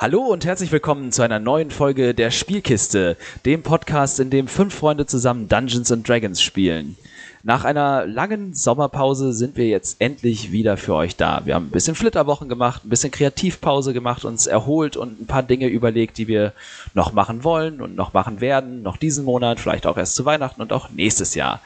Hallo 0.00 0.20
und 0.20 0.46
herzlich 0.46 0.70
willkommen 0.70 1.10
zu 1.10 1.22
einer 1.22 1.40
neuen 1.40 1.72
Folge 1.72 2.14
der 2.14 2.30
Spielkiste, 2.30 3.16
dem 3.44 3.64
Podcast, 3.64 4.20
in 4.20 4.30
dem 4.30 4.46
fünf 4.46 4.72
Freunde 4.72 5.06
zusammen 5.06 5.48
Dungeons 5.48 5.90
and 5.90 6.08
Dragons 6.08 6.40
spielen. 6.40 6.96
Nach 7.42 7.64
einer 7.64 8.06
langen 8.06 8.54
Sommerpause 8.54 9.32
sind 9.32 9.56
wir 9.56 9.66
jetzt 9.66 10.00
endlich 10.00 10.52
wieder 10.52 10.76
für 10.76 10.94
euch 10.94 11.16
da. 11.16 11.42
Wir 11.46 11.56
haben 11.56 11.66
ein 11.66 11.72
bisschen 11.72 11.96
Flitterwochen 11.96 12.48
gemacht, 12.48 12.84
ein 12.84 12.90
bisschen 12.90 13.10
Kreativpause 13.10 13.92
gemacht, 13.92 14.24
uns 14.24 14.46
erholt 14.46 14.96
und 14.96 15.20
ein 15.20 15.26
paar 15.26 15.42
Dinge 15.42 15.66
überlegt, 15.66 16.16
die 16.18 16.28
wir 16.28 16.52
noch 16.94 17.12
machen 17.12 17.42
wollen 17.42 17.80
und 17.80 17.96
noch 17.96 18.12
machen 18.12 18.40
werden, 18.40 18.84
noch 18.84 18.98
diesen 18.98 19.24
Monat, 19.24 19.58
vielleicht 19.58 19.84
auch 19.84 19.96
erst 19.96 20.14
zu 20.14 20.24
Weihnachten 20.24 20.62
und 20.62 20.72
auch 20.72 20.90
nächstes 20.90 21.34
Jahr. 21.34 21.60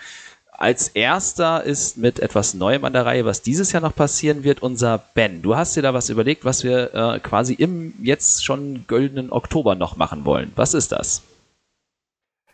Als 0.54 0.88
erster 0.88 1.64
ist 1.64 1.96
mit 1.96 2.20
etwas 2.20 2.52
Neuem 2.52 2.84
an 2.84 2.92
der 2.92 3.06
Reihe, 3.06 3.24
was 3.24 3.40
dieses 3.42 3.72
Jahr 3.72 3.82
noch 3.82 3.96
passieren 3.96 4.44
wird, 4.44 4.62
unser 4.62 4.98
Ben. 4.98 5.40
Du 5.40 5.56
hast 5.56 5.74
dir 5.74 5.82
da 5.82 5.94
was 5.94 6.10
überlegt, 6.10 6.44
was 6.44 6.62
wir 6.62 6.94
äh, 6.94 7.20
quasi 7.20 7.54
im 7.54 7.94
jetzt 8.02 8.44
schon 8.44 8.86
goldenen 8.86 9.32
Oktober 9.32 9.74
noch 9.74 9.96
machen 9.96 10.24
wollen. 10.26 10.52
Was 10.54 10.74
ist 10.74 10.92
das? 10.92 11.22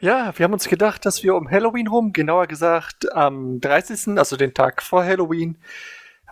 Ja, 0.00 0.32
wir 0.38 0.44
haben 0.44 0.52
uns 0.52 0.68
gedacht, 0.68 1.04
dass 1.04 1.24
wir 1.24 1.34
um 1.34 1.50
Halloween 1.50 1.88
rum, 1.88 2.12
genauer 2.12 2.46
gesagt 2.46 3.12
am 3.12 3.60
30., 3.60 4.16
also 4.16 4.36
den 4.36 4.54
Tag 4.54 4.80
vor 4.80 5.04
Halloween, 5.04 5.58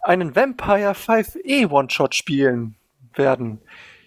einen 0.04 0.36
Vampire 0.36 0.92
5e 0.92 1.68
One-Shot 1.68 2.14
spielen 2.14 2.76
werden. 3.14 3.60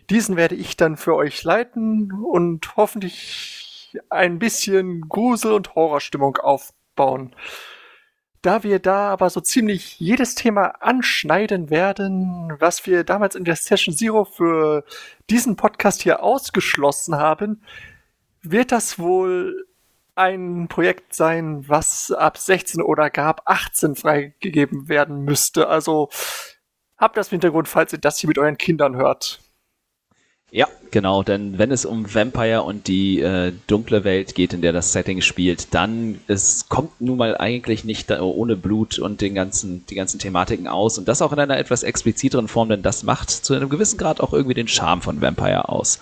Diesen 0.09 0.37
werde 0.37 0.55
ich 0.55 0.77
dann 0.77 0.95
für 0.95 1.13
euch 1.13 1.43
leiten 1.43 2.13
und 2.13 2.77
hoffentlich 2.77 3.97
ein 4.09 4.39
bisschen 4.39 5.09
Grusel- 5.09 5.51
und 5.51 5.75
Horrorstimmung 5.75 6.37
auf 6.37 6.71
aufbauen. 6.99 7.35
Da 8.41 8.63
wir 8.63 8.79
da 8.79 9.09
aber 9.09 9.29
so 9.29 9.41
ziemlich 9.41 9.99
jedes 9.99 10.33
Thema 10.33 10.81
anschneiden 10.81 11.69
werden, 11.69 12.55
was 12.59 12.85
wir 12.85 13.03
damals 13.03 13.35
in 13.35 13.43
der 13.43 13.57
Session 13.57 13.93
Zero 13.93 14.23
für 14.23 14.85
diesen 15.29 15.57
Podcast 15.57 16.01
hier 16.01 16.23
ausgeschlossen 16.23 17.15
haben, 17.15 17.61
wird 18.41 18.71
das 18.71 18.97
wohl 18.97 19.65
ein 20.15 20.67
Projekt 20.69 21.13
sein, 21.13 21.67
was 21.67 22.11
ab 22.11 22.37
16 22.37 22.81
oder 22.81 23.09
gar 23.09 23.27
ab 23.27 23.41
18 23.45 23.95
freigegeben 23.95 24.87
werden 24.87 25.25
müsste. 25.25 25.67
Also 25.67 26.09
habt 26.97 27.17
das 27.17 27.27
im 27.27 27.31
Hintergrund, 27.31 27.67
falls 27.67 27.91
ihr 27.91 27.99
das 27.99 28.19
hier 28.19 28.29
mit 28.29 28.37
euren 28.37 28.57
Kindern 28.57 28.95
hört. 28.95 29.41
Ja, 30.51 30.67
genau, 30.89 31.21
denn 31.21 31.59
wenn 31.59 31.71
es 31.71 31.85
um 31.85 32.11
Vampire 32.11 32.63
und 32.63 32.87
die 32.87 33.19
äh, 33.19 33.53
dunkle 33.67 34.03
Welt 34.03 34.33
geht, 34.33 34.53
in 34.53 34.61
der 34.61 34.73
das 34.73 34.91
Setting 34.93 35.21
spielt, 35.21 35.75
dann 35.75 36.19
es 36.27 36.67
kommt 36.69 36.99
nun 37.01 37.17
mal 37.17 37.37
eigentlich 37.37 37.83
nicht 37.85 38.09
ohne 38.11 38.55
Blut 38.55 38.97
und 38.97 39.21
den 39.21 39.35
ganzen, 39.35 39.85
die 39.85 39.95
ganzen 39.95 40.19
Thematiken 40.19 40.67
aus 40.67 40.97
und 40.97 41.07
das 41.07 41.21
auch 41.21 41.33
in 41.33 41.39
einer 41.39 41.59
etwas 41.59 41.83
expliziteren 41.83 42.47
Form, 42.47 42.69
denn 42.69 42.81
das 42.81 43.03
macht 43.03 43.29
zu 43.29 43.53
einem 43.53 43.69
gewissen 43.69 43.99
Grad 43.99 44.21
auch 44.21 44.33
irgendwie 44.33 44.55
den 44.55 44.67
Charme 44.67 45.03
von 45.03 45.21
Vampire 45.21 45.69
aus. 45.69 45.99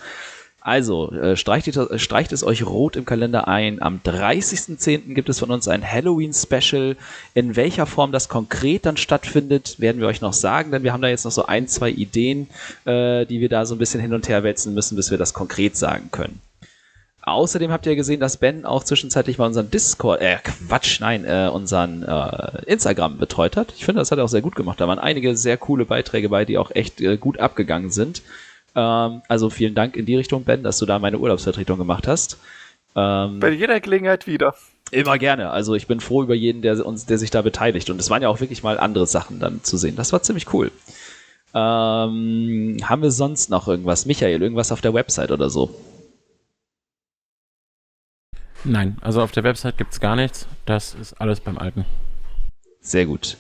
Also, 0.68 1.14
äh, 1.14 1.38
streicht, 1.38 1.70
äh, 1.78 1.98
streicht, 1.98 2.34
es 2.34 2.44
euch 2.44 2.66
rot 2.66 2.98
im 2.98 3.06
Kalender 3.06 3.48
ein. 3.48 3.82
Am 3.82 4.02
30.10. 4.04 5.14
gibt 5.14 5.30
es 5.30 5.40
von 5.40 5.50
uns 5.50 5.70
ein 5.70 5.82
Halloween-Special. 5.82 6.98
In 7.34 7.56
welcher 7.56 7.86
Form 7.86 8.12
das 8.12 8.28
konkret 8.28 8.86
dann 8.86 8.98
stattfindet, 8.98 9.80
werden 9.80 10.02
wir 10.02 10.08
euch 10.08 10.20
noch 10.20 10.34
sagen, 10.34 10.72
denn 10.72 10.84
wir 10.84 10.92
haben 10.92 11.02
da 11.02 11.08
jetzt 11.08 11.24
noch 11.24 11.32
so 11.32 11.46
ein, 11.46 11.70
zwei 11.70 11.90
Ideen, 11.90 12.50
äh, 12.84 13.26
die 13.26 13.40
wir 13.40 13.48
da 13.48 13.66
so 13.66 13.76
ein 13.76 13.78
bisschen 13.78 14.02
hin 14.02 14.14
und 14.14 14.28
her 14.28 14.44
wälzen 14.44 14.74
müssen, 14.74 14.98
bis 14.98 15.10
wir 15.10 15.18
das 15.18 15.34
konkret 15.34 15.78
sagen 15.78 16.10
können. 16.12 16.42
Außerdem 17.22 17.72
habt 17.72 17.86
ihr 17.86 17.96
gesehen, 17.96 18.20
dass 18.20 18.36
Ben 18.36 18.66
auch 18.66 18.84
zwischenzeitlich 18.84 19.38
mal 19.38 19.46
unseren 19.46 19.72
Discord, 19.72 20.20
äh, 20.20 20.36
Quatsch, 20.44 21.00
nein, 21.00 21.24
äh, 21.24 21.50
unseren 21.50 22.04
äh, 22.04 22.64
Instagram 22.66 23.18
betreut 23.18 23.56
hat. 23.56 23.74
Ich 23.78 23.86
finde, 23.86 24.00
das 24.02 24.12
hat 24.12 24.18
er 24.18 24.26
auch 24.26 24.30
sehr 24.30 24.42
gut 24.42 24.56
gemacht. 24.56 24.82
Da 24.82 24.88
waren 24.90 25.00
einige 25.00 25.38
sehr 25.38 25.56
coole 25.56 25.86
Beiträge 25.86 26.28
bei, 26.28 26.44
die 26.44 26.58
auch 26.58 26.72
echt 26.72 27.00
äh, 27.00 27.16
gut 27.16 27.40
abgegangen 27.40 27.90
sind. 27.90 28.22
Ähm, 28.78 29.24
also 29.28 29.50
vielen 29.50 29.74
Dank 29.74 29.98
in 29.98 30.06
die 30.06 30.16
Richtung, 30.16 30.44
Ben, 30.44 30.62
dass 30.64 30.78
du 30.78 30.86
da 30.86 31.00
meine 31.00 31.18
Urlaubsvertretung 31.18 31.80
gemacht 31.80 32.08
hast. 32.08 32.38
Ähm, 32.96 33.40
Bei 33.40 33.50
jeder 33.50 33.80
Gelegenheit 33.80 34.28
wieder. 34.28 34.54
Immer 34.92 35.18
gerne. 35.18 35.50
Also 35.50 35.74
ich 35.74 35.88
bin 35.88 36.00
froh 36.00 36.24
über 36.24 36.36
jeden, 36.36 36.62
der 36.62 36.86
uns, 36.86 37.06
der 37.08 37.18
sich 37.18 37.32
da 37.32 37.42
beteiligt. 37.42 37.90
Und 37.90 38.00
es 38.00 38.10
waren 38.10 38.22
ja 38.22 38.30
auch 38.30 38.40
wirklich 38.40 38.64
mal 38.64 38.80
andere 38.80 39.08
Sachen 39.08 39.40
dann 39.40 39.64
zu 39.64 39.78
sehen. 39.78 39.96
Das 39.96 40.14
war 40.14 40.22
ziemlich 40.22 40.54
cool. 40.54 40.72
Ähm, 41.54 42.78
haben 42.84 43.02
wir 43.02 43.12
sonst 43.12 43.50
noch 43.50 43.68
irgendwas? 43.68 44.06
Michael, 44.06 44.42
irgendwas 44.42 44.72
auf 44.72 44.82
der 44.82 44.94
Website 44.94 45.32
oder 45.32 45.50
so? 45.50 45.74
Nein, 48.64 48.98
also 49.02 49.22
auf 49.22 49.32
der 49.32 49.44
Website 49.44 49.78
gibt 49.78 49.94
es 49.94 50.00
gar 50.00 50.16
nichts. 50.16 50.48
Das 50.66 50.94
ist 50.94 51.14
alles 51.14 51.40
beim 51.40 51.58
Alten. 51.58 51.86
Sehr 52.80 53.08
gut. 53.08 53.38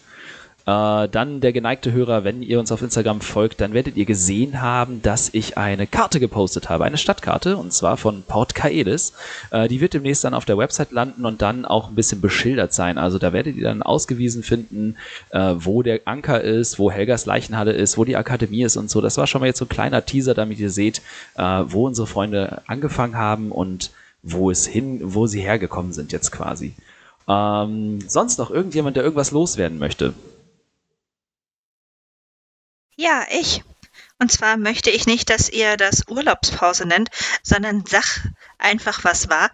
Äh, 0.67 1.07
dann 1.07 1.39
der 1.39 1.53
geneigte 1.53 1.94
Hörer, 1.94 2.25
wenn 2.25 2.41
ihr 2.41 2.59
uns 2.59 2.73
auf 2.73 2.81
Instagram 2.81 3.22
folgt, 3.22 3.61
dann 3.61 3.73
werdet 3.73 3.95
ihr 3.95 4.03
gesehen 4.03 4.61
haben, 4.61 5.01
dass 5.01 5.29
ich 5.33 5.57
eine 5.57 5.88
Karte 5.88 6.19
gepostet 6.19 6.67
habe, 6.67 6.83
eine 6.83 6.97
Stadtkarte, 6.97 7.55
und 7.55 7.72
zwar 7.72 7.95
von 7.95 8.23
Port 8.23 8.53
Kaelis. 8.53 9.13
Äh, 9.50 9.69
die 9.69 9.79
wird 9.79 9.94
demnächst 9.94 10.25
dann 10.25 10.33
auf 10.33 10.44
der 10.44 10.57
Website 10.57 10.91
landen 10.91 11.25
und 11.25 11.41
dann 11.41 11.63
auch 11.63 11.88
ein 11.88 11.95
bisschen 11.95 12.19
beschildert 12.19 12.73
sein. 12.73 12.97
Also 12.97 13.17
da 13.17 13.31
werdet 13.31 13.55
ihr 13.55 13.63
dann 13.63 13.81
ausgewiesen 13.81 14.44
finden, 14.44 14.97
äh, 15.29 15.53
wo 15.55 15.83
der 15.83 16.01
Anker 16.03 16.41
ist, 16.41 16.78
wo 16.79 16.91
Helgas 16.91 17.25
Leichenhalle 17.25 17.72
ist, 17.72 17.97
wo 17.97 18.03
die 18.03 18.17
Akademie 18.17 18.63
ist 18.63 18.75
und 18.75 18.89
so. 18.89 18.99
Das 18.99 19.17
war 19.17 19.25
schon 19.25 19.39
mal 19.39 19.47
jetzt 19.47 19.59
so 19.59 19.66
ein 19.66 19.69
kleiner 19.69 20.05
Teaser, 20.05 20.34
damit 20.34 20.59
ihr 20.59 20.69
seht, 20.69 21.01
äh, 21.38 21.63
wo 21.66 21.88
unsere 21.88 22.07
Freunde 22.07 22.61
angefangen 22.67 23.16
haben 23.16 23.53
und 23.53 23.91
wo 24.22 24.51
es 24.51 24.67
hin, 24.67 24.99
wo 25.01 25.28
sie 25.28 25.39
hergekommen 25.39 25.94
sind 25.94 26.11
jetzt 26.11 26.34
quasi. 26.34 26.73
Ähm, 27.29 27.99
sonst 28.05 28.38
noch 28.38 28.51
irgendjemand, 28.51 28.97
der 28.97 29.03
irgendwas 29.03 29.31
loswerden 29.31 29.79
möchte? 29.79 30.13
Ja, 32.97 33.25
ich. 33.30 33.63
Und 34.19 34.31
zwar 34.31 34.58
möchte 34.58 34.90
ich 34.90 35.06
nicht, 35.06 35.30
dass 35.30 35.50
ihr 35.50 35.78
das 35.78 36.08
Urlaubspause 36.09 36.88
nennt, 36.88 37.09
sondern 37.44 37.84
sag 37.88 38.28
einfach, 38.58 39.03
was 39.03 39.30
war. 39.30 39.52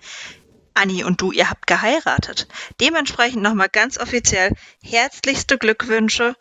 Anni 0.74 1.04
und 1.04 1.22
du, 1.22 1.32
ihr 1.32 1.50
habt 1.50 1.68
geheiratet. 1.68 2.48
Dementsprechend 2.80 3.44
nochmal 3.44 3.68
ganz 3.70 4.00
offiziell 4.00 4.54
herzlichste 4.82 5.58
Glückwünsche 5.58 6.36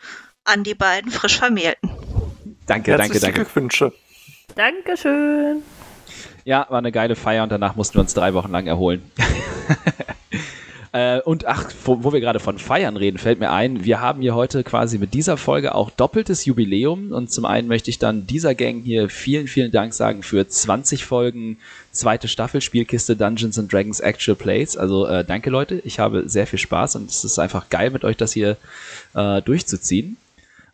an 0.44 0.62
die 0.62 0.74
beiden 0.74 1.10
frisch 1.10 1.38
Vermählten. 1.38 1.90
Danke, 2.66 2.96
danke, 2.96 3.18
danke. 3.18 3.40
Glückwünsche. 3.40 3.92
Dankeschön. 4.54 5.62
Ja, 6.44 6.66
war 6.70 6.78
eine 6.78 6.92
geile 6.92 7.16
Feier 7.16 7.42
und 7.42 7.50
danach 7.50 7.74
mussten 7.74 7.94
wir 7.94 8.00
uns 8.00 8.14
drei 8.14 8.32
Wochen 8.34 8.52
lang 8.52 8.66
erholen. 8.66 9.10
Äh, 10.92 11.20
und 11.20 11.46
ach, 11.46 11.72
wo, 11.84 12.04
wo 12.04 12.12
wir 12.12 12.20
gerade 12.20 12.38
von 12.38 12.58
Feiern 12.58 12.96
reden, 12.96 13.16
fällt 13.16 13.40
mir 13.40 13.50
ein, 13.50 13.84
wir 13.84 14.00
haben 14.00 14.20
hier 14.20 14.34
heute 14.34 14.62
quasi 14.62 14.98
mit 14.98 15.14
dieser 15.14 15.38
Folge 15.38 15.74
auch 15.74 15.90
doppeltes 15.90 16.44
Jubiläum. 16.44 17.12
Und 17.12 17.32
zum 17.32 17.46
einen 17.46 17.66
möchte 17.66 17.90
ich 17.90 17.98
dann 17.98 18.26
dieser 18.26 18.54
Gang 18.54 18.82
hier 18.84 19.08
vielen, 19.08 19.48
vielen 19.48 19.72
Dank 19.72 19.94
sagen 19.94 20.22
für 20.22 20.46
20 20.46 21.04
Folgen, 21.04 21.56
zweite 21.92 22.28
Staffel 22.28 22.60
Spielkiste 22.60 23.16
Dungeons 23.16 23.58
and 23.58 23.72
Dragons 23.72 24.00
Actual 24.00 24.36
Plays. 24.36 24.76
Also 24.76 25.06
äh, 25.06 25.24
danke 25.24 25.48
Leute, 25.48 25.80
ich 25.84 25.98
habe 25.98 26.28
sehr 26.28 26.46
viel 26.46 26.58
Spaß 26.58 26.96
und 26.96 27.08
es 27.08 27.24
ist 27.24 27.38
einfach 27.38 27.70
geil 27.70 27.90
mit 27.90 28.04
euch 28.04 28.18
das 28.18 28.32
hier 28.32 28.58
äh, 29.14 29.40
durchzuziehen. 29.40 30.18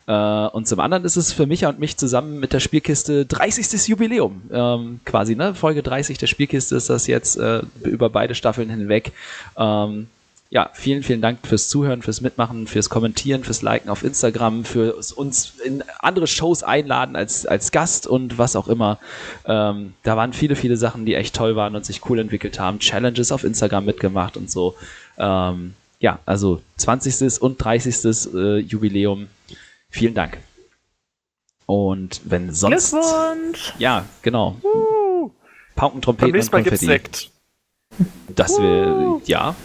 Uh, 0.09 0.49
und 0.53 0.67
zum 0.67 0.79
anderen 0.79 1.05
ist 1.05 1.17
es 1.17 1.31
für 1.31 1.45
mich 1.45 1.67
und 1.67 1.77
mich 1.77 1.95
zusammen 1.95 2.39
mit 2.39 2.51
der 2.51 2.59
Spielkiste 2.59 3.27
30. 3.27 3.87
Jubiläum. 3.89 4.41
Ähm, 4.51 5.01
quasi, 5.05 5.35
ne? 5.35 5.53
Folge 5.53 5.83
30 5.83 6.17
der 6.17 6.25
Spielkiste 6.25 6.75
ist 6.75 6.89
das 6.89 7.05
jetzt 7.05 7.37
äh, 7.37 7.61
über 7.83 8.09
beide 8.09 8.33
Staffeln 8.33 8.71
hinweg. 8.71 9.11
Ähm, 9.55 10.07
ja, 10.49 10.71
vielen, 10.73 11.03
vielen 11.03 11.21
Dank 11.21 11.45
fürs 11.45 11.69
Zuhören, 11.69 12.01
fürs 12.01 12.21
Mitmachen, 12.21 12.65
fürs 12.65 12.89
Kommentieren, 12.89 13.43
fürs 13.43 13.61
Liken 13.61 13.87
auf 13.91 14.03
Instagram, 14.03 14.65
für 14.65 14.95
uns 15.15 15.53
in 15.63 15.83
andere 15.99 16.25
Shows 16.25 16.63
einladen 16.63 17.15
als, 17.15 17.45
als 17.45 17.71
Gast 17.71 18.07
und 18.07 18.39
was 18.39 18.55
auch 18.55 18.67
immer. 18.67 18.97
Ähm, 19.45 19.93
da 20.01 20.17
waren 20.17 20.33
viele, 20.33 20.55
viele 20.55 20.77
Sachen, 20.77 21.05
die 21.05 21.13
echt 21.13 21.35
toll 21.35 21.55
waren 21.55 21.75
und 21.75 21.85
sich 21.85 22.09
cool 22.09 22.17
entwickelt 22.17 22.59
haben. 22.59 22.79
Challenges 22.79 23.31
auf 23.31 23.43
Instagram 23.43 23.85
mitgemacht 23.85 24.37
und 24.37 24.49
so. 24.49 24.73
Ähm, 25.19 25.75
ja, 25.99 26.17
also 26.25 26.63
20. 26.77 27.39
und 27.43 27.63
30. 27.63 28.33
Äh, 28.33 28.57
Jubiläum 28.57 29.27
Vielen 29.89 30.13
Dank. 30.13 30.37
Und 31.65 32.21
wenn 32.25 32.53
sonst. 32.53 32.91
Glückwunsch! 32.91 33.73
Ja, 33.77 34.05
genau. 34.21 34.57
Uh. 34.63 35.31
Pauken, 35.75 36.01
Trompeten 36.01 36.39
und 36.39 36.51
Konfetti. 36.51 36.85
Sekt. 36.85 37.31
Das 38.27 38.59
wir, 38.59 39.21
ja, 39.25 39.55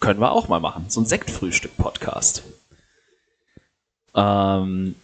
können 0.00 0.20
wir 0.20 0.32
auch 0.32 0.48
mal 0.48 0.60
machen. 0.60 0.86
So 0.88 1.00
ein 1.00 1.06
Sektfrühstück-Podcast. 1.06 2.42
Ähm, 4.14 4.94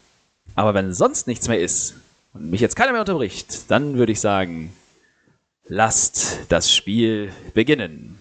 aber 0.54 0.74
wenn 0.74 0.92
sonst 0.94 1.26
nichts 1.26 1.48
mehr 1.48 1.60
ist 1.60 1.94
und 2.32 2.50
mich 2.50 2.60
jetzt 2.60 2.76
keiner 2.76 2.92
mehr 2.92 3.02
unterbricht, 3.02 3.70
dann 3.70 3.96
würde 3.96 4.12
ich 4.12 4.20
sagen, 4.20 4.72
lasst 5.66 6.40
das 6.48 6.72
Spiel 6.72 7.32
beginnen. 7.54 8.18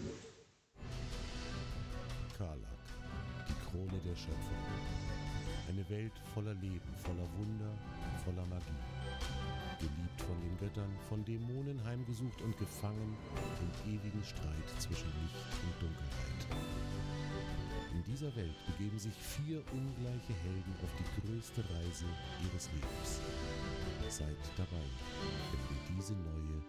Vier 19.52 19.64
ungleiche 19.74 20.34
Helden 20.44 20.74
auf 20.82 20.90
die 20.98 21.28
größte 21.28 21.62
Reise 21.62 22.06
ihres 22.46 22.70
Lebens. 22.72 23.20
jederzeit 24.00 24.38
dabei, 24.56 24.86
wenn 25.52 25.76
wir 25.76 25.96
diese 25.98 26.14
neue, 26.14 26.64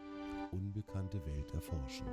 unbekannte 0.51 1.25
Welt 1.27 1.55
erforschen. 1.55 2.07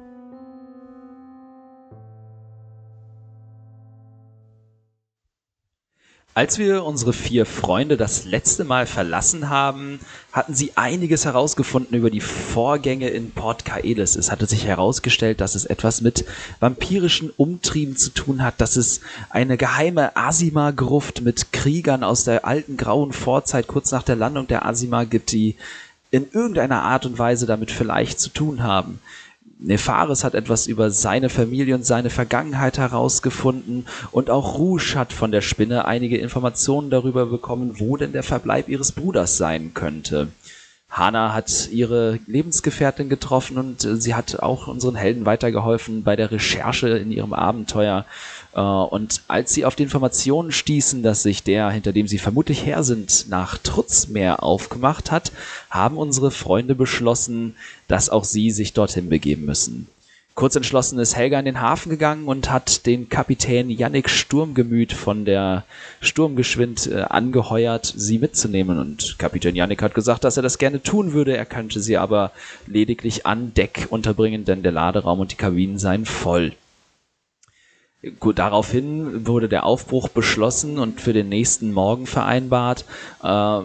Als 6.40 6.58
wir 6.58 6.86
unsere 6.86 7.12
vier 7.12 7.46
Freunde 7.46 7.98
das 7.98 8.24
letzte 8.24 8.64
Mal 8.64 8.86
verlassen 8.86 9.50
haben, 9.50 10.00
hatten 10.32 10.54
sie 10.54 10.72
einiges 10.78 11.26
herausgefunden 11.26 11.98
über 11.98 12.10
die 12.10 12.22
Vorgänge 12.22 13.10
in 13.10 13.32
Port 13.32 13.66
Kaelis. 13.66 14.16
Es 14.16 14.32
hatte 14.32 14.46
sich 14.46 14.64
herausgestellt, 14.64 15.42
dass 15.42 15.56
es 15.56 15.66
etwas 15.66 16.00
mit 16.00 16.24
vampirischen 16.62 17.30
Umtrieben 17.36 17.98
zu 17.98 18.12
tun 18.12 18.42
hat, 18.42 18.62
dass 18.62 18.78
es 18.78 19.02
eine 19.30 19.58
geheime 19.58 20.16
Asima-Gruft 20.16 21.24
mit 21.24 21.52
Kriegern 21.52 22.06
aus 22.06 22.24
der 22.24 22.46
alten 22.46 22.78
grauen 22.78 23.12
Vorzeit 23.12 23.68
kurz 23.68 23.92
nach 23.92 24.04
der 24.04 24.16
Landung 24.16 24.48
der 24.48 24.66
Asima 24.66 25.04
gibt, 25.04 25.34
die 25.34 25.58
in 26.10 26.26
irgendeiner 26.32 26.84
Art 26.84 27.06
und 27.06 27.20
Weise 27.20 27.48
damit 27.48 27.70
vielleicht 27.70 28.22
zu 28.22 28.30
tun 28.30 28.64
haben. 28.64 29.02
Nefaris 29.62 30.24
hat 30.24 30.36
etwas 30.36 30.68
über 30.68 30.90
seine 30.90 31.28
Familie 31.28 31.76
und 31.76 31.86
seine 31.86 32.10
Vergangenheit 32.10 32.78
herausgefunden 32.78 33.86
und 34.12 34.30
auch 34.30 34.58
Rouge 34.58 34.94
hat 34.96 35.12
von 35.12 35.34
der 35.34 35.42
Spinne 35.42 35.84
einige 35.84 36.18
Informationen 36.18 36.90
darüber 36.90 37.26
bekommen, 37.26 37.78
wo 37.78 37.98
denn 37.98 38.14
der 38.14 38.24
Verbleib 38.24 38.70
ihres 38.70 38.94
Bruders 38.94 39.36
sein 39.36 39.74
könnte. 39.74 40.30
Hana 40.90 41.34
hat 41.34 41.70
ihre 41.72 42.20
Lebensgefährtin 42.26 43.10
getroffen 43.10 43.58
und 43.58 43.86
äh, 43.86 43.96
sie 43.98 44.16
hat 44.16 44.40
auch 44.40 44.68
unseren 44.68 44.96
Helden 44.96 45.26
weitergeholfen 45.26 46.04
bei 46.04 46.16
der 46.16 46.32
Recherche 46.32 46.90
in 46.90 47.12
ihrem 47.12 47.34
Abenteuer. 47.34 48.06
Äh, 48.54 48.60
und 48.60 49.22
als 49.28 49.54
sie 49.54 49.66
auf 49.66 49.76
die 49.76 49.84
Informationen 49.84 50.52
stießen, 50.52 51.04
dass 51.04 51.22
sich 51.22 51.44
der, 51.44 51.70
hinter 51.70 51.94
dem 51.94 52.08
sie 52.08 52.18
vermutlich 52.18 52.66
her 52.66 52.84
sind, 52.84 53.28
nach 53.30 53.60
Trutzmeer 53.60 54.42
aufgemacht 54.42 55.12
hat, 55.12 55.32
haben 55.70 55.98
unsere 55.98 56.32
Freunde 56.32 56.74
beschlossen, 56.74 57.56
dass 57.88 58.10
auch 58.10 58.24
sie 58.24 58.50
sich 58.50 58.74
dorthin 58.74 59.10
begeben 59.10 59.46
müssen. 59.46 59.88
Kurz 60.40 60.56
entschlossen 60.56 61.00
ist 61.00 61.18
Helga 61.18 61.38
in 61.38 61.44
den 61.44 61.60
Hafen 61.60 61.90
gegangen 61.90 62.26
und 62.26 62.50
hat 62.50 62.86
den 62.86 63.10
Kapitän 63.10 63.70
Yannick 63.70 64.10
Sturmgemüt 64.10 64.94
von 64.94 65.26
der 65.26 65.66
Sturmgeschwind 66.00 66.88
äh, 66.88 67.02
angeheuert, 67.02 67.94
sie 67.98 68.20
mitzunehmen. 68.20 68.80
Und 68.80 69.20
Kapitän 69.20 69.58
Yannick 69.58 69.82
hat 69.82 69.94
gesagt, 69.94 70.24
dass 70.24 70.38
er 70.38 70.44
das 70.44 70.58
gerne 70.58 70.82
tun 70.82 71.12
würde. 71.12 71.36
Er 71.36 71.46
könnte 71.46 71.82
sie 71.82 71.98
aber 71.98 72.32
lediglich 72.68 73.26
an 73.26 73.54
Deck 73.54 73.88
unterbringen, 73.90 74.46
denn 74.46 74.64
der 74.64 74.72
Laderaum 74.72 75.20
und 75.20 75.34
die 75.34 75.36
Kabinen 75.36 75.78
seien 75.78 76.06
voll. 76.06 76.54
Gut, 78.22 78.40
daraufhin 78.40 79.28
wurde 79.28 79.50
der 79.50 79.66
Aufbruch 79.66 80.08
beschlossen 80.08 80.80
und 80.80 81.02
für 81.02 81.12
den 81.12 81.28
nächsten 81.28 81.74
Morgen 81.74 82.08
vereinbart. 82.08 82.86
Äh, 83.22 83.60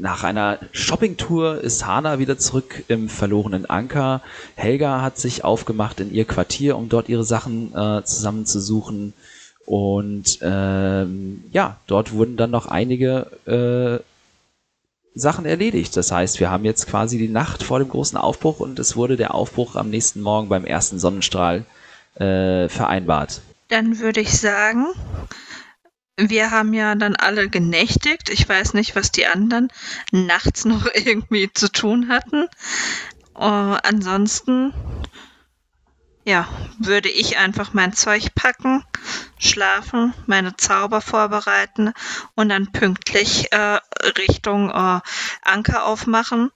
nach 0.00 0.24
einer 0.24 0.58
Shoppingtour 0.72 1.60
ist 1.60 1.86
Hana 1.86 2.18
wieder 2.18 2.38
zurück 2.38 2.84
im 2.88 3.10
verlorenen 3.10 3.68
Anker. 3.68 4.22
Helga 4.54 5.02
hat 5.02 5.18
sich 5.18 5.44
aufgemacht 5.44 6.00
in 6.00 6.12
ihr 6.12 6.24
Quartier, 6.24 6.76
um 6.76 6.88
dort 6.88 7.10
ihre 7.10 7.24
Sachen 7.24 7.74
äh, 7.74 8.02
zusammenzusuchen. 8.02 9.12
Und 9.66 10.38
ähm, 10.40 11.44
ja, 11.52 11.76
dort 11.86 12.12
wurden 12.12 12.38
dann 12.38 12.50
noch 12.50 12.66
einige 12.66 13.26
äh, 13.46 14.02
Sachen 15.14 15.44
erledigt. 15.44 15.96
Das 15.96 16.10
heißt, 16.10 16.40
wir 16.40 16.50
haben 16.50 16.64
jetzt 16.64 16.86
quasi 16.86 17.18
die 17.18 17.28
Nacht 17.28 17.62
vor 17.62 17.78
dem 17.78 17.88
großen 17.88 18.16
Aufbruch 18.16 18.60
und 18.60 18.78
es 18.78 18.96
wurde 18.96 19.16
der 19.16 19.34
Aufbruch 19.34 19.76
am 19.76 19.90
nächsten 19.90 20.22
Morgen 20.22 20.48
beim 20.48 20.64
ersten 20.64 20.98
Sonnenstrahl 20.98 21.66
äh, 22.14 22.68
vereinbart. 22.68 23.42
Dann 23.68 23.98
würde 23.98 24.20
ich 24.20 24.40
sagen, 24.40 24.86
wir 26.28 26.50
haben 26.50 26.74
ja 26.74 26.94
dann 26.94 27.16
alle 27.16 27.48
genächtigt. 27.48 28.28
Ich 28.30 28.48
weiß 28.48 28.74
nicht, 28.74 28.96
was 28.96 29.12
die 29.12 29.26
anderen 29.26 29.68
nachts 30.12 30.64
noch 30.64 30.86
irgendwie 30.94 31.52
zu 31.52 31.70
tun 31.70 32.08
hatten. 32.08 32.46
Uh, 33.34 33.78
ansonsten, 33.82 34.74
ja, 36.24 36.46
würde 36.78 37.08
ich 37.08 37.38
einfach 37.38 37.72
mein 37.72 37.94
Zeug 37.94 38.34
packen, 38.34 38.84
schlafen, 39.38 40.12
meine 40.26 40.56
Zauber 40.56 41.00
vorbereiten 41.00 41.94
und 42.34 42.50
dann 42.50 42.70
pünktlich 42.72 43.50
äh, 43.52 43.78
Richtung 44.18 44.68
äh, 44.68 45.00
Anker 45.42 45.86
aufmachen, 45.86 46.50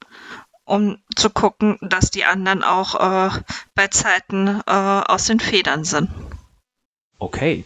um 0.64 0.98
zu 1.16 1.30
gucken, 1.30 1.78
dass 1.80 2.10
die 2.10 2.26
anderen 2.26 2.62
auch 2.62 2.94
äh, 2.96 3.40
bei 3.74 3.88
Zeiten 3.88 4.60
äh, 4.66 4.70
aus 4.70 5.24
den 5.24 5.40
Federn 5.40 5.84
sind. 5.84 6.10
Okay. 7.18 7.64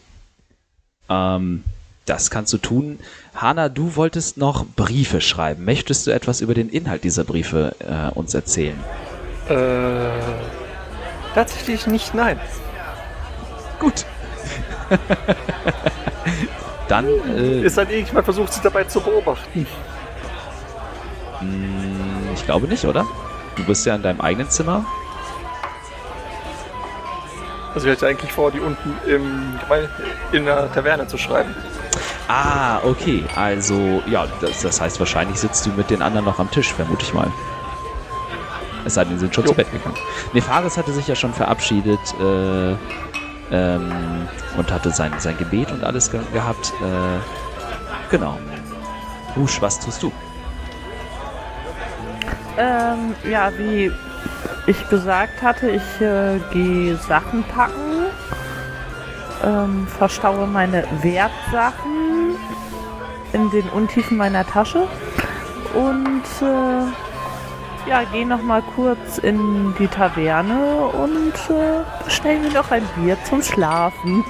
Ähm, 1.09 1.65
das 2.09 2.31
kannst 2.31 2.53
du 2.53 2.59
tun. 2.59 2.99
Hanna, 3.35 3.69
du 3.69 3.97
wolltest 3.97 4.37
noch 4.37 4.65
Briefe 4.65 5.21
schreiben. 5.21 5.65
Möchtest 5.65 6.07
du 6.07 6.11
etwas 6.11 6.41
über 6.41 6.55
den 6.55 6.69
Inhalt 6.69 7.05
dieser 7.05 7.25
Briefe 7.25 7.75
äh, 7.81 8.13
uns 8.15 8.35
erzählen? 8.35 8.79
Äh, 9.49 9.55
tatsächlich 11.35 11.87
nicht, 11.87 12.15
nein. 12.15 12.41
Gut. 13.79 14.05
Dann. 16.89 17.07
Äh, 17.37 17.63
Ist 17.63 17.77
halt 17.77 17.91
irgendjemand 17.91 18.25
versucht, 18.25 18.53
sie 18.53 18.61
dabei 18.63 18.85
zu 18.85 19.01
beobachten. 19.01 19.67
hm, 21.41 22.29
ich 22.35 22.45
glaube 22.45 22.67
nicht, 22.67 22.85
oder? 22.85 23.07
Du 23.57 23.65
bist 23.65 23.85
ja 23.87 23.95
in 23.95 24.03
deinem 24.03 24.21
eigenen 24.21 24.49
Zimmer. 24.49 24.85
Also 27.75 27.87
ich 27.87 27.97
hatte 27.97 28.07
eigentlich 28.07 28.33
vor, 28.33 28.51
die 28.51 28.61
unten 28.61 28.97
im, 29.07 29.59
in 30.33 30.47
der 30.47 30.73
Taverne 30.73 31.07
zu 31.07 31.19
schreiben. 31.19 31.55
Ah, 32.29 32.81
okay. 32.85 33.25
Also, 33.35 34.03
ja, 34.07 34.27
das, 34.41 34.61
das 34.61 34.81
heißt, 34.81 34.99
wahrscheinlich 35.01 35.39
sitzt 35.39 35.65
du 35.65 35.71
mit 35.71 35.89
den 35.91 36.03
anderen 36.03 36.27
noch 36.27 36.39
am 36.39 36.51
Tisch, 36.51 36.73
vermute 36.73 37.03
ich 37.03 37.15
mal. 37.15 37.31
Es 38.85 38.95
sei 38.95 39.05
denn, 39.05 39.15
die 39.15 39.19
sind 39.19 39.35
schon 39.35 39.45
Jo. 39.45 39.51
zu 39.51 39.57
Bett 39.57 39.73
gegangen. 39.73 39.97
Nefaris 40.35 40.77
hatte 40.77 40.93
sich 40.93 41.09
ja 41.09 41.15
schon 41.15 41.33
verabschiedet 41.33 41.99
äh, 42.21 42.75
ähm, 43.51 44.29
und 44.57 44.71
hatte 44.71 44.91
sein, 44.91 45.13
sein 45.19 45.37
Gebet 45.39 45.73
und 45.73 45.83
alles 45.85 46.11
ge 46.11 46.21
gehabt. 46.33 46.73
Äh, 46.83 48.11
genau. 48.11 48.39
Husch, 49.37 49.61
was 49.61 49.81
tust 49.81 50.03
du? 50.03 50.13
Ähm, 52.59 53.15
ja, 53.31 53.51
wie 53.57 53.91
ich 54.67 54.89
gesagt 54.89 55.41
hatte, 55.43 55.71
ich 55.71 56.01
äh, 56.01 56.39
gehe 56.53 56.97
Sachen 56.97 57.43
packen, 57.45 57.88
ähm, 59.45 59.87
verstaue 59.87 60.47
meine 60.47 60.85
Wertsachen 61.03 62.37
in 63.33 63.51
den 63.51 63.69
Untiefen 63.71 64.17
meiner 64.17 64.47
Tasche 64.47 64.87
und 65.75 66.25
äh, 66.41 67.89
ja, 67.89 68.03
gehe 68.13 68.27
noch 68.27 68.43
mal 68.43 68.63
kurz 68.75 69.19
in 69.19 69.75
die 69.79 69.89
Taverne 69.89 70.87
und 70.87 71.35
äh, 71.51 71.85
bestelle 72.05 72.41
mir 72.41 72.53
noch 72.53 72.71
ein 72.71 72.83
Bier 72.97 73.17
zum 73.25 73.43
Schlafen. 73.43 74.25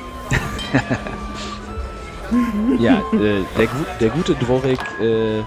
Ja, 2.79 2.99
äh, 3.15 3.43
der, 3.57 3.69
der 4.01 4.11
gute 4.11 4.35
Dvorik 4.35 4.81
äh, 5.01 5.43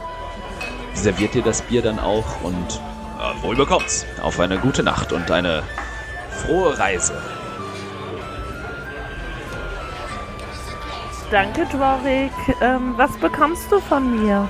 serviert 0.94 1.36
dir 1.36 1.44
das 1.44 1.62
Bier 1.62 1.82
dann 1.82 2.00
auch 2.00 2.42
und 2.42 2.82
äh, 3.20 3.44
wohl 3.44 3.56
bekommt's. 3.56 4.06
Auf 4.22 4.40
eine 4.40 4.58
gute 4.58 4.82
Nacht 4.82 5.14
und 5.14 5.30
eine 5.30 5.64
frohe 6.32 6.78
Reise. 6.78 7.14
Danke, 11.32 11.66
Dworik. 11.66 12.34
Ähm, 12.60 12.94
was 12.98 13.12
bekommst 13.18 13.72
du 13.72 13.80
von 13.80 14.22
mir? 14.22 14.50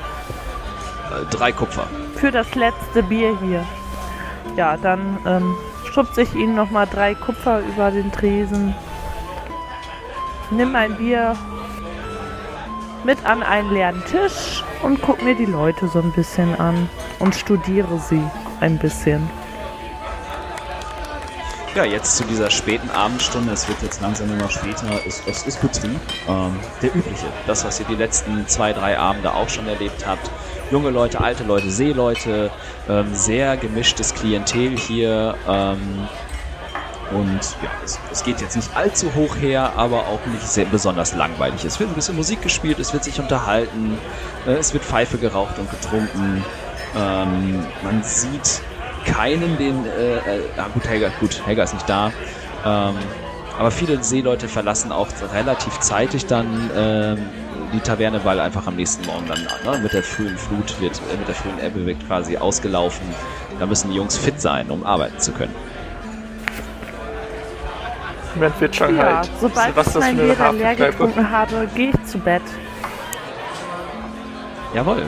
Äh, 1.11 1.29
drei 1.29 1.51
Kupfer. 1.51 1.85
Für 2.15 2.31
das 2.31 2.55
letzte 2.55 3.03
Bier 3.03 3.37
hier. 3.39 3.63
Ja, 4.55 4.77
dann 4.77 5.19
ähm, 5.27 5.55
schubse 5.93 6.23
ich 6.23 6.33
Ihnen 6.33 6.55
nochmal 6.55 6.87
drei 6.87 7.13
Kupfer 7.13 7.59
über 7.59 7.91
den 7.91 8.11
Tresen. 8.11 8.73
Nimm 10.49 10.75
ein 10.75 10.97
Bier 10.97 11.37
mit 13.03 13.23
an 13.25 13.43
einen 13.43 13.71
leeren 13.71 14.03
Tisch 14.05 14.63
und 14.81 15.03
guck 15.03 15.21
mir 15.21 15.35
die 15.35 15.45
Leute 15.45 15.87
so 15.87 15.99
ein 15.99 16.11
bisschen 16.11 16.59
an 16.59 16.89
und 17.19 17.35
studiere 17.35 17.99
sie 17.99 18.23
ein 18.59 18.79
bisschen. 18.79 19.29
Ja, 21.73 21.85
jetzt 21.85 22.17
zu 22.17 22.25
dieser 22.25 22.49
späten 22.49 22.89
Abendstunde, 22.89 23.53
es 23.53 23.65
wird 23.69 23.81
jetzt 23.81 24.01
langsam 24.01 24.29
immer 24.29 24.49
später, 24.49 24.87
es, 25.07 25.23
es 25.25 25.43
ist 25.43 25.61
Betrieb. 25.61 26.01
Ähm, 26.27 26.59
der 26.81 26.93
übliche, 26.93 27.27
das, 27.47 27.63
was 27.63 27.79
ihr 27.79 27.85
die 27.85 27.95
letzten 27.95 28.45
zwei, 28.49 28.73
drei 28.73 28.99
Abende 28.99 29.33
auch 29.33 29.47
schon 29.47 29.69
erlebt 29.69 30.05
habt. 30.05 30.29
Junge 30.69 30.89
Leute, 30.89 31.21
alte 31.21 31.45
Leute, 31.45 31.71
Seeleute, 31.71 32.51
ähm, 32.89 33.15
sehr 33.15 33.55
gemischtes 33.55 34.13
Klientel 34.13 34.77
hier. 34.77 35.35
Ähm, 35.47 36.09
und 37.11 37.39
ja, 37.63 37.69
es, 37.85 37.97
es 38.11 38.23
geht 38.25 38.41
jetzt 38.41 38.57
nicht 38.57 38.75
allzu 38.75 39.15
hoch 39.15 39.37
her, 39.37 39.71
aber 39.77 40.07
auch 40.07 40.25
nicht 40.25 40.45
sehr 40.45 40.65
besonders 40.65 41.15
langweilig. 41.15 41.63
Es 41.63 41.79
wird 41.79 41.89
ein 41.89 41.95
bisschen 41.95 42.17
Musik 42.17 42.41
gespielt, 42.41 42.79
es 42.79 42.91
wird 42.91 43.05
sich 43.05 43.17
unterhalten, 43.17 43.97
äh, 44.45 44.55
es 44.55 44.73
wird 44.73 44.83
Pfeife 44.83 45.17
geraucht 45.17 45.57
und 45.57 45.71
getrunken. 45.71 46.43
Ähm, 46.97 47.65
man 47.81 48.03
sieht 48.03 48.61
keinen, 49.05 49.57
den. 49.57 49.85
Äh, 49.85 50.17
äh, 50.17 50.21
ah, 50.57 50.67
gut, 50.73 50.87
Helga, 50.87 51.09
gut, 51.19 51.45
Helga 51.45 51.63
ist 51.63 51.73
nicht 51.73 51.89
da. 51.89 52.11
Ähm, 52.65 52.95
aber 53.57 53.71
viele 53.71 54.01
Seeleute 54.03 54.47
verlassen 54.47 54.91
auch 54.91 55.07
relativ 55.33 55.79
zeitig 55.79 56.25
dann 56.25 56.69
ähm, 56.75 57.17
die 57.73 57.79
Taverne, 57.79 58.23
weil 58.23 58.39
einfach 58.39 58.65
am 58.67 58.75
nächsten 58.75 59.05
Morgen 59.05 59.27
dann 59.27 59.43
ne, 59.43 59.79
mit 59.81 59.93
der 59.93 60.03
frühen 60.03 60.37
Flut 60.37 60.79
wird, 60.79 60.99
äh, 61.13 61.17
mit 61.17 61.27
der 61.27 61.35
frühen 61.35 61.59
Ebbe 61.59 61.85
wird 61.85 62.05
quasi 62.07 62.37
ausgelaufen. 62.37 63.05
Da 63.59 63.65
müssen 63.65 63.91
die 63.91 63.97
Jungs 63.97 64.17
fit 64.17 64.39
sein, 64.41 64.69
um 64.69 64.85
arbeiten 64.85 65.19
zu 65.19 65.31
können. 65.31 65.53
Moment 68.35 68.61
wird 68.61 68.75
schon 68.75 68.97
Ja, 68.97 69.17
halt. 69.17 69.29
sobald 69.39 69.75
Was 69.75 69.87
ich 69.87 69.93
das 69.93 69.93
für 69.93 69.99
mein 69.99 70.17
Leder 70.17 70.53
leer 70.53 70.75
getrunken 70.75 71.29
habe, 71.29 71.67
gehe 71.75 71.89
ich 71.89 72.05
zu 72.05 72.17
Bett. 72.17 72.41
Jawohl. 74.73 75.03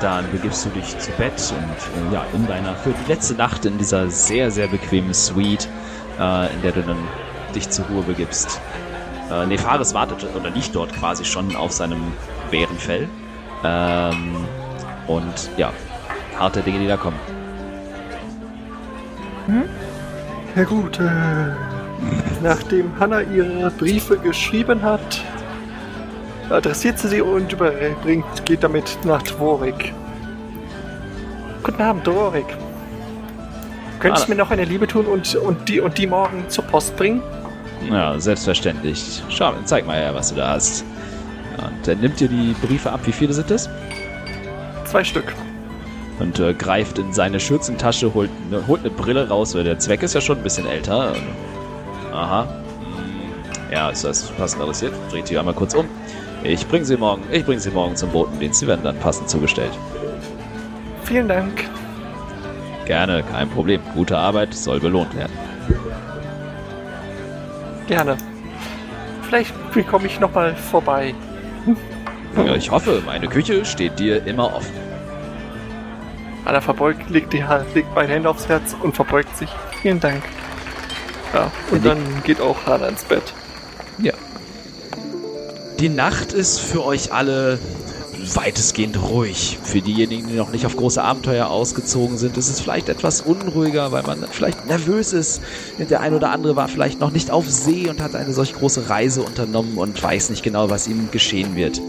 Dann 0.00 0.30
begibst 0.30 0.64
du 0.64 0.70
dich 0.70 0.96
zu 0.98 1.10
Bett 1.12 1.32
und 1.56 2.10
äh, 2.10 2.14
ja, 2.14 2.24
in 2.32 2.46
deiner 2.46 2.74
für 2.76 2.90
die 2.90 3.12
letzte 3.12 3.34
Nacht 3.34 3.64
in 3.64 3.78
dieser 3.78 4.08
sehr, 4.08 4.50
sehr 4.50 4.68
bequemen 4.68 5.12
Suite, 5.12 5.68
äh, 6.20 6.52
in 6.54 6.62
der 6.62 6.72
du 6.72 6.82
dann 6.82 6.98
dich 7.54 7.68
zur 7.68 7.86
Ruhe 7.86 8.02
begibst. 8.02 8.60
Äh, 9.30 9.46
Nefaris 9.46 9.94
wartet 9.94 10.24
oder 10.36 10.50
liegt 10.50 10.74
dort 10.74 10.92
quasi 10.92 11.24
schon 11.24 11.54
auf 11.56 11.72
seinem 11.72 12.12
Bärenfell. 12.50 13.08
Ähm, 13.64 14.36
und 15.08 15.50
ja, 15.56 15.72
harte 16.38 16.60
Dinge, 16.60 16.78
die 16.78 16.86
da 16.86 16.96
kommen. 16.96 17.18
Ja 20.54 20.64
gut, 20.64 21.00
nachdem 22.42 22.98
Hannah 23.00 23.22
ihre 23.22 23.70
Briefe 23.70 24.18
geschrieben 24.18 24.82
hat, 24.82 25.22
adressiert 26.50 26.98
sie 26.98 27.08
sie 27.08 27.20
und 27.22 27.52
überbringt, 27.52 28.44
geht 28.44 28.62
damit 28.64 28.98
nach 29.04 29.22
Dvorik. 29.22 29.92
Guten 31.62 31.82
Abend, 31.82 32.06
Dvorik. 32.06 32.46
Könntest 34.00 34.28
du 34.28 34.32
Ah. 34.32 34.34
mir 34.34 34.40
noch 34.42 34.50
eine 34.50 34.64
Liebe 34.64 34.86
tun 34.86 35.06
und, 35.06 35.34
und, 35.36 35.68
die, 35.68 35.80
und 35.80 35.98
die 35.98 36.06
morgen 36.06 36.44
zur 36.48 36.64
Post 36.64 36.96
bringen? 36.96 37.22
Ja, 37.90 38.18
selbstverständlich. 38.18 39.22
Schau, 39.28 39.52
zeig 39.64 39.86
mal 39.86 39.96
her, 39.96 40.14
was 40.14 40.30
du 40.30 40.36
da 40.36 40.50
hast. 40.50 40.84
Und 41.58 41.88
er 41.88 41.96
nimmt 41.96 42.20
dir 42.20 42.28
die 42.28 42.54
Briefe 42.64 42.90
ab. 42.92 43.00
Wie 43.04 43.12
viele 43.12 43.32
sind 43.32 43.50
es? 43.50 43.68
Zwei 44.84 45.04
Stück. 45.04 45.34
und 46.20 46.38
äh, 46.40 46.52
greift 46.54 46.98
in 46.98 47.12
seine 47.12 47.38
Schürzentasche, 47.38 48.12
holt, 48.14 48.30
ne, 48.50 48.60
holt 48.66 48.80
eine 48.80 48.90
Brille 48.90 49.28
raus, 49.28 49.54
weil 49.54 49.62
der 49.64 49.78
Zweck 49.78 50.02
ist 50.02 50.14
ja 50.14 50.20
schon 50.20 50.38
ein 50.38 50.42
bisschen 50.42 50.66
älter. 50.66 51.14
Aha. 52.12 52.42
Hm, 52.44 53.72
Ja, 53.72 53.90
ist 53.90 54.02
das 54.04 54.24
passend 54.32 54.62
adressiert? 54.62 54.92
Dreht 55.12 55.28
die 55.30 55.38
einmal 55.38 55.54
kurz 55.54 55.74
um. 55.74 55.86
Ich 56.42 56.66
bringe 56.68 56.84
sie 56.84 56.96
morgen, 56.96 57.22
ich 57.30 57.44
bringe 57.44 57.60
sie 57.60 57.70
morgen 57.70 57.96
zum 57.96 58.10
Botendienst. 58.10 58.60
Sie 58.60 58.66
werden 58.66 58.84
dann 58.84 58.98
passend 58.98 59.28
zugestellt. 59.28 59.72
Vielen 61.04 61.28
Dank. 61.28 61.64
Gerne, 62.86 63.22
kein 63.22 63.48
Problem. 63.50 63.80
Gute 63.94 64.16
Arbeit 64.16 64.54
soll 64.54 64.80
belohnt 64.80 65.14
werden. 65.16 65.32
Gerne. 67.86 68.16
Vielleicht 69.22 69.52
komme 69.88 70.06
ich 70.06 70.20
nochmal 70.20 70.54
vorbei. 70.54 71.14
Ja, 72.36 72.54
ich 72.54 72.70
hoffe, 72.70 73.02
meine 73.04 73.26
Küche 73.26 73.64
steht 73.64 73.98
dir 73.98 74.24
immer 74.26 74.54
offen. 74.54 74.72
Anna 76.44 76.60
verbeugt, 76.60 77.10
legt, 77.10 77.32
die 77.32 77.44
Hand, 77.44 77.74
legt 77.74 77.94
beide 77.94 78.12
Hände 78.14 78.30
aufs 78.30 78.48
Herz 78.48 78.74
und 78.82 78.94
verbeugt 78.94 79.36
sich. 79.36 79.50
Vielen 79.82 80.00
Dank. 80.00 80.22
Ja, 81.34 81.50
und 81.70 81.84
dann 81.84 81.98
geht 82.24 82.40
auch 82.40 82.56
Hannah 82.64 82.88
ins 82.88 83.04
Bett. 83.04 83.34
Die 85.80 85.88
Nacht 85.88 86.32
ist 86.32 86.58
für 86.58 86.84
euch 86.84 87.12
alle 87.12 87.60
weitestgehend 88.34 89.00
ruhig. 89.00 89.58
Für 89.62 89.80
diejenigen, 89.80 90.26
die 90.26 90.34
noch 90.34 90.50
nicht 90.50 90.66
auf 90.66 90.76
große 90.76 91.00
Abenteuer 91.00 91.46
ausgezogen 91.46 92.18
sind, 92.18 92.36
ist 92.36 92.48
es 92.48 92.60
vielleicht 92.60 92.88
etwas 92.88 93.20
unruhiger, 93.20 93.92
weil 93.92 94.02
man 94.02 94.24
vielleicht 94.28 94.66
nervös 94.66 95.12
ist. 95.12 95.40
Der 95.78 96.00
ein 96.00 96.14
oder 96.14 96.30
andere 96.32 96.56
war 96.56 96.66
vielleicht 96.66 96.98
noch 96.98 97.12
nicht 97.12 97.30
auf 97.30 97.48
See 97.48 97.88
und 97.88 98.02
hat 98.02 98.16
eine 98.16 98.32
solch 98.32 98.54
große 98.54 98.90
Reise 98.90 99.22
unternommen 99.22 99.78
und 99.78 100.02
weiß 100.02 100.30
nicht 100.30 100.42
genau, 100.42 100.68
was 100.68 100.88
ihm 100.88 101.12
geschehen 101.12 101.54
wird. 101.54 101.80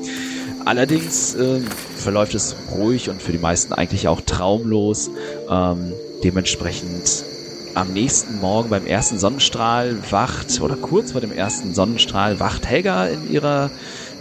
Allerdings 0.65 1.33
äh, 1.33 1.59
verläuft 1.97 2.35
es 2.35 2.55
ruhig 2.71 3.09
und 3.09 3.23
für 3.23 3.31
die 3.31 3.39
meisten 3.39 3.73
eigentlich 3.73 4.07
auch 4.07 4.21
traumlos. 4.21 5.09
Ähm, 5.49 5.93
dementsprechend 6.23 7.23
am 7.73 7.93
nächsten 7.93 8.39
Morgen 8.39 8.69
beim 8.69 8.85
ersten 8.85 9.19
Sonnenstrahl 9.19 10.11
wacht, 10.11 10.61
oder 10.61 10.75
kurz 10.75 11.11
vor 11.11 11.21
dem 11.21 11.31
ersten 11.31 11.73
Sonnenstrahl, 11.73 12.39
wacht 12.39 12.65
Helga 12.65 13.07
in 13.07 13.31
ihrer 13.31 13.71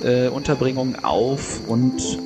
äh, 0.02 0.28
Unterbringung 0.28 1.02
auf 1.04 1.66
und 1.66 2.18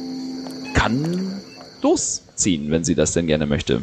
kann 0.75 1.41
losziehen, 1.83 2.71
wenn 2.71 2.85
sie 2.85 2.95
das 2.95 3.12
denn 3.12 3.26
gerne 3.26 3.47
möchte. 3.47 3.83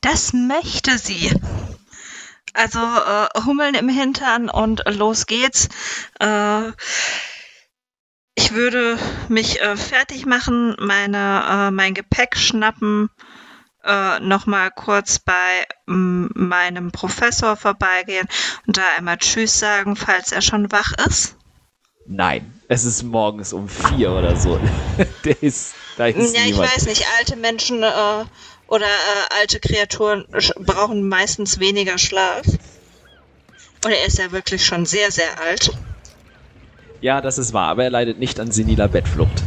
Das 0.00 0.32
möchte 0.32 0.98
sie. 0.98 1.30
Also 2.54 2.78
äh, 2.78 3.28
Hummeln 3.44 3.74
im 3.74 3.88
Hintern 3.88 4.48
und 4.48 4.82
los 4.88 5.26
geht's. 5.26 5.68
Äh, 6.18 6.72
ich 8.34 8.52
würde 8.52 8.98
mich 9.28 9.60
äh, 9.60 9.76
fertig 9.76 10.26
machen, 10.26 10.74
meine, 10.78 11.44
äh, 11.48 11.70
mein 11.70 11.94
Gepäck 11.94 12.36
schnappen, 12.36 13.10
äh, 13.84 14.20
nochmal 14.20 14.70
kurz 14.70 15.18
bei 15.18 15.64
m, 15.86 16.30
meinem 16.34 16.92
Professor 16.92 17.56
vorbeigehen 17.56 18.26
und 18.66 18.76
da 18.76 18.82
einmal 18.98 19.18
Tschüss 19.18 19.58
sagen, 19.58 19.96
falls 19.96 20.32
er 20.32 20.42
schon 20.42 20.70
wach 20.72 20.92
ist. 21.08 21.36
Nein, 22.06 22.52
es 22.68 22.84
ist 22.84 23.02
morgens 23.02 23.52
um 23.52 23.68
vier 23.68 24.10
oder 24.12 24.34
so. 24.36 24.58
Der 25.24 25.42
ist, 25.42 25.74
da 25.96 26.06
ist 26.06 26.34
Ja, 26.34 26.42
ich 26.42 26.52
niemand. 26.52 26.74
weiß 26.74 26.86
nicht, 26.86 27.04
alte 27.18 27.36
Menschen 27.36 27.82
äh, 27.82 28.24
oder 28.66 28.86
äh, 28.86 29.40
alte 29.40 29.60
Kreaturen 29.60 30.26
brauchen 30.58 31.08
meistens 31.08 31.60
weniger 31.60 31.98
Schlaf. 31.98 32.42
Und 33.84 33.92
er 33.92 34.04
ist 34.06 34.18
ja 34.18 34.30
wirklich 34.32 34.64
schon 34.66 34.86
sehr, 34.86 35.10
sehr 35.10 35.40
alt. 35.40 35.70
Ja, 37.00 37.20
das 37.20 37.38
ist 37.38 37.52
wahr, 37.52 37.68
aber 37.68 37.84
er 37.84 37.90
leidet 37.90 38.18
nicht 38.18 38.38
an 38.40 38.50
seniler 38.50 38.88
Bettflucht. 38.88 39.42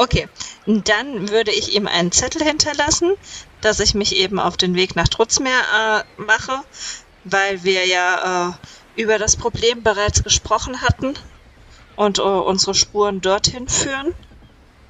Okay, 0.00 0.30
dann 0.64 1.28
würde 1.28 1.50
ich 1.50 1.74
ihm 1.76 1.86
einen 1.86 2.10
Zettel 2.10 2.42
hinterlassen, 2.42 3.12
dass 3.60 3.80
ich 3.80 3.94
mich 3.94 4.16
eben 4.16 4.40
auf 4.40 4.56
den 4.56 4.74
Weg 4.74 4.96
nach 4.96 5.08
Trutzmeer 5.08 5.60
äh, 6.16 6.22
mache, 6.22 6.62
weil 7.24 7.64
wir 7.64 7.86
ja 7.86 8.48
äh, 8.48 9.02
über 9.02 9.18
das 9.18 9.36
Problem 9.36 9.82
bereits 9.82 10.24
gesprochen 10.24 10.80
hatten 10.80 11.12
und 11.96 12.18
äh, 12.18 12.22
unsere 12.22 12.74
Spuren 12.74 13.20
dorthin 13.20 13.68
führen. 13.68 14.14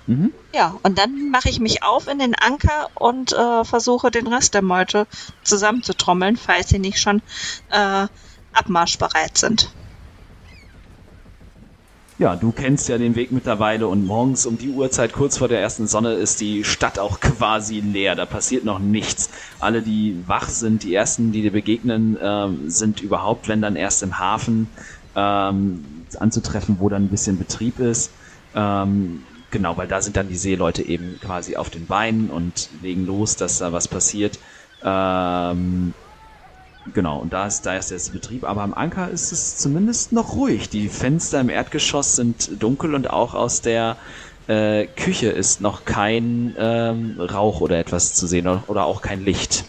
Mhm. 0.07 0.33
Ja, 0.55 0.79
und 0.85 0.97
dann 0.97 1.29
mache 1.31 1.49
ich 1.49 1.59
mich 1.59 1.83
auf 1.83 2.07
in 2.07 2.21
den 2.21 2.37
Anker 2.37 2.89
und 2.95 3.33
äh, 3.33 3.65
versuche 3.65 4.13
den 4.13 4.29
Rest 4.29 4.55
der 4.55 4.63
Meute 4.63 5.09
zusammenzutrommeln, 5.43 6.37
falls 6.37 6.69
sie 6.69 6.79
nicht 6.79 7.01
schon 7.01 7.21
äh, 7.71 8.07
abmarschbereit 8.53 9.37
sind. 9.37 9.71
Ja, 12.21 12.37
du 12.37 12.53
kennst 12.53 12.91
ja 12.91 12.99
den 12.99 13.17
Weg 13.17 13.33
mittlerweile 13.33 13.89
und 13.89 14.05
morgens 14.05 14.45
um 14.45 14.59
die 14.59 14.69
Uhrzeit 14.69 15.15
kurz 15.15 15.39
vor 15.39 15.49
der 15.49 15.63
ersten 15.63 15.87
Sonne 15.87 16.13
ist 16.13 16.43
die 16.43 16.65
Stadt 16.65 16.99
auch 16.99 17.19
quasi 17.21 17.81
leer. 17.81 18.15
Da 18.15 18.27
passiert 18.27 18.63
noch 18.63 18.79
nichts. 18.79 19.31
Alle, 19.59 19.81
die 19.81 20.23
wach 20.27 20.51
sind, 20.51 20.83
die 20.83 20.93
ersten, 20.93 21.33
die 21.33 21.41
dir 21.41 21.51
begegnen, 21.51 22.19
ähm, 22.21 22.69
sind 22.69 23.01
überhaupt, 23.01 23.49
wenn 23.49 23.63
dann 23.63 23.75
erst 23.75 24.03
im 24.03 24.19
Hafen 24.19 24.69
ähm, 25.17 26.05
anzutreffen, 26.19 26.77
wo 26.79 26.91
dann 26.91 27.05
ein 27.05 27.09
bisschen 27.09 27.39
Betrieb 27.39 27.79
ist. 27.79 28.13
Ähm, 28.55 29.23
genau, 29.49 29.79
weil 29.79 29.89
da 29.89 30.03
sind 30.03 30.19
dann 30.19 30.29
die 30.29 30.37
Seeleute 30.37 30.83
eben 30.83 31.19
quasi 31.21 31.57
auf 31.57 31.71
den 31.71 31.87
Beinen 31.87 32.29
und 32.29 32.69
legen 32.83 33.07
los, 33.07 33.37
dass 33.37 33.57
da 33.57 33.73
was 33.73 33.89
passiert. 33.89 34.39
Ähm, 34.83 35.95
Genau, 36.87 37.19
und 37.19 37.33
da 37.33 37.47
ist, 37.47 37.67
da 37.67 37.77
ist 37.77 37.91
jetzt 37.91 38.13
Betrieb, 38.13 38.45
aber 38.45 38.63
am 38.63 38.75
Anker 38.75 39.11
ist 39.11 39.33
es 39.33 39.57
zumindest 39.57 40.13
noch 40.13 40.35
ruhig. 40.35 40.71
Die 40.71 40.89
Fenster 40.89 41.41
im 41.41 41.49
Erdgeschoss 41.51 42.17
sind 42.17 42.63
dunkel 42.63 42.95
und 42.95 43.11
auch 43.11 43.35
aus 43.35 43.61
der 43.61 43.97
äh, 44.49 44.87
Küche 44.87 45.29
ist 45.29 45.61
noch 45.61 45.85
kein 45.85 46.55
ähm, 46.59 47.21
Rauch 47.21 47.61
oder 47.61 47.79
etwas 47.79 48.15
zu 48.15 48.27
sehen 48.27 48.49
oder, 48.49 48.65
oder 48.67 48.85
auch 48.87 49.03
kein 49.03 49.25
Licht. 49.25 49.65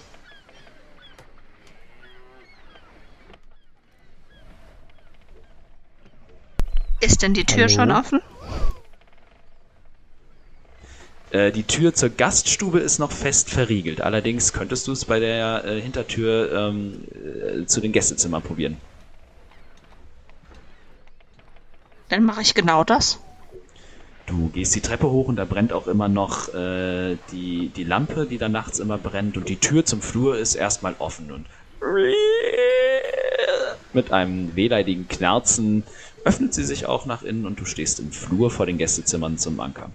Ist 7.01 7.21
denn 7.21 7.33
die 7.33 7.45
Tür 7.45 7.63
Hallo? 7.63 7.69
schon 7.69 7.91
offen? 7.91 8.19
Äh, 8.19 8.21
die 11.33 11.63
Tür 11.63 11.93
zur 11.93 12.09
Gaststube 12.09 12.79
ist 12.79 12.99
noch 12.99 13.11
fest 13.11 13.49
verriegelt. 13.49 14.01
Allerdings 14.01 14.51
könntest 14.51 14.87
du 14.87 14.91
es 14.91 15.05
bei 15.05 15.19
der 15.19 15.63
äh, 15.63 15.81
Hintertür 15.81 16.51
ähm, 16.51 17.05
äh, 17.13 17.65
zu 17.65 17.79
den 17.79 17.93
Gästezimmern 17.93 18.41
probieren. 18.41 18.77
Dann 22.09 22.25
mache 22.25 22.41
ich 22.41 22.53
genau 22.53 22.83
das. 22.83 23.19
Du 24.25 24.49
gehst 24.49 24.75
die 24.75 24.81
Treppe 24.81 25.09
hoch 25.09 25.29
und 25.29 25.37
da 25.37 25.45
brennt 25.45 25.71
auch 25.71 25.87
immer 25.87 26.09
noch 26.09 26.53
äh, 26.53 27.17
die, 27.31 27.69
die 27.69 27.83
Lampe, 27.85 28.25
die 28.25 28.37
da 28.37 28.49
nachts 28.49 28.79
immer 28.79 28.97
brennt. 28.97 29.37
Und 29.37 29.47
die 29.47 29.55
Tür 29.55 29.85
zum 29.85 30.01
Flur 30.01 30.37
ist 30.37 30.55
erstmal 30.55 30.95
offen. 30.99 31.31
Und 31.31 31.45
mit 33.93 34.11
einem 34.11 34.55
wehleidigen 34.55 35.07
Knarzen 35.07 35.83
öffnet 36.25 36.53
sie 36.53 36.65
sich 36.65 36.85
auch 36.85 37.05
nach 37.05 37.23
innen 37.23 37.45
und 37.45 37.59
du 37.59 37.65
stehst 37.65 37.99
im 37.99 38.11
Flur 38.11 38.51
vor 38.51 38.65
den 38.65 38.77
Gästezimmern 38.77 39.37
zum 39.37 39.59
Anker. 39.59 39.89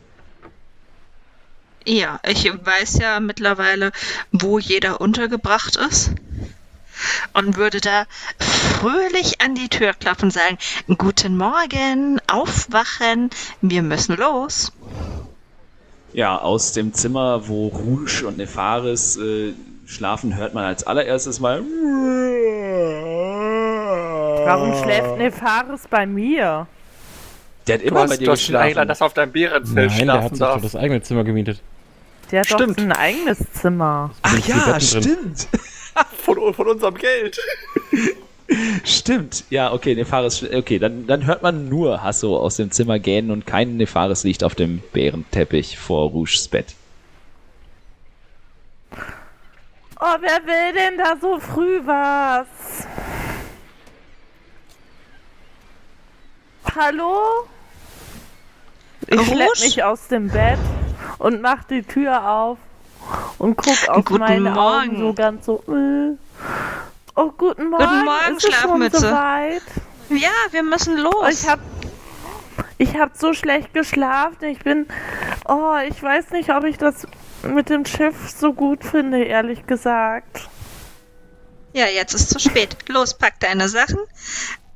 Ja, 1.87 2.19
ich 2.29 2.45
weiß 2.53 2.99
ja 2.99 3.21
mittlerweile, 3.21 3.93
wo 4.33 4.59
jeder 4.59 5.01
untergebracht 5.01 5.77
ist. 5.77 6.11
und 7.35 7.57
würde 7.57 7.81
da 7.81 8.07
fröhlich 8.41 9.41
an 9.43 9.55
die 9.55 9.69
Tür 9.69 9.93
klopfen 9.93 10.27
und 10.27 10.31
sagen, 10.33 10.59
Guten 10.99 11.37
Morgen, 11.37 12.19
aufwachen, 12.27 13.31
wir 13.61 13.83
müssen 13.83 14.17
los. 14.17 14.73
Ja, 16.13 16.39
aus 16.39 16.73
dem 16.73 16.95
Zimmer, 16.95 17.47
wo 17.49 17.69
Rouge 17.69 18.27
und 18.27 18.39
Nefaris 18.39 19.17
äh, 19.19 19.53
schlafen, 19.87 20.37
hört 20.37 20.55
man 20.55 20.65
als 20.65 20.85
allererstes 20.87 21.39
mal. 21.41 21.63
Warum 24.47 24.83
schläft 24.83 25.19
Nefaris 25.19 25.83
bei 25.91 26.07
mir? 26.07 26.67
Der 27.67 27.75
hat 27.75 27.83
Du 27.83 27.87
immer 27.89 28.07
bei 28.07 28.13
hast, 28.13 28.21
dir 28.21 28.25
du 28.27 28.33
hast 28.33 28.49
ihn 28.49 28.57
eingeladen, 28.57 28.89
geschlafen. 28.89 28.89
dass 28.89 29.01
er 29.03 29.07
auf 29.07 29.13
deinem 29.15 29.33
Bärenfell 29.33 29.87
Nein, 29.89 30.07
der 30.07 30.23
hat 30.23 30.23
schlafen 30.23 30.35
sich 30.37 30.39
darf. 30.39 30.63
das 30.63 30.77
eigene 30.77 31.03
Zimmer 31.03 31.25
gemietet. 31.25 31.61
Der 32.31 32.41
hat 32.41 32.47
Stimmt. 32.47 32.79
doch 32.79 32.85
ein 32.85 32.93
eigenes 32.93 33.39
Zimmer. 33.53 34.11
Ach 34.23 34.39
ja, 34.47 34.81
stimmt. 34.81 35.49
Von, 36.23 36.53
von 36.53 36.69
unserem 36.69 36.95
Geld. 36.97 37.41
Stimmt. 38.85 39.45
Ja, 39.49 39.73
okay, 39.73 39.95
Nefaris. 39.95 40.43
Okay, 40.43 40.79
dann, 40.79 41.07
dann 41.07 41.25
hört 41.25 41.43
man 41.43 41.71
nur 41.71 42.03
Hasso 42.03 42.37
aus 42.37 42.57
dem 42.57 42.71
Zimmer 42.71 42.99
gähnen 42.99 43.31
und 43.31 43.47
kein 43.47 43.79
Nefaris 43.79 44.23
liegt 44.23 44.45
auf 44.45 44.55
dem 44.55 44.83
Bärenteppich 44.93 45.79
vor 45.79 46.11
Rouges 46.11 46.49
Bett. 46.49 46.75
Oh, 49.99 50.17
wer 50.21 50.45
will 50.45 50.75
denn 50.75 50.99
da 50.99 51.17
so 51.19 51.41
früh 51.41 51.81
was? 51.87 52.87
Hallo? 56.77 57.47
Ich 59.07 59.23
schlepp 59.23 59.61
mich 59.61 59.83
aus 59.83 60.09
dem 60.09 60.29
Bett 60.29 60.59
und 61.19 61.41
mach 61.43 61.65
die 61.65 61.83
Tür 61.83 62.29
auf 62.31 62.59
und 63.39 63.57
guck 63.57 63.89
auf 63.89 64.05
Guten 64.05 64.21
meine 64.21 64.51
Augen 64.59 64.87
Morgen. 64.87 64.99
so 64.99 65.15
ganz 65.15 65.47
so. 65.47 65.63
Äh. 65.69 66.17
Oh, 67.15 67.31
guten 67.37 67.71
Morgen. 67.71 67.85
Guten 67.85 68.05
Morgen, 68.05 68.37
Ist 68.37 68.47
Schlafmütze. 68.55 68.99
soweit? 69.01 69.63
Ja, 70.11 70.31
wir 70.51 70.63
müssen 70.63 70.97
los. 70.99 71.43
ich 71.43 71.49
hab 71.49 71.61
ich 72.79 72.97
hab 72.99 73.17
so 73.17 73.33
schlecht 73.33 73.73
geschlafen. 73.75 74.45
Ich 74.45 74.59
bin 74.61 74.87
oh, 75.49 75.75
ich 75.89 76.03
weiß 76.03 76.31
nicht, 76.31 76.51
ob 76.51 76.65
ich 76.65 76.79
das 76.79 77.07
mit 77.43 77.71
dem 77.71 77.85
Schiff 77.85 78.31
so 78.31 78.53
gut 78.53 78.85
finde, 78.85 79.23
ehrlich 79.25 79.67
gesagt. 79.67 80.49
Ja, 81.73 81.87
jetzt 81.87 82.15
ist 82.15 82.31
zu 82.31 82.39
spät. 82.39 82.77
Los, 82.89 83.15
pack 83.15 83.39
deine 83.41 83.69
Sachen. 83.69 83.99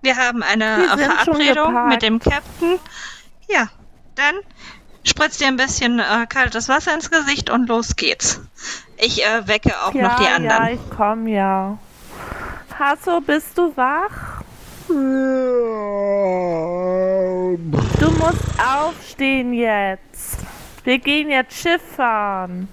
Wir 0.02 0.16
haben 0.16 0.42
eine 0.42 0.86
schon 1.24 1.36
Verabredung 1.36 1.88
mit 1.88 2.02
dem 2.02 2.18
Captain. 2.18 2.78
Ja, 3.48 3.68
dann 4.14 4.34
spritz 5.04 5.38
dir 5.38 5.48
ein 5.48 5.56
bisschen 5.56 5.98
äh, 5.98 6.26
kaltes 6.28 6.68
Wasser 6.68 6.94
ins 6.94 7.10
Gesicht 7.10 7.50
und 7.50 7.68
los 7.68 7.96
geht's. 7.96 8.40
Ich 8.96 9.24
äh, 9.24 9.46
wecke 9.48 9.72
auch 9.84 9.94
ja, 9.94 10.02
noch 10.02 10.16
die 10.20 10.26
anderen. 10.26 10.66
ja, 10.66 10.70
ich 10.72 10.80
komm 10.96 11.26
ja. 11.26 11.78
Hasso, 12.78 13.20
bist 13.20 13.58
du 13.58 13.76
wach? 13.76 14.42
Du 14.88 14.96
musst 18.18 18.42
aufstehen 18.58 19.52
jetzt. 19.52 20.38
Wir 20.84 20.98
gehen 20.98 21.28
jetzt 21.30 21.54
Schiff 21.54 21.82
fahren. 21.94 22.68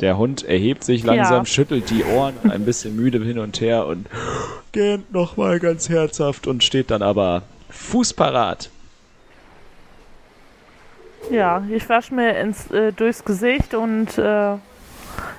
Der 0.00 0.16
Hund 0.16 0.44
erhebt 0.44 0.84
sich 0.84 1.02
langsam, 1.04 1.38
Ja. 1.40 1.44
schüttelt 1.44 1.90
die 1.90 2.04
Ohren 2.04 2.34
ein 2.48 2.64
bisschen 2.64 2.94
müde 2.94 3.22
hin 3.22 3.38
und 3.38 3.60
her 3.60 3.86
und 3.86 4.06
gähnt 4.72 5.12
nochmal 5.12 5.58
ganz 5.58 5.88
herzhaft 5.88 6.46
und 6.46 6.62
steht 6.62 6.90
dann 6.90 7.02
aber 7.02 7.42
fußparat. 7.70 8.70
Ja, 11.30 11.64
ich 11.70 11.88
wasch 11.88 12.10
mir 12.10 12.38
ins, 12.38 12.70
äh, 12.70 12.92
durchs 12.92 13.24
Gesicht 13.24 13.74
und 13.74 14.16
äh, 14.18 14.54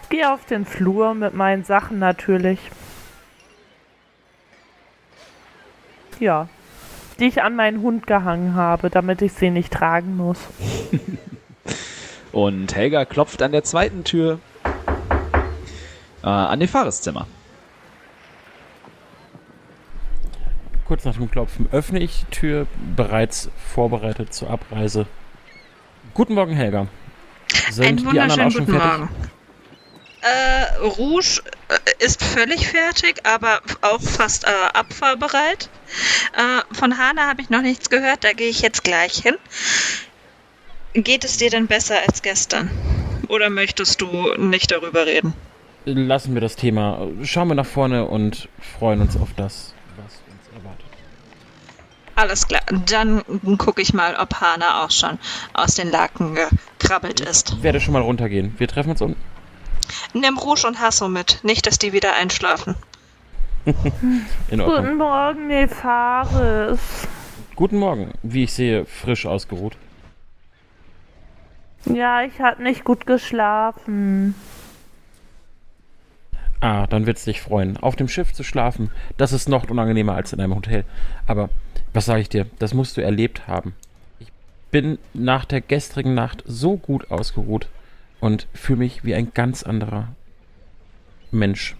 gehe 0.10 0.32
auf 0.32 0.46
den 0.46 0.66
Flur 0.66 1.14
mit 1.14 1.34
meinen 1.34 1.64
Sachen 1.64 1.98
natürlich. 2.00 2.60
Ja, 6.20 6.50
die 7.20 7.26
ich 7.28 7.42
an 7.42 7.56
meinen 7.56 7.82
Hund 7.82 8.08
gehangen 8.08 8.56
habe, 8.56 8.90
damit 8.90 9.22
ich 9.22 9.34
sie 9.34 9.50
nicht 9.52 9.72
tragen 9.72 10.18
muss. 10.18 10.40
Und 12.32 12.76
Helga 12.76 13.06
klopft 13.06 13.42
an 13.42 13.52
der 13.52 13.64
zweiten 13.64 14.04
Tür 14.04 14.40
äh, 16.24 16.28
an 16.28 16.60
Nefaris 16.60 17.02
Zimmer. 17.02 17.28
Kurz 20.86 21.06
nach 21.06 21.14
dem 21.16 21.30
Klopfen 21.30 21.70
öffne 21.72 22.00
ich 22.00 22.26
die 22.26 22.36
Tür, 22.36 22.68
bereits 22.96 23.50
vorbereitet 23.74 24.34
zur 24.34 24.50
Abreise. 24.50 25.06
Guten 26.16 26.34
Morgen, 26.34 26.56
Helga. 26.56 26.88
Sind 27.70 27.86
Einen 27.86 27.98
die 27.98 28.20
anderen 28.20 28.32
auch 28.32 28.46
wunderschönen 28.46 28.52
schon 28.52 28.66
guten 28.66 28.80
fertig? 28.80 29.00
Morgen. 29.00 29.30
Äh, 30.22 30.78
Rouge 30.84 31.42
äh, 31.70 32.04
ist 32.04 32.24
völlig 32.24 32.68
fertig, 32.68 33.22
aber 33.26 33.62
auch 33.82 34.02
fast 34.02 34.46
äh, 34.46 34.48
abfahrbereit. 34.74 35.70
Äh, 36.36 36.76
von 36.76 36.98
Hana 36.98 37.28
habe 37.28 37.42
ich 37.42 37.50
noch 37.50 37.62
nichts 37.62 37.90
gehört, 37.90 38.24
da 38.24 38.34
gehe 38.34 38.50
ich 38.50 38.62
jetzt 38.62 38.84
gleich 38.84 39.14
hin. 39.14 39.36
Geht 40.94 41.24
es 41.24 41.38
dir 41.38 41.50
denn 41.50 41.68
besser 41.68 42.00
als 42.06 42.22
gestern? 42.22 42.70
Oder 43.28 43.50
möchtest 43.50 44.02
du 44.02 44.34
nicht 44.38 44.72
darüber 44.72 45.06
reden? 45.06 45.34
Lassen 45.86 46.34
wir 46.34 46.42
das 46.42 46.56
Thema. 46.56 47.08
Schauen 47.24 47.48
wir 47.48 47.56
nach 47.56 47.66
vorne 47.66 48.06
und 48.06 48.50
freuen 48.78 49.02
uns 49.02 49.16
auf 49.18 49.30
das, 49.36 49.74
was 49.98 50.22
uns 50.28 50.56
erwartet. 50.56 50.86
Alles 52.16 52.48
klar, 52.48 52.62
dann 52.86 53.24
gucke 53.58 53.82
ich 53.82 53.94
mal, 53.94 54.16
ob 54.16 54.42
Hana 54.42 54.84
auch 54.84 54.92
schon 54.92 55.18
aus 55.54 55.76
den 55.76 55.90
Laken 55.90 56.36
gekrabbelt 56.36 57.22
ist. 57.22 57.54
Ich 57.54 57.64
werde 57.64 57.80
schon 57.80 57.94
mal 57.94 58.02
runtergehen. 58.02 58.56
Wir 58.58 58.68
treffen 58.68 58.92
uns 58.92 59.02
unten. 59.02 59.22
Nimm 60.14 60.38
Rouge 60.38 60.68
und 60.68 60.80
Hasso 60.80 61.08
mit, 61.08 61.40
nicht, 61.44 61.66
dass 61.66 61.80
die 61.80 61.94
wieder 61.94 62.14
einschlafen. 62.16 62.76
In 64.50 64.62
Ordnung. 64.62 64.84
Guten 64.84 64.98
Morgen, 64.98 65.48
Nefaris. 65.48 67.08
Guten 67.56 67.78
Morgen. 67.78 68.12
Wie 68.22 68.44
ich 68.44 68.54
sehe, 68.54 68.86
frisch 68.86 69.26
ausgeruht. 69.26 69.76
Ja, 71.86 72.24
ich 72.24 72.40
hatte 72.40 72.62
nicht 72.64 72.84
gut 72.84 73.06
geschlafen. 73.06 74.36
Ah, 76.62 76.88
dann 76.88 77.06
wird's 77.06 77.24
dich 77.24 77.42
freuen. 77.42 77.78
Auf 77.78 77.96
dem 77.96 78.08
Schiff 78.08 78.34
zu 78.34 78.44
schlafen, 78.44 78.92
das 79.18 79.32
ist 79.32 79.48
noch 79.48 79.70
unangenehmer 79.70 80.16
als 80.16 80.34
in 80.34 80.42
einem 80.42 80.56
Hotel. 80.56 80.84
Aber 81.26 81.50
was 81.94 82.06
sage 82.06 82.22
ich 82.22 82.30
dir, 82.30 82.46
das 82.60 82.74
musst 82.74 82.98
du 82.98 83.02
erlebt 83.02 83.48
haben. 83.48 83.74
Ich 84.20 84.32
bin 84.72 85.00
nach 85.14 85.46
der 85.46 85.62
gestrigen 85.62 86.14
Nacht 86.14 86.44
so 86.46 86.76
gut 86.76 87.12
ausgeruht 87.12 87.70
und 88.20 88.48
fühle 88.54 88.80
mich 88.80 89.06
wie 89.06 89.16
ein 89.16 89.32
ganz 89.34 89.64
anderer 89.64 90.10
Mensch. 91.32 91.76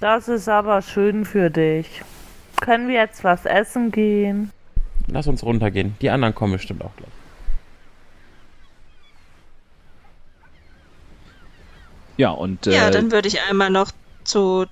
Das 0.00 0.28
ist 0.28 0.48
aber 0.48 0.82
schön 0.82 1.24
für 1.24 1.50
dich. 1.50 2.02
Können 2.60 2.88
wir 2.88 2.96
jetzt 2.96 3.22
was 3.24 3.46
essen 3.46 3.90
gehen? 3.92 4.50
Lass 5.06 5.26
uns 5.26 5.42
runtergehen. 5.44 5.94
Die 6.00 6.10
anderen 6.10 6.34
kommen 6.34 6.54
bestimmt 6.54 6.82
auch 6.82 6.94
gleich. 6.96 7.10
Ja, 12.16 12.30
und 12.30 12.66
Ja, 12.66 12.88
äh, 12.88 12.90
dann 12.90 13.12
würde 13.12 13.28
ich 13.28 13.40
einmal 13.42 13.70
noch 13.70 13.90
zu 14.24 14.66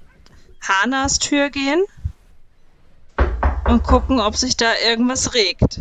Hanas 0.61 1.19
Tür 1.19 1.51
gehen 1.51 1.85
und 3.67 3.83
gucken, 3.83 4.21
ob 4.21 4.37
sich 4.37 4.57
da 4.57 4.73
irgendwas 4.87 5.35
regt. 5.35 5.81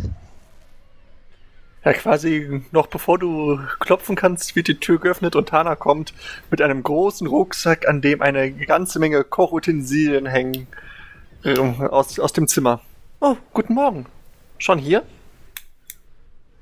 Ja, 1.84 1.92
quasi 1.92 2.62
noch 2.72 2.86
bevor 2.86 3.18
du 3.18 3.60
klopfen 3.78 4.16
kannst, 4.16 4.56
wird 4.56 4.68
die 4.68 4.80
Tür 4.80 4.98
geöffnet 4.98 5.36
und 5.36 5.52
Hana 5.52 5.76
kommt 5.76 6.14
mit 6.50 6.62
einem 6.62 6.82
großen 6.82 7.26
Rucksack, 7.26 7.86
an 7.86 8.00
dem 8.00 8.22
eine 8.22 8.52
ganze 8.52 8.98
Menge 8.98 9.22
Kochutensilien 9.22 10.24
hängen 10.24 10.66
ähm, 11.44 11.80
aus, 11.82 12.18
aus 12.18 12.32
dem 12.32 12.48
Zimmer. 12.48 12.80
Oh, 13.20 13.36
guten 13.52 13.74
Morgen. 13.74 14.06
Schon 14.58 14.78
hier? 14.78 15.02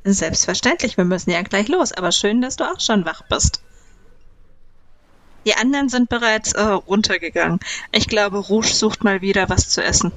Selbstverständlich, 0.04 0.96
wir 0.96 1.04
müssen 1.04 1.30
ja 1.30 1.42
gleich 1.42 1.68
los, 1.68 1.92
aber 1.92 2.10
schön, 2.10 2.42
dass 2.42 2.56
du 2.56 2.64
auch 2.64 2.80
schon 2.80 3.04
wach 3.04 3.22
bist. 3.28 3.62
Die 5.44 5.54
anderen 5.54 5.88
sind 5.88 6.08
bereits 6.08 6.52
äh, 6.52 6.62
runtergegangen. 6.62 7.60
Ich 7.90 8.06
glaube, 8.06 8.38
Rouge 8.38 8.68
sucht 8.68 9.02
mal 9.04 9.20
wieder 9.20 9.48
was 9.48 9.68
zu 9.68 9.82
essen. 9.82 10.12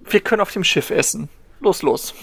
Wir 0.00 0.20
können 0.20 0.40
auf 0.40 0.52
dem 0.52 0.64
Schiff 0.64 0.90
essen. 0.90 1.28
Los, 1.60 1.82
los. 1.82 2.14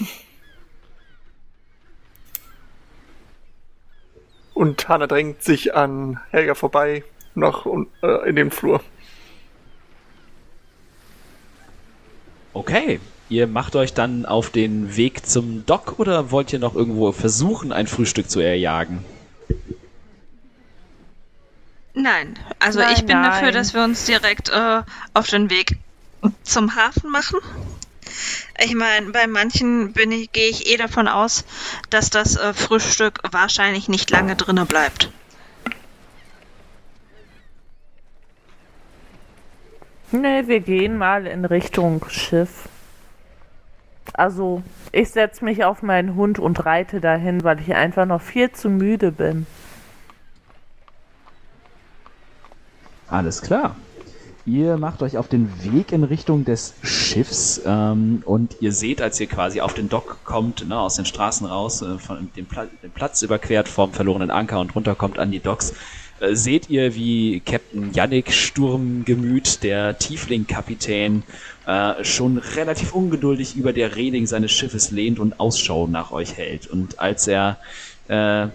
Und 4.54 4.88
Hana 4.88 5.06
drängt 5.06 5.44
sich 5.44 5.74
an 5.74 6.20
Helga 6.30 6.56
vorbei, 6.56 7.04
noch 7.34 7.66
äh, 8.02 8.28
in 8.28 8.34
den 8.34 8.50
Flur. 8.50 8.82
okay. 12.52 13.00
Ihr 13.30 13.46
macht 13.46 13.76
euch 13.76 13.92
dann 13.92 14.24
auf 14.24 14.50
den 14.50 14.96
Weg 14.96 15.26
zum 15.26 15.66
Dock 15.66 15.98
oder 15.98 16.30
wollt 16.30 16.52
ihr 16.52 16.58
noch 16.58 16.74
irgendwo 16.74 17.12
versuchen, 17.12 17.72
ein 17.72 17.86
Frühstück 17.86 18.30
zu 18.30 18.40
erjagen? 18.40 19.04
Nein, 21.92 22.38
also 22.58 22.78
Nein, 22.78 22.94
ich 22.94 23.04
bin 23.04 23.22
dafür, 23.22 23.48
nein. 23.48 23.54
dass 23.54 23.74
wir 23.74 23.82
uns 23.82 24.04
direkt 24.04 24.48
äh, 24.50 24.82
auf 25.14 25.26
den 25.28 25.50
Weg 25.50 25.76
zum 26.42 26.74
Hafen 26.76 27.10
machen. 27.10 27.40
Ich 28.64 28.74
meine, 28.74 29.10
bei 29.10 29.26
manchen 29.26 29.92
bin 29.92 30.10
ich, 30.12 30.32
gehe 30.32 30.48
ich 30.48 30.72
eh 30.72 30.76
davon 30.76 31.08
aus, 31.08 31.44
dass 31.90 32.08
das 32.08 32.36
äh, 32.36 32.54
Frühstück 32.54 33.20
wahrscheinlich 33.30 33.88
nicht 33.88 34.10
lange 34.10 34.36
drinne 34.36 34.64
bleibt. 34.64 35.10
Nee, 40.10 40.46
wir 40.46 40.60
gehen 40.60 40.96
mal 40.96 41.26
in 41.26 41.44
Richtung 41.44 42.04
Schiff. 42.08 42.68
Also, 44.14 44.62
ich 44.92 45.10
setze 45.10 45.44
mich 45.44 45.64
auf 45.64 45.82
meinen 45.82 46.14
Hund 46.14 46.38
und 46.38 46.64
reite 46.64 47.00
dahin, 47.00 47.44
weil 47.44 47.60
ich 47.60 47.74
einfach 47.74 48.06
noch 48.06 48.20
viel 48.20 48.50
zu 48.52 48.68
müde 48.68 49.12
bin. 49.12 49.46
Alles 53.08 53.42
klar. 53.42 53.76
Ihr 54.48 54.78
macht 54.78 55.02
euch 55.02 55.18
auf 55.18 55.28
den 55.28 55.50
Weg 55.62 55.92
in 55.92 56.04
Richtung 56.04 56.46
des 56.46 56.72
Schiffs 56.82 57.60
ähm, 57.66 58.22
und 58.24 58.56
ihr 58.60 58.72
seht, 58.72 59.02
als 59.02 59.20
ihr 59.20 59.26
quasi 59.26 59.60
auf 59.60 59.74
den 59.74 59.90
Dock 59.90 60.24
kommt, 60.24 60.66
ne, 60.66 60.78
aus 60.78 60.96
den 60.96 61.04
Straßen 61.04 61.46
raus, 61.46 61.82
äh, 61.82 61.98
von 61.98 62.30
dem, 62.34 62.46
Pla 62.46 62.66
den 62.82 62.90
Platz 62.90 63.20
überquert 63.20 63.68
vom 63.68 63.92
verlorenen 63.92 64.30
Anker 64.30 64.58
und 64.60 64.74
runterkommt 64.74 65.18
an 65.18 65.30
die 65.30 65.40
Docks, 65.40 65.74
äh, 66.20 66.34
seht 66.34 66.70
ihr, 66.70 66.94
wie 66.94 67.40
Captain 67.40 67.92
Yannick 67.92 68.32
Sturmgemüt, 68.32 69.62
der 69.62 69.98
Tiefling-Kapitän, 69.98 71.24
äh, 71.68 72.02
schon 72.02 72.38
relativ 72.38 72.94
ungeduldig 72.94 73.54
über 73.54 73.74
der 73.74 73.94
Reling 73.94 74.26
seines 74.26 74.52
Schiffes 74.52 74.90
lehnt 74.90 75.18
und 75.18 75.38
Ausschau 75.38 75.86
nach 75.86 76.10
euch 76.12 76.34
hält. 76.38 76.66
Und 76.66 76.98
als 76.98 77.28
er 77.28 77.58
äh, 78.08 78.48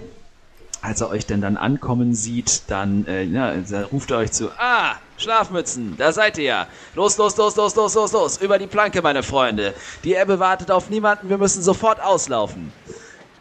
als 0.81 0.99
er 0.99 1.09
euch 1.09 1.25
denn 1.27 1.39
dann 1.39 1.55
ankommen 1.55 2.15
sieht, 2.15 2.63
dann 2.67 3.05
äh, 3.05 3.23
ja, 3.23 3.53
dann 3.53 3.83
ruft 3.85 4.09
er 4.09 4.17
euch 4.17 4.31
zu, 4.31 4.49
ah, 4.57 4.95
Schlafmützen, 5.17 5.95
da 5.95 6.11
seid 6.11 6.39
ihr 6.39 6.43
ja. 6.43 6.67
Los, 6.95 7.17
los, 7.17 7.37
los, 7.37 7.55
los, 7.55 7.75
los, 7.75 7.93
los, 7.93 8.11
los, 8.11 8.37
über 8.41 8.57
die 8.57 8.67
Planke, 8.67 9.01
meine 9.03 9.21
Freunde. 9.21 9.75
Die 10.03 10.15
Ebbe 10.15 10.39
wartet 10.39 10.71
auf 10.71 10.89
niemanden, 10.89 11.29
wir 11.29 11.37
müssen 11.37 11.61
sofort 11.61 12.01
auslaufen. 12.01 12.73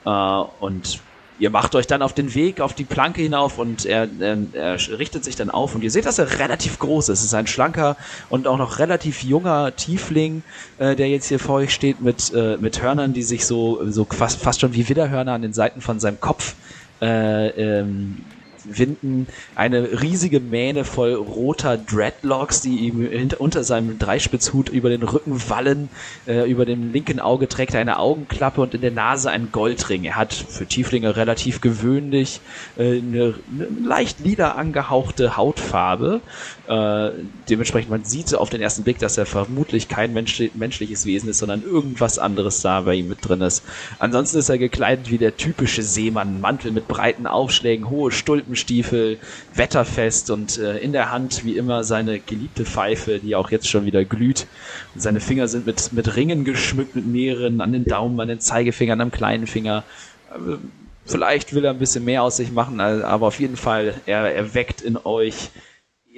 Äh, 0.05 0.11
und 0.11 1.01
ihr 1.39 1.51
macht 1.51 1.75
euch 1.75 1.87
dann 1.87 2.03
auf 2.03 2.13
den 2.13 2.35
Weg 2.35 2.61
auf 2.61 2.75
die 2.75 2.85
Planke 2.85 3.23
hinauf 3.23 3.59
und 3.59 3.85
er, 3.85 4.09
er, 4.21 4.39
er 4.53 4.99
richtet 4.99 5.25
sich 5.25 5.37
dann 5.37 5.51
auf 5.51 5.75
und 5.75 5.83
ihr 5.83 5.91
seht, 5.91 6.07
dass 6.07 6.19
er 6.19 6.39
relativ 6.39 6.79
groß 6.79 7.09
ist. 7.09 7.21
Es 7.21 7.27
ist 7.27 7.35
ein 7.35 7.47
schlanker 7.47 7.97
und 8.29 8.47
auch 8.47 8.59
noch 8.59 8.79
relativ 8.79 9.23
junger 9.23 9.75
Tiefling, 9.75 10.43
äh, 10.79 10.95
der 10.95 11.09
jetzt 11.09 11.27
hier 11.27 11.39
vor 11.39 11.57
euch 11.57 11.73
steht 11.73 12.01
mit, 12.01 12.33
äh, 12.35 12.57
mit 12.59 12.83
Hörnern, 12.83 13.13
die 13.13 13.23
sich 13.23 13.47
so, 13.47 13.81
so 13.91 14.05
fast, 14.05 14.41
fast 14.41 14.61
schon 14.61 14.75
wie 14.75 14.89
Widderhörner 14.89 15.33
an 15.33 15.43
den 15.43 15.53
Seiten 15.53 15.81
von 15.81 16.01
seinem 16.01 16.21
Kopf 16.21 16.55
äh, 17.01 17.49
ähm, 17.49 18.19
winden 18.65 19.27
eine 19.55 20.03
riesige 20.03 20.41
Mähne 20.41 20.85
voll 20.85 21.15
roter 21.15 21.77
Dreadlocks, 21.77 22.61
die 22.61 22.79
ihm 22.79 23.09
hinter, 23.09 23.41
unter 23.41 23.65
seinem 23.65 23.99
Dreispitzhut 23.99 24.69
über 24.69 24.91
den 24.91 25.03
Rücken 25.03 25.49
wallen. 25.49 25.89
Äh, 26.27 26.51
über 26.51 26.67
dem 26.67 26.93
linken 26.93 27.21
Auge 27.21 27.49
trägt 27.49 27.75
er 27.75 27.81
eine 27.81 27.99
Augenklappe 27.99 28.61
und 28.61 28.75
in 28.75 28.81
der 28.81 28.91
Nase 28.91 29.31
einen 29.31 29.53
Goldring. 29.53 30.05
Er 30.05 30.17
hat 30.17 30.33
für 30.33 30.67
Tieflinge 30.67 31.17
relativ 31.17 31.61
gewöhnlich 31.61 32.41
äh, 32.77 32.99
eine, 32.99 33.35
eine 33.53 33.69
leicht 33.85 34.21
lila 34.21 34.53
angehauchte 34.53 35.37
Hautfarbe. 35.37 36.21
Äh, 36.69 37.11
dementsprechend, 37.49 37.91
man 37.91 38.05
sieht 38.05 38.35
auf 38.35 38.51
den 38.51 38.61
ersten 38.61 38.83
Blick, 38.85 38.99
dass 38.99 39.19
er 39.19 39.27
vermutlich 39.27 39.89
kein 39.89 40.13
Mensch, 40.13 40.43
menschliches 40.55 41.07
Wesen 41.07 41.29
ist, 41.29 41.39
sondern 41.39 41.63
irgendwas 41.63 42.19
anderes 42.19 42.63
da 42.63 42.83
bei 42.83 42.95
ihm 42.95 43.09
mit 43.09 43.19
drin 43.27 43.41
ist. 43.41 43.65
Ansonsten 43.99 44.39
ist 44.39 44.49
er 44.49 44.59
gekleidet 44.59 45.11
wie 45.11 45.19
der 45.19 45.37
typische 45.37 45.83
Seemann. 45.83 46.41
Mantel 46.41 46.73
mit 46.73 46.89
breiten 46.89 47.27
Aufschlägen, 47.27 47.91
hohe 47.91 48.11
Stulpenstiefel, 48.55 49.19
wetterfest 49.55 50.31
und 50.31 50.59
äh, 50.59 50.79
in 50.79 50.93
der 50.93 51.11
Hand 51.11 51.45
wie 51.45 51.57
immer 51.57 51.85
seine 51.85 52.19
geliebte 52.21 52.65
Pfeife, 52.65 53.19
die 53.19 53.35
auch 53.35 53.51
jetzt 53.51 53.69
schon 53.69 53.85
wieder 53.85 54.05
glüht. 54.05 54.47
Und 54.95 55.01
seine 55.01 55.21
Finger 55.21 55.49
sind 55.49 55.67
mit, 55.67 55.93
mit 55.93 56.17
Ringen 56.17 56.45
geschmückt, 56.45 56.95
mit 56.95 57.07
mehreren 57.07 57.61
an 57.61 57.73
den 57.73 57.85
Daumen, 57.85 58.19
an 58.21 58.29
den 58.29 58.41
Zeigefingern, 58.41 59.01
am 59.01 59.11
kleinen 59.11 59.47
Finger. 59.47 59.85
Äh, 60.31 60.57
Vielleicht 61.05 61.53
will 61.53 61.65
er 61.65 61.73
ein 61.73 61.81
bisschen 61.81 62.05
mehr 62.05 62.23
aus 62.23 62.37
sich 62.37 62.53
machen, 62.53 62.81
aber 62.81 63.27
auf 63.27 63.41
jeden 63.41 63.57
Fall, 63.57 63.95
er, 64.07 64.33
er 64.33 64.55
weckt 64.55 64.83
in 64.83 64.97
euch 64.97 65.51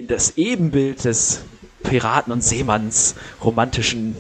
das 0.07 0.37
Ebenbild 0.37 1.07
des 1.07 1.41
Piraten 1.83 2.31
und 2.31 2.45
Seemanns 2.45 3.15
romantischen 3.43 4.15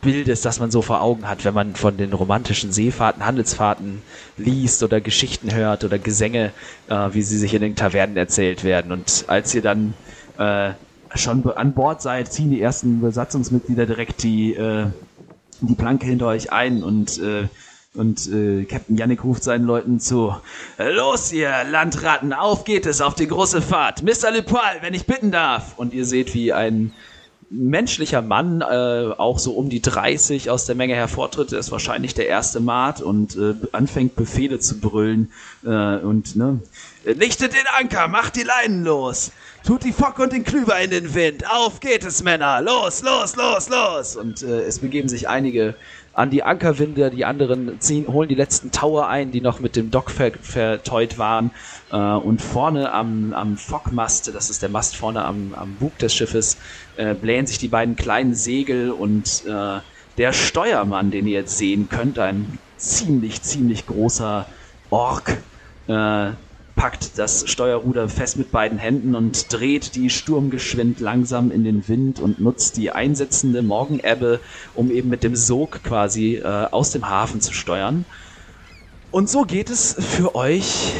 Bildes, 0.00 0.42
das 0.42 0.60
man 0.60 0.70
so 0.70 0.82
vor 0.82 1.00
Augen 1.00 1.28
hat, 1.28 1.44
wenn 1.44 1.54
man 1.54 1.74
von 1.74 1.96
den 1.96 2.12
romantischen 2.12 2.72
Seefahrten, 2.72 3.24
Handelsfahrten 3.24 4.02
liest 4.36 4.82
oder 4.82 5.00
Geschichten 5.00 5.54
hört 5.54 5.84
oder 5.84 5.98
Gesänge, 5.98 6.52
äh, 6.88 7.08
wie 7.12 7.22
sie 7.22 7.38
sich 7.38 7.54
in 7.54 7.62
den 7.62 7.76
Tavernen 7.76 8.16
erzählt 8.16 8.64
werden. 8.64 8.92
Und 8.92 9.24
als 9.28 9.54
ihr 9.54 9.62
dann 9.62 9.94
äh, 10.38 10.72
schon 11.14 11.48
an 11.50 11.72
Bord 11.72 12.02
seid, 12.02 12.32
ziehen 12.32 12.50
die 12.50 12.60
ersten 12.60 13.00
Besatzungsmitglieder 13.00 13.86
direkt 13.86 14.22
die, 14.22 14.54
äh, 14.54 14.86
die 15.60 15.74
Planke 15.74 16.06
hinter 16.06 16.26
euch 16.26 16.52
ein 16.52 16.82
und 16.82 17.18
äh, 17.18 17.48
und 17.94 18.28
äh, 18.28 18.64
Captain 18.64 18.96
Yannick 18.96 19.24
ruft 19.24 19.42
seinen 19.42 19.64
Leuten 19.64 19.98
zu: 19.98 20.34
Los, 20.78 21.32
ihr 21.32 21.50
Landratten, 21.68 22.32
auf 22.32 22.64
geht 22.64 22.86
es 22.86 23.00
auf 23.00 23.14
die 23.14 23.26
große 23.26 23.60
Fahrt. 23.60 24.02
Mr. 24.02 24.30
Lepoil, 24.30 24.78
wenn 24.82 24.94
ich 24.94 25.06
bitten 25.06 25.32
darf. 25.32 25.76
Und 25.78 25.92
ihr 25.92 26.04
seht, 26.04 26.32
wie 26.34 26.52
ein 26.52 26.92
menschlicher 27.50 28.22
Mann, 28.22 28.60
äh, 28.60 28.64
auch 29.16 29.38
so 29.38 29.52
um 29.52 29.70
die 29.70 29.80
30 29.80 30.50
aus 30.50 30.66
der 30.66 30.74
Menge 30.74 30.94
hervortritt, 30.94 31.52
er 31.52 31.58
ist 31.58 31.72
wahrscheinlich 31.72 32.14
der 32.14 32.28
erste 32.28 32.60
Mart 32.60 33.00
und 33.00 33.36
äh, 33.36 33.54
anfängt 33.72 34.16
Befehle 34.16 34.58
zu 34.60 34.80
brüllen 34.80 35.32
äh, 35.64 35.96
und 35.96 36.36
ne, 36.36 36.60
lichtet 37.04 37.54
den 37.54 37.66
Anker, 37.78 38.08
macht 38.08 38.36
die 38.36 38.42
Leinen 38.42 38.84
los, 38.84 39.32
tut 39.68 39.84
die 39.84 39.92
Fock 39.92 40.18
und 40.18 40.32
den 40.32 40.44
Klüber 40.44 40.80
in 40.80 40.88
den 40.88 41.14
Wind, 41.14 41.44
auf 41.46 41.80
geht 41.80 42.02
es 42.02 42.22
Männer, 42.22 42.62
los, 42.62 43.02
los, 43.02 43.36
los, 43.36 43.68
los. 43.68 44.16
Und 44.16 44.42
äh, 44.42 44.62
es 44.62 44.78
begeben 44.78 45.10
sich 45.10 45.28
einige 45.28 45.74
an 46.14 46.30
die 46.30 46.42
Ankerwinde, 46.42 47.10
die 47.10 47.26
anderen 47.26 47.78
ziehen, 47.78 48.08
holen 48.08 48.30
die 48.30 48.34
letzten 48.34 48.70
Tower 48.70 49.08
ein, 49.08 49.30
die 49.30 49.42
noch 49.42 49.60
mit 49.60 49.76
dem 49.76 49.90
Dock 49.90 50.10
ver 50.10 50.32
verteut 50.40 51.18
waren. 51.18 51.50
Äh, 51.92 51.96
und 51.98 52.40
vorne 52.40 52.90
am, 52.92 53.34
am 53.34 53.58
Fockmast, 53.58 54.34
das 54.34 54.48
ist 54.48 54.62
der 54.62 54.70
Mast 54.70 54.96
vorne 54.96 55.22
am, 55.22 55.52
am 55.54 55.74
Bug 55.74 55.98
des 55.98 56.14
Schiffes, 56.14 56.56
äh, 56.96 57.12
blähen 57.12 57.46
sich 57.46 57.58
die 57.58 57.68
beiden 57.68 57.94
kleinen 57.94 58.34
Segel 58.34 58.90
und 58.90 59.44
äh, 59.46 59.80
der 60.16 60.32
Steuermann, 60.32 61.10
den 61.10 61.26
ihr 61.26 61.40
jetzt 61.40 61.58
sehen 61.58 61.90
könnt, 61.90 62.18
ein 62.18 62.58
ziemlich, 62.78 63.42
ziemlich 63.42 63.86
großer 63.86 64.46
Ork, 64.88 65.36
äh, 65.88 66.30
packt 66.78 67.18
das 67.18 67.50
Steuerruder 67.50 68.08
fest 68.08 68.36
mit 68.36 68.52
beiden 68.52 68.78
Händen 68.78 69.16
und 69.16 69.52
dreht 69.52 69.96
die 69.96 70.10
sturmgeschwind 70.10 71.00
langsam 71.00 71.50
in 71.50 71.64
den 71.64 71.88
Wind 71.88 72.20
und 72.20 72.38
nutzt 72.38 72.76
die 72.76 72.92
einsetzende 72.92 73.62
Morgenebbe, 73.62 74.38
um 74.76 74.92
eben 74.92 75.08
mit 75.08 75.24
dem 75.24 75.34
Sog 75.34 75.82
quasi 75.82 76.36
äh, 76.36 76.44
aus 76.44 76.92
dem 76.92 77.08
Hafen 77.08 77.40
zu 77.40 77.52
steuern. 77.52 78.04
Und 79.10 79.28
so 79.28 79.42
geht 79.42 79.70
es 79.70 79.96
für 79.98 80.36
euch 80.36 80.92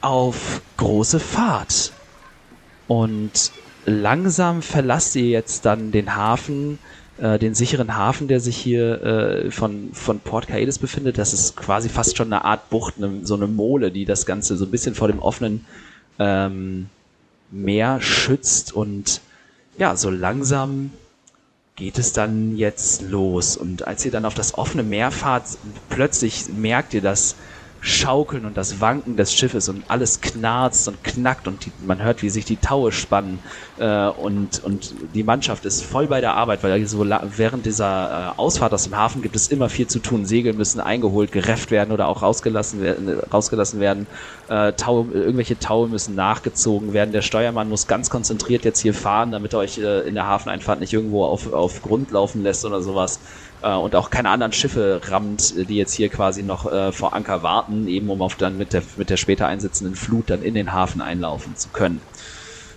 auf 0.00 0.62
große 0.76 1.18
Fahrt. 1.18 1.92
Und 2.86 3.50
langsam 3.86 4.62
verlasst 4.62 5.16
ihr 5.16 5.26
jetzt 5.26 5.66
dann 5.66 5.90
den 5.90 6.14
Hafen 6.14 6.78
äh, 7.18 7.38
den 7.38 7.54
sicheren 7.54 7.96
Hafen, 7.96 8.28
der 8.28 8.40
sich 8.40 8.56
hier 8.56 9.02
äh, 9.02 9.50
von, 9.50 9.90
von 9.92 10.20
Port 10.20 10.48
Caedes 10.48 10.78
befindet. 10.78 11.18
Das 11.18 11.32
ist 11.32 11.56
quasi 11.56 11.88
fast 11.88 12.16
schon 12.16 12.32
eine 12.32 12.44
Art 12.44 12.70
Bucht, 12.70 12.94
eine, 12.98 13.24
so 13.24 13.34
eine 13.34 13.46
Mole, 13.46 13.90
die 13.90 14.04
das 14.04 14.26
Ganze 14.26 14.56
so 14.56 14.64
ein 14.64 14.70
bisschen 14.70 14.94
vor 14.94 15.08
dem 15.08 15.20
offenen 15.20 15.64
ähm, 16.18 16.86
Meer 17.50 18.00
schützt. 18.00 18.72
Und 18.72 19.20
ja, 19.78 19.96
so 19.96 20.10
langsam 20.10 20.90
geht 21.76 21.98
es 21.98 22.12
dann 22.12 22.56
jetzt 22.56 23.02
los. 23.02 23.56
Und 23.56 23.86
als 23.86 24.04
ihr 24.04 24.10
dann 24.10 24.24
auf 24.24 24.34
das 24.34 24.56
offene 24.58 24.82
Meer 24.82 25.10
fahrt, 25.10 25.44
plötzlich 25.88 26.48
merkt 26.48 26.94
ihr, 26.94 27.00
dass 27.00 27.36
Schaukeln 27.84 28.46
und 28.46 28.56
das 28.56 28.80
Wanken 28.80 29.16
des 29.16 29.34
Schiffes 29.34 29.68
und 29.68 29.84
alles 29.88 30.22
knarzt 30.22 30.88
und 30.88 31.04
knackt 31.04 31.46
und 31.46 31.66
die, 31.66 31.72
man 31.86 32.02
hört, 32.02 32.22
wie 32.22 32.30
sich 32.30 32.46
die 32.46 32.56
Taue 32.56 32.92
spannen 32.92 33.40
äh, 33.78 34.08
und, 34.08 34.64
und 34.64 34.94
die 35.14 35.22
Mannschaft 35.22 35.66
ist 35.66 35.84
voll 35.84 36.06
bei 36.06 36.22
der 36.22 36.34
Arbeit, 36.34 36.62
weil 36.62 36.86
so 36.86 37.04
während 37.36 37.66
dieser 37.66 38.32
äh, 38.36 38.40
Ausfahrt 38.40 38.72
aus 38.72 38.84
dem 38.84 38.96
Hafen 38.96 39.20
gibt 39.20 39.36
es 39.36 39.48
immer 39.48 39.68
viel 39.68 39.86
zu 39.86 39.98
tun. 39.98 40.24
Segel 40.24 40.54
müssen 40.54 40.80
eingeholt, 40.80 41.30
gerefft 41.30 41.70
werden 41.70 41.92
oder 41.92 42.08
auch 42.08 42.22
rausgelassen. 42.22 43.20
Rausgelassen 43.30 43.80
werden. 43.80 44.06
Äh, 44.48 44.74
Taue, 44.74 45.06
irgendwelche 45.12 45.58
Taue 45.58 45.88
müssen 45.88 46.14
nachgezogen 46.14 46.92
werden. 46.92 47.12
Der 47.12 47.22
Steuermann 47.22 47.68
muss 47.70 47.86
ganz 47.86 48.10
konzentriert 48.10 48.64
jetzt 48.64 48.80
hier 48.80 48.92
fahren, 48.92 49.32
damit 49.32 49.54
er 49.54 49.60
euch 49.60 49.78
äh, 49.78 50.06
in 50.06 50.14
der 50.14 50.26
Hafeneinfahrt 50.26 50.80
nicht 50.80 50.92
irgendwo 50.92 51.24
auf, 51.24 51.52
auf 51.52 51.80
Grund 51.80 52.10
laufen 52.10 52.42
lässt 52.42 52.64
oder 52.66 52.82
sowas 52.82 53.20
äh, 53.62 53.72
und 53.72 53.96
auch 53.96 54.10
keine 54.10 54.28
anderen 54.28 54.52
Schiffe 54.52 55.00
rammt, 55.08 55.54
die 55.68 55.76
jetzt 55.76 55.94
hier 55.94 56.10
quasi 56.10 56.42
noch 56.42 56.70
äh, 56.70 56.92
vor 56.92 57.14
Anker 57.14 57.42
warten, 57.42 57.88
eben 57.88 58.10
um 58.10 58.20
auf 58.20 58.34
dann 58.34 58.58
mit 58.58 58.74
der, 58.74 58.82
mit 58.96 59.08
der 59.08 59.16
später 59.16 59.46
einsetzenden 59.46 59.96
Flut 59.96 60.28
dann 60.28 60.42
in 60.42 60.54
den 60.54 60.72
Hafen 60.74 61.00
einlaufen 61.00 61.56
zu 61.56 61.70
können. 61.70 62.02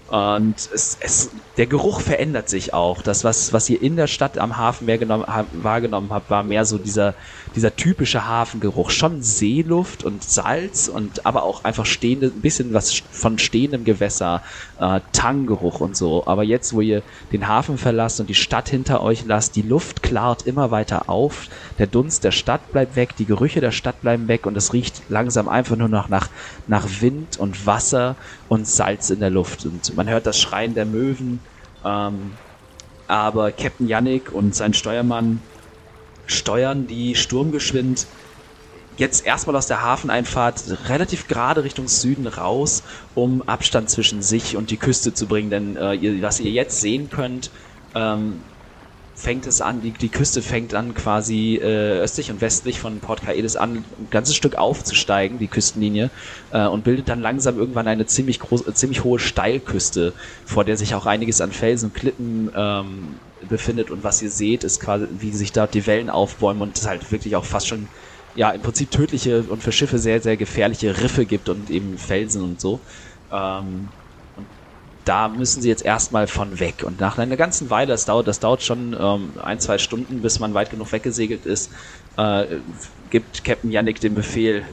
Und 0.07 0.55
es, 0.73 0.97
es, 1.01 1.31
der 1.57 1.67
Geruch 1.67 1.99
verändert 1.99 2.47
sich 2.47 2.73
auch. 2.73 3.01
Das, 3.01 3.25
was, 3.25 3.51
was 3.51 3.69
ihr 3.69 3.81
in 3.81 3.97
der 3.97 4.07
Stadt 4.07 4.37
am 4.37 4.55
Hafen 4.55 4.85
mehr 4.85 4.97
genommen, 4.97 5.25
wahrgenommen 5.51 6.11
habt, 6.11 6.29
war 6.29 6.43
mehr 6.43 6.63
so 6.63 6.77
dieser, 6.77 7.13
dieser 7.57 7.75
typische 7.75 8.27
Hafengeruch. 8.27 8.91
Schon 8.91 9.23
Seeluft 9.23 10.03
und 10.03 10.23
Salz 10.23 10.87
und 10.87 11.25
aber 11.25 11.41
auch 11.41 11.63
einfach 11.63 11.87
stehende, 11.87 12.27
ein 12.27 12.41
bisschen 12.41 12.71
was 12.71 12.93
von 12.93 13.39
stehendem 13.39 13.83
Gewässer, 13.83 14.43
äh, 14.79 14.99
Tanggeruch 15.11 15.79
und 15.79 15.97
so. 15.97 16.27
Aber 16.27 16.43
jetzt, 16.43 16.73
wo 16.73 16.81
ihr 16.81 17.01
den 17.31 17.47
Hafen 17.47 17.79
verlasst 17.79 18.19
und 18.19 18.29
die 18.29 18.35
Stadt 18.35 18.69
hinter 18.69 19.01
euch 19.01 19.25
lasst, 19.25 19.55
die 19.55 19.63
Luft 19.63 20.03
klart 20.03 20.45
immer 20.45 20.69
weiter 20.69 21.09
auf. 21.09 21.47
Der 21.79 21.87
Dunst 21.87 22.23
der 22.23 22.31
Stadt 22.31 22.71
bleibt 22.71 22.95
weg, 22.95 23.15
die 23.17 23.25
Gerüche 23.25 23.59
der 23.59 23.71
Stadt 23.71 24.01
bleiben 24.01 24.27
weg 24.27 24.45
und 24.45 24.55
es 24.55 24.71
riecht 24.71 25.01
langsam 25.09 25.49
einfach 25.49 25.75
nur 25.75 25.89
noch 25.89 26.09
nach, 26.09 26.29
nach 26.67 26.87
Wind 27.01 27.39
und 27.39 27.65
Wasser 27.65 28.15
und 28.49 28.67
Salz 28.67 29.09
in 29.09 29.19
der 29.19 29.31
Luft. 29.31 29.65
Und 29.65 29.95
man 29.95 30.07
hört 30.07 30.27
das 30.27 30.39
Schreien 30.39 30.75
der 30.75 30.85
Möwen. 30.85 31.39
Ähm, 31.83 32.33
aber 33.07 33.51
Captain 33.51 33.87
Yannick 33.87 34.31
und 34.31 34.53
sein 34.53 34.75
Steuermann 34.75 35.41
steuern 36.27 36.87
die 36.87 37.15
sturmgeschwind 37.15 38.07
jetzt 38.97 39.25
erstmal 39.25 39.55
aus 39.55 39.67
der 39.67 39.81
Hafeneinfahrt 39.81 40.89
relativ 40.89 41.27
gerade 41.27 41.63
Richtung 41.63 41.87
Süden 41.87 42.27
raus, 42.27 42.83
um 43.15 43.43
Abstand 43.43 43.89
zwischen 43.89 44.21
sich 44.21 44.57
und 44.57 44.71
die 44.71 44.77
Küste 44.77 45.13
zu 45.13 45.27
bringen. 45.27 45.49
Denn 45.49 45.77
äh, 45.77 45.93
ihr, 45.93 46.21
was 46.21 46.39
ihr 46.39 46.51
jetzt 46.51 46.81
sehen 46.81 47.09
könnt, 47.09 47.51
ähm, 47.95 48.41
fängt 49.17 49.47
es 49.47 49.61
an, 49.61 49.81
die, 49.81 49.91
die 49.91 50.09
Küste 50.09 50.43
fängt 50.43 50.75
an 50.75 50.93
quasi 50.93 51.55
äh, 51.55 51.99
östlich 51.99 52.29
und 52.29 52.39
westlich 52.39 52.79
von 52.79 52.99
Port 52.99 53.23
Caedes 53.23 53.55
an, 53.55 53.77
ein 53.77 54.07
ganzes 54.11 54.35
Stück 54.35 54.55
aufzusteigen, 54.55 55.39
die 55.39 55.47
Küstenlinie, 55.47 56.11
äh, 56.51 56.67
und 56.67 56.83
bildet 56.83 57.09
dann 57.09 57.21
langsam 57.21 57.57
irgendwann 57.57 57.87
eine 57.87 58.05
ziemlich 58.05 58.39
große, 58.39 58.71
ziemlich 58.75 59.03
hohe 59.03 59.17
Steilküste, 59.17 60.13
vor 60.45 60.65
der 60.65 60.77
sich 60.77 60.93
auch 60.93 61.07
einiges 61.07 61.41
an 61.41 61.51
Felsen 61.51 61.89
und 61.89 61.95
Klippen 61.95 62.51
ähm, 62.55 63.15
befindet. 63.41 63.91
Und 63.91 64.03
was 64.03 64.21
ihr 64.21 64.31
seht, 64.31 64.63
ist 64.63 64.79
quasi, 64.79 65.07
wie 65.11 65.33
sich 65.33 65.51
dort 65.51 65.73
die 65.73 65.87
Wellen 65.87 66.09
aufbäumen 66.09 66.61
und 66.61 66.77
es 66.77 66.87
halt 66.87 67.11
wirklich 67.11 67.35
auch 67.35 67.45
fast 67.45 67.67
schon, 67.67 67.87
ja, 68.33 68.51
im 68.51 68.61
Prinzip 68.61 68.91
tödliche 68.91 69.43
und 69.43 69.63
für 69.63 69.71
Schiffe 69.71 69.97
sehr, 69.99 70.21
sehr 70.21 70.37
gefährliche 70.37 71.01
Riffe 71.01 71.25
gibt 71.25 71.49
und 71.49 71.69
eben 71.69 71.97
Felsen 71.97 72.43
und 72.43 72.61
so. 72.61 72.81
Ähm, 73.31 73.89
da 75.07 75.29
müssen 75.29 75.61
sie 75.61 75.69
jetzt 75.69 75.85
erstmal 75.85 76.27
von 76.27 76.59
weg. 76.59 76.83
Und 76.85 76.99
nach 76.99 77.17
einer 77.17 77.37
ganzen 77.37 77.69
Weile, 77.69 77.87
das 77.87 78.05
dauert, 78.05 78.27
das 78.27 78.39
dauert 78.39 78.61
schon 78.61 78.95
ähm, 78.99 79.33
ein, 79.41 79.59
zwei 79.59 79.77
Stunden, 79.77 80.21
bis 80.21 80.39
man 80.39 80.53
weit 80.53 80.69
genug 80.69 80.91
weggesegelt 80.91 81.45
ist, 81.45 81.71
äh, 82.17 82.57
gibt 83.09 83.43
Captain 83.45 83.71
Yannick 83.71 84.01
den 84.01 84.15
Befehl, 84.15 84.65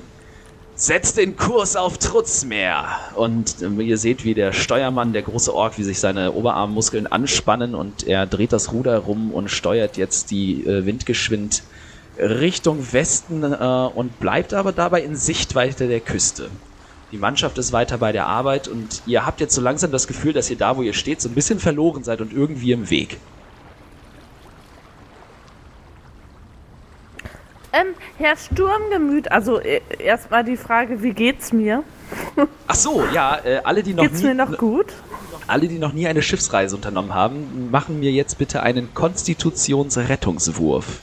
setzt 0.76 1.18
den 1.18 1.36
Kurs 1.36 1.76
auf 1.76 1.98
Trutzmeer. 1.98 2.86
Und 3.14 3.62
äh, 3.62 3.82
ihr 3.82 3.98
seht, 3.98 4.24
wie 4.24 4.34
der 4.34 4.52
Steuermann, 4.52 5.12
der 5.12 5.22
große 5.22 5.54
Ork, 5.54 5.78
wie 5.78 5.84
sich 5.84 6.00
seine 6.00 6.32
Oberarmmuskeln 6.32 7.06
anspannen 7.06 7.74
und 7.74 8.06
er 8.06 8.26
dreht 8.26 8.52
das 8.52 8.72
Ruder 8.72 8.98
rum 8.98 9.32
und 9.32 9.50
steuert 9.50 9.96
jetzt 9.96 10.30
die 10.30 10.66
äh, 10.66 10.84
Windgeschwind 10.84 11.62
Richtung 12.18 12.92
Westen 12.92 13.42
äh, 13.42 13.56
und 13.94 14.20
bleibt 14.20 14.54
aber 14.54 14.72
dabei 14.72 15.02
in 15.02 15.16
Sichtweite 15.16 15.88
der 15.88 16.00
Küste. 16.00 16.48
Die 17.12 17.18
Mannschaft 17.18 17.58
ist 17.58 17.72
weiter 17.72 17.98
bei 17.98 18.12
der 18.12 18.26
Arbeit 18.26 18.66
und 18.66 19.02
ihr 19.06 19.24
habt 19.24 19.40
jetzt 19.40 19.54
so 19.54 19.60
langsam 19.60 19.92
das 19.92 20.08
Gefühl, 20.08 20.32
dass 20.32 20.50
ihr 20.50 20.56
da, 20.56 20.76
wo 20.76 20.82
ihr 20.82 20.94
steht, 20.94 21.20
so 21.20 21.28
ein 21.28 21.34
bisschen 21.34 21.60
verloren 21.60 22.02
seid 22.02 22.20
und 22.20 22.32
irgendwie 22.32 22.72
im 22.72 22.90
Weg. 22.90 23.18
Ähm, 27.74 27.88
Herr 28.18 28.36
Sturmgemüt, 28.36 29.32
also 29.32 29.58
äh, 29.58 29.80
erstmal 29.98 30.44
die 30.44 30.56
Frage, 30.56 31.02
wie 31.02 31.12
geht's 31.12 31.52
mir? 31.52 31.82
Ach 32.68 32.74
so, 32.76 33.02
ja, 33.12 33.36
äh, 33.44 33.60
alle, 33.64 33.82
die 33.82 33.94
noch 33.94 34.04
geht's 34.04 34.20
nie, 34.20 34.28
mir 34.28 34.34
noch 34.36 34.56
gut? 34.56 34.92
Alle, 35.48 35.66
die 35.66 35.80
noch 35.80 35.92
nie 35.92 36.06
eine 36.06 36.22
Schiffsreise 36.22 36.76
unternommen 36.76 37.14
haben, 37.14 37.70
machen 37.72 37.98
mir 37.98 38.12
jetzt 38.12 38.38
bitte 38.38 38.62
einen 38.62 38.94
Konstitutionsrettungswurf. 38.94 41.00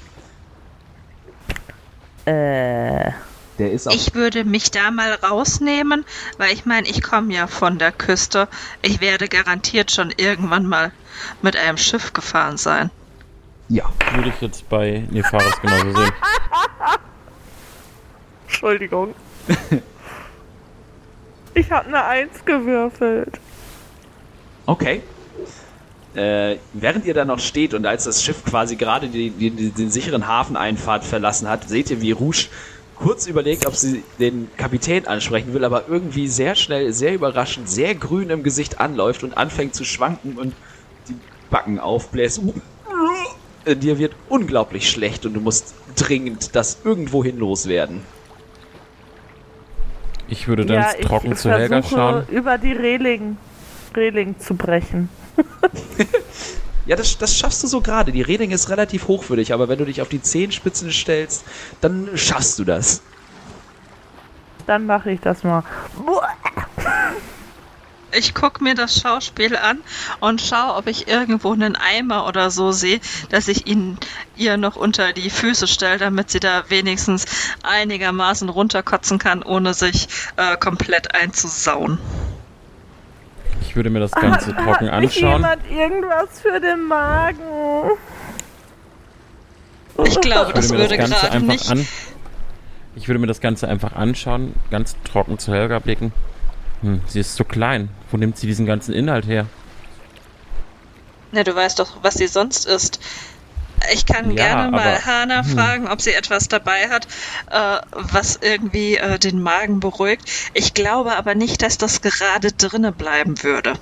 Äh. 2.26 3.12
Der 3.60 3.72
ist 3.72 3.88
auch 3.90 3.94
Ich 3.94 4.16
würde 4.16 4.46
mich 4.46 4.72
da 4.72 4.92
mal 4.92 5.12
rausnehmen, 5.12 6.06
weil 6.38 6.54
ich 6.54 6.66
meine, 6.66 6.88
ich 6.88 7.04
komme 7.04 7.34
ja 7.34 7.48
von 7.48 7.78
der 7.80 7.92
Küste. 7.92 8.48
Ich 8.82 9.02
werde 9.02 9.28
garantiert 9.28 9.92
schon 9.92 10.10
irgendwann 10.16 10.66
mal 10.66 10.94
mit 11.42 11.58
einem 11.58 11.76
Schiff 11.78 12.14
gefahren 12.14 12.56
sein. 12.56 12.90
ja. 13.68 13.84
Würde 14.14 14.30
ich 14.30 14.42
jetzt 14.42 14.68
bei 14.70 15.06
Nefaris 15.12 15.60
genauso 15.62 15.94
sehen. 15.96 16.12
Entschuldigung. 18.62 19.15
ich 21.56 21.71
habe 21.71 21.88
eine 21.88 22.06
Eins 22.06 22.45
gewürfelt. 22.45 23.39
Okay. 24.67 25.02
Äh, 26.13 26.58
während 26.74 27.06
ihr 27.06 27.15
da 27.15 27.26
noch 27.26 27.39
steht 27.39 27.74
und 27.74 27.88
als 27.88 28.04
das 28.04 28.24
Schiff 28.24 28.45
quasi 28.45 28.76
gerade 28.76 29.08
die, 29.08 29.32
die, 29.32 29.71
den 29.71 29.89
sicheren 29.89 30.28
Hafeneinfahrt 30.28 31.04
verlassen 31.04 31.50
hat, 31.50 31.67
seht 31.69 31.89
ihr, 31.89 32.02
wie 32.02 32.12
Rouge 32.12 32.50
kurz 32.95 33.26
überlegt, 33.26 33.65
ob 33.65 33.76
sie 33.76 34.04
den 34.19 34.47
Kapitän 34.58 35.08
ansprechen 35.08 35.56
will, 35.56 35.65
aber 35.65 35.86
irgendwie 35.88 36.28
sehr 36.28 36.54
schnell, 36.54 36.93
sehr 36.93 37.15
überraschend, 37.15 37.67
sehr 37.67 37.95
grün 37.95 38.30
im 38.30 38.43
Gesicht 38.43 38.80
anläuft 38.80 39.24
und 39.24 39.36
anfängt 39.38 39.74
zu 39.74 39.86
schwanken 39.86 40.38
und 40.38 40.54
die 41.10 41.15
Backen 41.50 41.80
aufbläst. 41.80 42.41
Äh, 43.65 43.76
Dir 43.76 43.97
wird 43.97 44.13
unglaublich 44.30 44.88
schlecht 44.88 45.26
und 45.26 45.34
du 45.34 45.41
musst 45.41 45.74
dringend 45.95 46.56
das 46.56 46.78
irgendwohin 46.84 47.39
loswerden. 47.39 48.02
Ich 50.32 50.48
würde 50.48 50.65
dann 50.65 50.78
ja, 50.78 50.91
ich 50.98 51.06
trocken 51.06 51.36
zu 51.36 51.52
Helga 51.52 51.82
versuche, 51.82 52.00
schauen. 52.00 52.28
über 52.30 52.58
die 52.58 52.72
Reling, 52.72 53.38
Reling 53.96 54.39
zu 54.39 54.56
brechen. 54.56 55.10
Ja, 56.88 56.96
das, 56.96 57.15
das 57.20 57.38
schaffst 57.38 57.62
du 57.63 57.67
so 57.67 57.80
gerade. 57.80 58.12
Die 58.12 58.24
Reding 58.24 58.50
ist 58.50 58.70
relativ 58.70 59.08
hochwürdig, 59.08 59.54
aber 59.54 59.70
wenn 59.70 59.78
du 59.78 59.86
dich 59.86 60.02
auf 60.02 60.10
die 60.10 60.20
Zehenspitzen 60.20 60.91
stellst, 60.91 61.46
dann 61.80 62.10
schaffst 62.15 62.58
du 62.58 62.63
das. 62.63 63.04
Dann 64.65 64.88
mache 64.88 65.12
ich 65.12 65.22
das 65.22 65.44
mal. 65.44 65.63
Ich 68.13 68.34
gucke 68.34 68.63
mir 68.63 68.76
das 68.76 69.00
Schauspiel 69.00 69.56
an 69.56 69.80
und 70.19 70.41
schaue, 70.41 70.76
ob 70.76 70.88
ich 70.88 71.08
irgendwo 71.08 71.54
einen 71.54 71.76
Eimer 71.76 72.28
oder 72.28 72.52
so 72.52 72.71
sehe, 72.71 73.00
dass 73.30 73.47
ich 73.47 73.67
ihn 73.67 73.97
ihr 74.36 74.58
noch 74.58 74.76
unter 74.76 75.13
die 75.13 75.30
Füße 75.30 75.67
stelle, 75.67 75.97
damit 75.97 76.30
sie 76.30 76.39
da 76.39 76.63
wenigstens 76.69 77.26
einigermaßen 77.63 78.50
runterkotzen 78.50 79.17
kann, 79.19 79.43
ohne 79.43 79.74
sich 79.74 80.08
äh, 80.36 80.58
komplett 80.58 81.15
einzusauen. 81.15 82.00
Ich 83.62 83.76
würde 83.76 83.89
mir 83.89 84.00
das 84.00 84.12
Ganze 84.12 84.54
trocken 84.54 84.88
Hat 84.88 85.04
anschauen. 85.04 85.32
jemand 85.32 85.71
irgendwas 85.71 86.41
für 86.41 86.60
den 86.60 86.84
Magen? 86.84 87.39
Ich 90.06 90.19
glaube, 90.19 90.54
das 90.54 90.71
würde 90.71 90.97
gerade 90.97 91.39
nicht. 91.41 91.69
an. 91.69 91.88
Ich 92.95 93.08
würde 93.08 93.19
mir 93.19 93.28
das 93.28 93.39
Ganze 93.39 93.67
einfach 93.67 93.93
anschauen, 93.93 94.54
ganz 94.69 94.95
trocken 95.06 95.39
zu 95.39 95.54
Helga 95.54 95.80
blicken. 95.80 96.12
Hm, 96.82 97.02
sie 97.08 97.20
ist 97.20 97.36
so 97.36 97.44
klein. 97.44 97.89
Wo 98.10 98.17
nimmt 98.17 98.38
sie 98.38 98.48
diesen 98.48 98.65
ganzen 98.65 98.94
Inhalt 98.94 99.26
her? 99.28 99.46
Ne, 101.32 101.44
du 101.44 101.56
weißt 101.56 101.80
doch, 101.80 101.98
was 102.02 102.15
sie 102.15 102.28
sonst 102.28 102.65
isst. 102.65 103.00
Ich 103.94 104.06
kann 104.06 104.30
Ja, 104.32 104.36
gerne 104.48 104.72
mal 104.72 104.80
aber- 104.82 105.06
Hana 105.06 105.44
hm. 105.44 105.50
fragen, 105.58 105.88
ob 105.88 106.02
sie 106.02 106.13
etwas 106.13 106.48
dabei 106.48 106.89
hat, 106.89 107.08
äh, 107.50 107.80
was 107.94 108.38
irgendwie 108.41 108.98
äh, 108.98 109.17
den 109.17 109.41
Magen 109.41 109.80
beruhigt. 109.80 110.24
Ich 110.54 110.74
glaube 110.74 111.15
aber 111.15 111.34
nicht, 111.36 111.62
dass 111.62 111.78
das 111.78 112.02
gerade 112.02 112.52
drinne 112.52 112.91
bleiben 112.91 113.41
würde. 113.44 113.74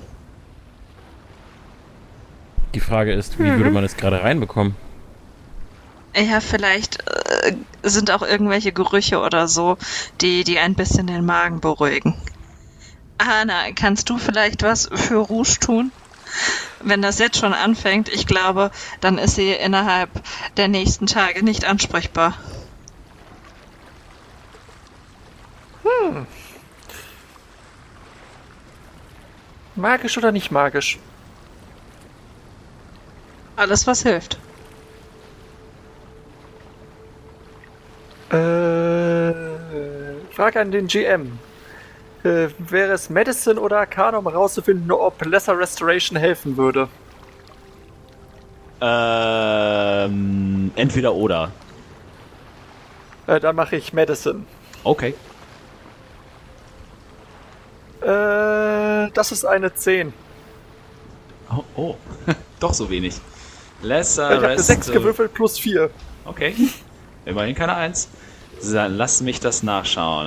Die 2.74 2.80
Frage 2.80 3.12
ist, 3.12 3.38
Mhm. 3.38 3.44
wie 3.44 3.56
würde 3.58 3.70
man 3.70 3.84
es 3.84 3.96
gerade 3.96 4.22
reinbekommen? 4.22 4.74
Ja, 6.16 6.40
vielleicht 6.40 7.00
äh, 7.08 7.54
sind 7.82 8.10
auch 8.10 8.22
irgendwelche 8.22 8.72
Gerüche 8.72 9.20
oder 9.20 9.48
so, 9.48 9.76
die, 10.20 10.44
die 10.44 10.58
ein 10.58 10.74
bisschen 10.74 11.06
den 11.06 11.24
Magen 11.24 11.60
beruhigen. 11.60 12.14
Hana, 13.26 13.72
kannst 13.72 14.10
du 14.10 14.18
vielleicht 14.18 14.62
was 14.62 14.88
für 14.92 15.16
Rouge 15.16 15.58
tun? 15.60 15.92
Wenn 16.80 17.02
das 17.02 17.18
jetzt 17.18 17.38
schon 17.38 17.52
anfängt, 17.52 18.08
ich 18.08 18.26
glaube, 18.26 18.70
dann 19.00 19.18
ist 19.18 19.34
sie 19.34 19.52
innerhalb 19.52 20.10
der 20.56 20.68
nächsten 20.68 21.06
Tage 21.06 21.44
nicht 21.44 21.64
ansprechbar. 21.64 22.36
Magisch 29.76 30.18
oder 30.18 30.30
nicht 30.32 30.50
magisch? 30.50 30.98
Alles, 33.56 33.86
was 33.86 34.02
hilft. 34.02 34.38
Äh, 38.30 39.32
Frage 40.32 40.60
an 40.60 40.70
den 40.70 40.86
GM 40.86 41.38
äh, 42.24 42.48
wäre 42.58 42.92
es 42.92 43.10
Medicine 43.10 43.60
oder 43.60 43.78
Arcana, 43.78 44.18
um 44.18 44.28
herauszufinden, 44.28 44.90
ob 44.92 45.24
Lesser 45.24 45.58
Restoration 45.58 46.18
helfen 46.18 46.56
würde? 46.56 46.88
Ähm, 48.80 50.70
entweder 50.74 51.14
oder. 51.14 51.52
Äh, 53.26 53.40
dann 53.40 53.56
mache 53.56 53.76
ich 53.76 53.92
Medicine. 53.92 54.44
Okay. 54.84 55.14
Äh, 58.00 59.10
das 59.12 59.32
ist 59.32 59.44
eine 59.44 59.74
10. 59.74 60.12
Oh, 61.50 61.64
oh. 61.76 61.96
doch 62.60 62.72
so 62.72 62.88
wenig. 62.88 63.20
Lesser 63.82 64.36
Ich 64.36 64.42
habe 64.42 64.58
6 64.58 64.92
gewürfelt 64.92 65.34
plus 65.34 65.58
4. 65.58 65.90
Okay. 66.24 66.54
Immerhin 67.24 67.54
keine 67.54 67.74
1 67.74 68.08
lass 68.62 69.20
mich 69.22 69.40
das 69.40 69.62
nachschauen. 69.62 70.26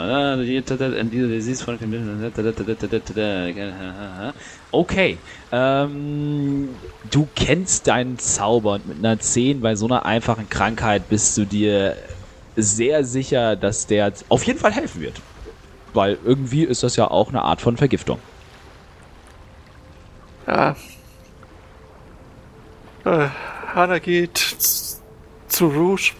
Okay. 4.71 5.17
Ähm, 5.51 6.69
du 7.11 7.27
kennst 7.35 7.87
deinen 7.87 8.17
Zauber 8.17 8.73
und 8.73 8.87
mit 8.87 8.97
einer 8.99 9.19
10 9.19 9.61
bei 9.61 9.75
so 9.75 9.85
einer 9.85 10.05
einfachen 10.05 10.49
Krankheit 10.49 11.09
bist 11.09 11.37
du 11.37 11.45
dir 11.45 11.95
sehr 12.55 13.03
sicher, 13.03 13.55
dass 13.55 13.87
der 13.87 14.13
auf 14.29 14.43
jeden 14.43 14.59
Fall 14.59 14.71
helfen 14.71 15.01
wird. 15.01 15.21
Weil 15.93 16.17
irgendwie 16.23 16.63
ist 16.63 16.83
das 16.83 16.95
ja 16.95 17.09
auch 17.09 17.29
eine 17.29 17.43
Art 17.43 17.61
von 17.61 17.77
Vergiftung. 17.77 18.19
Ja. 20.47 20.75
Äh, 23.05 23.27
Hannah 23.73 23.99
geht 23.99 24.37
zu 25.47 25.67
Rouge, 25.67 26.13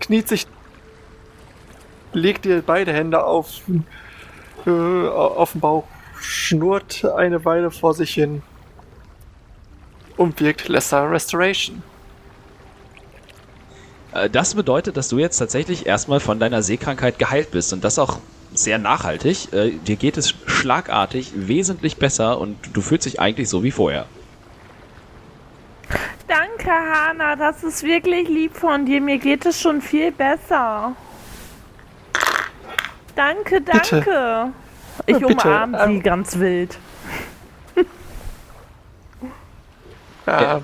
kniet 0.00 0.28
sich, 0.28 0.46
legt 2.16 2.46
ihr 2.46 2.62
beide 2.62 2.92
Hände 2.92 3.22
auf, 3.24 3.60
äh, 4.66 4.70
auf 4.70 5.52
den 5.52 5.60
Bauch, 5.60 5.84
schnurrt 6.20 7.04
eine 7.04 7.44
Weile 7.44 7.70
vor 7.70 7.94
sich 7.94 8.14
hin 8.14 8.42
und 10.16 10.40
wirkt 10.40 10.68
Lesser 10.68 11.10
Restoration. 11.10 11.82
Äh, 14.12 14.30
Das 14.30 14.54
bedeutet, 14.54 14.96
dass 14.96 15.08
du 15.08 15.18
jetzt 15.18 15.38
tatsächlich 15.38 15.86
erstmal 15.86 16.20
von 16.20 16.40
deiner 16.40 16.62
Seekrankheit 16.62 17.18
geheilt 17.18 17.50
bist 17.50 17.72
und 17.72 17.84
das 17.84 17.98
auch 17.98 18.18
sehr 18.54 18.78
nachhaltig. 18.78 19.52
Äh, 19.52 19.72
Dir 19.72 19.96
geht 19.96 20.16
es 20.16 20.34
schlagartig 20.46 21.32
wesentlich 21.34 21.98
besser 21.98 22.40
und 22.40 22.56
du 22.72 22.80
fühlst 22.80 23.04
dich 23.06 23.20
eigentlich 23.20 23.48
so 23.48 23.62
wie 23.62 23.70
vorher. 23.70 24.06
Danke, 26.26 26.70
Hanna, 26.70 27.36
das 27.36 27.62
ist 27.62 27.82
wirklich 27.84 28.28
lieb 28.28 28.56
von 28.56 28.86
dir. 28.86 29.00
Mir 29.00 29.18
geht 29.18 29.46
es 29.46 29.60
schon 29.60 29.80
viel 29.80 30.10
besser. 30.10 30.96
Danke, 33.16 33.60
Bitte. 33.60 33.80
danke. 34.02 34.52
Ich 35.06 35.18
Bitte, 35.18 35.26
umarme 35.26 35.78
sie 35.78 35.84
ähm, 35.94 36.02
ganz 36.02 36.38
wild. 36.38 36.78
Ja. 40.26 40.60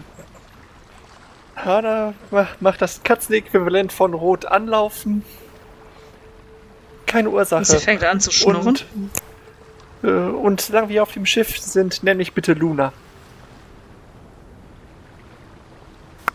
Ma- 2.31 2.49
macht 2.61 2.83
das 2.83 3.03
Katzenäquivalent 3.05 3.93
von 3.93 4.15
Rot 4.15 4.47
anlaufen. 4.47 5.25
Keine 7.07 7.31
Ursache. 7.31 7.65
Sie 7.65 7.79
fängt 7.79 8.03
an 8.03 8.19
zu 8.21 8.33
schnurren. 8.33 8.67
Und, 8.69 8.87
äh, 10.03 10.09
und 10.09 10.61
solange 10.61 10.88
wir 10.88 11.03
auf 11.05 11.12
dem 11.12 11.27
Schiff 11.27 11.59
sind, 11.59 12.03
nenne 12.03 12.23
ich 12.23 12.33
bitte 12.33 12.55
Luna. 12.55 12.93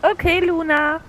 Okay, 0.00 0.40
Luna. 0.40 1.00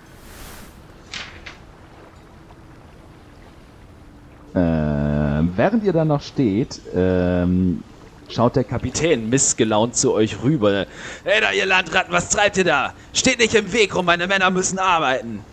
Äh, 4.54 4.60
während 4.60 5.84
ihr 5.84 5.94
da 5.94 6.06
noch 6.06 6.22
steht, 6.22 6.82
ähm, 6.96 7.84
schaut 8.30 8.56
der 8.56 8.64
Kapitän 8.64 9.30
missgelaunt 9.30 9.96
zu 9.96 10.14
euch 10.14 10.42
rüber. 10.44 10.88
Hey 11.24 11.42
da, 11.42 11.52
ihr 11.52 11.66
Landratten, 11.66 12.12
was 12.12 12.30
treibt 12.30 12.58
ihr 12.58 12.64
da? 12.64 12.94
Steht 13.14 13.40
nicht 13.40 13.54
im 13.56 13.72
Weg 13.74 13.96
rum, 13.96 14.06
meine 14.06 14.28
Männer 14.28 14.50
müssen 14.50 14.80
arbeiten. 14.80 15.44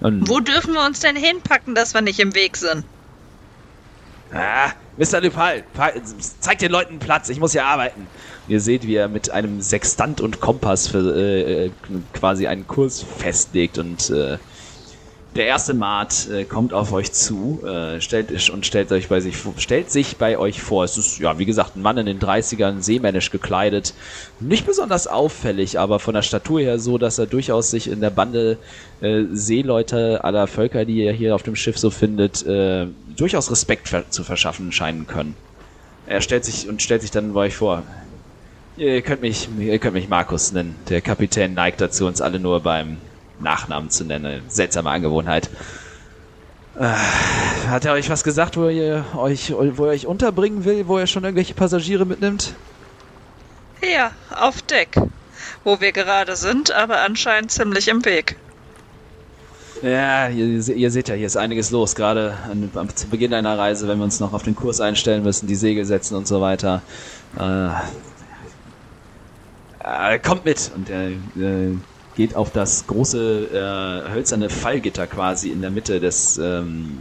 Und, 0.00 0.28
Wo 0.28 0.40
dürfen 0.40 0.74
wir 0.74 0.84
uns 0.84 1.00
denn 1.00 1.16
hinpacken, 1.16 1.74
dass 1.74 1.94
wir 1.94 2.00
nicht 2.02 2.20
im 2.20 2.34
Weg 2.34 2.56
sind? 2.56 2.84
Ah, 4.32 4.72
Mr. 4.96 5.20
Dupal, 5.20 5.62
pa- 5.72 5.92
zeigt 6.40 6.60
den 6.62 6.72
Leuten 6.72 6.98
Platz, 6.98 7.28
ich 7.28 7.38
muss 7.38 7.52
hier 7.52 7.64
arbeiten. 7.64 8.06
Ihr 8.48 8.60
seht, 8.60 8.86
wie 8.86 8.94
er 8.96 9.08
mit 9.08 9.30
einem 9.30 9.60
Sextant 9.60 10.20
und 10.20 10.40
Kompass 10.40 10.88
für, 10.88 11.14
äh, 11.16 11.66
äh, 11.66 11.70
quasi 12.12 12.46
einen 12.46 12.66
Kurs 12.66 13.02
festlegt 13.02 13.78
und 13.78 14.10
äh, 14.10 14.38
der 15.36 15.46
erste 15.46 15.74
Mart 15.74 16.28
äh, 16.30 16.44
kommt 16.44 16.72
auf 16.72 16.92
euch 16.92 17.12
zu 17.12 17.60
äh, 17.64 18.00
stellt, 18.00 18.50
und 18.50 18.64
stellt, 18.64 18.90
euch 18.90 19.08
bei 19.08 19.20
sich, 19.20 19.36
stellt 19.58 19.90
sich 19.90 20.16
bei 20.16 20.38
euch 20.38 20.62
vor. 20.62 20.84
Es 20.84 20.96
ist, 20.96 21.18
ja, 21.18 21.38
wie 21.38 21.44
gesagt, 21.44 21.76
ein 21.76 21.82
Mann 21.82 21.98
in 21.98 22.06
den 22.06 22.18
30ern, 22.18 22.80
seemännisch 22.80 23.30
gekleidet. 23.30 23.94
Nicht 24.40 24.66
besonders 24.66 25.06
auffällig, 25.06 25.78
aber 25.78 25.98
von 25.98 26.14
der 26.14 26.22
Statur 26.22 26.60
her 26.60 26.78
so, 26.78 26.96
dass 26.98 27.18
er 27.18 27.26
durchaus 27.26 27.70
sich 27.70 27.88
in 27.88 28.00
der 28.00 28.10
Bande 28.10 28.58
äh, 29.00 29.24
Seeleute 29.32 30.24
aller 30.24 30.46
Völker, 30.46 30.84
die 30.84 31.04
ihr 31.04 31.12
hier 31.12 31.34
auf 31.34 31.42
dem 31.42 31.56
Schiff 31.56 31.78
so 31.78 31.90
findet, 31.90 32.44
äh, 32.46 32.86
durchaus 33.16 33.50
Respekt 33.50 33.88
ver 33.88 34.08
zu 34.10 34.24
verschaffen 34.24 34.72
scheinen 34.72 35.06
können. 35.06 35.34
Er 36.06 36.20
stellt 36.20 36.44
sich 36.44 36.68
und 36.68 36.82
stellt 36.82 37.02
sich 37.02 37.10
dann 37.10 37.34
bei 37.34 37.40
euch 37.40 37.56
vor. 37.56 37.82
Ihr 38.76 39.02
könnt 39.02 39.22
mich, 39.22 39.48
ihr 39.58 39.78
könnt 39.78 39.94
mich 39.94 40.08
Markus 40.08 40.52
nennen. 40.52 40.76
Der 40.88 41.00
Kapitän 41.00 41.54
neigt 41.54 41.80
dazu, 41.80 42.06
uns 42.06 42.20
alle 42.20 42.38
nur 42.38 42.60
beim 42.60 42.98
Nachnamen 43.40 43.90
zu 43.90 44.04
nennen. 44.04 44.42
Seltsame 44.48 44.90
Angewohnheit. 44.90 45.50
Äh, 46.78 46.92
hat 47.68 47.84
er 47.84 47.92
euch 47.92 48.10
was 48.10 48.22
gesagt, 48.22 48.56
wo 48.56 48.68
ihr 48.68 49.04
euch, 49.16 49.52
wo 49.52 49.86
er 49.86 49.92
euch 49.92 50.06
unterbringen 50.06 50.64
will, 50.64 50.86
wo 50.88 50.98
er 50.98 51.06
schon 51.06 51.24
irgendwelche 51.24 51.54
Passagiere 51.54 52.04
mitnimmt? 52.04 52.54
Ja, 53.82 54.10
auf 54.30 54.62
Deck. 54.62 54.96
Wo 55.64 55.80
wir 55.80 55.92
gerade 55.92 56.36
sind, 56.36 56.72
aber 56.72 57.00
anscheinend 57.00 57.50
ziemlich 57.50 57.88
im 57.88 58.04
Weg. 58.04 58.36
Ja, 59.82 60.28
ihr, 60.28 60.68
ihr 60.68 60.90
seht 60.90 61.08
ja, 61.08 61.14
hier 61.14 61.26
ist 61.26 61.36
einiges 61.36 61.70
los, 61.70 61.94
gerade 61.94 62.36
an, 62.50 62.70
am, 62.74 62.94
zu 62.94 63.08
Beginn 63.08 63.34
einer 63.34 63.58
Reise, 63.58 63.86
wenn 63.88 63.98
wir 63.98 64.04
uns 64.04 64.20
noch 64.20 64.32
auf 64.32 64.42
den 64.42 64.56
Kurs 64.56 64.80
einstellen 64.80 65.22
müssen, 65.22 65.46
die 65.46 65.54
Segel 65.54 65.84
setzen 65.84 66.16
und 66.16 66.26
so 66.26 66.40
weiter. 66.40 66.82
Äh, 67.38 67.68
äh, 70.14 70.18
kommt 70.18 70.44
mit! 70.46 70.70
Und 70.74 70.88
er 70.88 71.08
äh, 71.10 71.76
geht 72.16 72.34
auf 72.34 72.50
das 72.50 72.86
große 72.86 74.06
äh, 74.08 74.10
hölzerne 74.10 74.48
Fallgitter 74.48 75.06
quasi 75.06 75.50
in 75.50 75.60
der 75.60 75.70
Mitte 75.70 76.00
des, 76.00 76.38
ähm, 76.38 76.98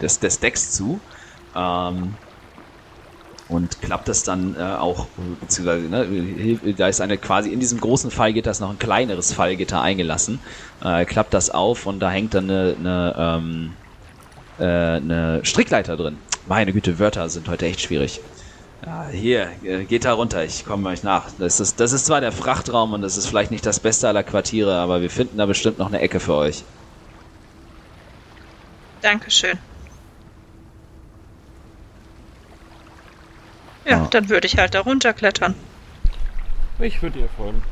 des, 0.00 0.18
des 0.18 0.40
Decks 0.40 0.72
zu. 0.72 0.98
Ähm, 1.54 2.14
und 3.48 3.80
klappt 3.80 4.08
das 4.08 4.24
dann 4.24 4.56
äh, 4.58 4.62
auch, 4.62 5.06
beziehungsweise, 5.40 5.86
ne, 5.86 6.74
da 6.76 6.88
ist 6.88 7.00
eine 7.00 7.16
quasi 7.16 7.52
in 7.52 7.60
diesem 7.60 7.78
großen 7.78 8.10
Fallgitter 8.10 8.50
ist 8.50 8.60
noch 8.60 8.70
ein 8.70 8.78
kleineres 8.78 9.32
Fallgitter 9.32 9.80
eingelassen. 9.80 10.40
Äh, 10.82 11.04
klappt 11.04 11.32
das 11.32 11.50
auf 11.50 11.86
und 11.86 12.00
da 12.00 12.10
hängt 12.10 12.34
dann 12.34 12.50
eine, 12.50 12.76
eine, 12.78 13.14
ähm, 13.16 13.72
äh, 14.58 14.64
eine 14.64 15.40
Strickleiter 15.44 15.96
drin. 15.96 16.18
Meine 16.48 16.72
Güte, 16.72 16.98
Wörter 16.98 17.28
sind 17.28 17.48
heute 17.48 17.66
echt 17.66 17.80
schwierig. 17.80 18.20
Ja, 18.86 19.08
hier, 19.08 19.50
äh, 19.64 19.84
geht 19.84 20.04
da 20.04 20.12
runter, 20.12 20.44
ich 20.44 20.64
komme 20.64 20.88
euch 20.90 21.02
nach. 21.02 21.24
Das 21.38 21.58
ist, 21.58 21.80
das 21.80 21.90
ist 21.92 22.06
zwar 22.06 22.20
der 22.20 22.30
Frachtraum 22.30 22.92
und 22.92 23.02
das 23.02 23.16
ist 23.16 23.26
vielleicht 23.26 23.50
nicht 23.50 23.66
das 23.66 23.80
Beste 23.80 24.06
aller 24.06 24.22
Quartiere, 24.22 24.76
aber 24.76 25.00
wir 25.02 25.10
finden 25.10 25.38
da 25.38 25.46
bestimmt 25.46 25.78
noch 25.78 25.88
eine 25.88 25.98
Ecke 26.00 26.20
für 26.20 26.34
euch. 26.34 26.62
Dankeschön. 29.02 29.58
Ja, 33.84 33.90
Ja. 33.98 34.06
dann 34.10 34.28
würde 34.28 34.46
ich 34.46 34.56
halt 34.56 34.74
da 34.74 34.80
runterklettern. 34.80 35.54
Ich 36.78 37.02
würde 37.02 37.18
ihr 37.20 37.28
folgen. 37.36 37.62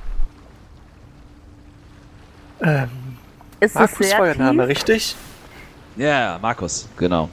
Ähm, 2.61 2.89
Ist 3.61 3.75
Markus 3.75 4.01
es 4.01 4.11
tief? 4.11 4.59
richtig? 4.69 5.17
Ja, 5.97 6.39
Markus, 6.43 6.89
genau. 6.97 7.29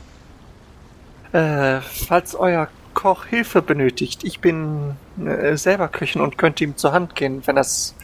Äh, 1.31 1.79
falls 1.81 2.35
euer 2.35 2.67
Koch 2.93 3.25
Hilfe 3.25 3.61
benötigt, 3.61 4.23
ich 4.23 4.39
bin 4.39 4.95
äh, 5.25 5.55
selber 5.57 5.87
Köchin 5.87 6.21
und 6.21 6.37
könnte 6.37 6.63
ihm 6.63 6.77
zur 6.77 6.91
Hand 6.91 7.15
gehen, 7.15 7.41
wenn 7.45 7.55
das 7.55 7.95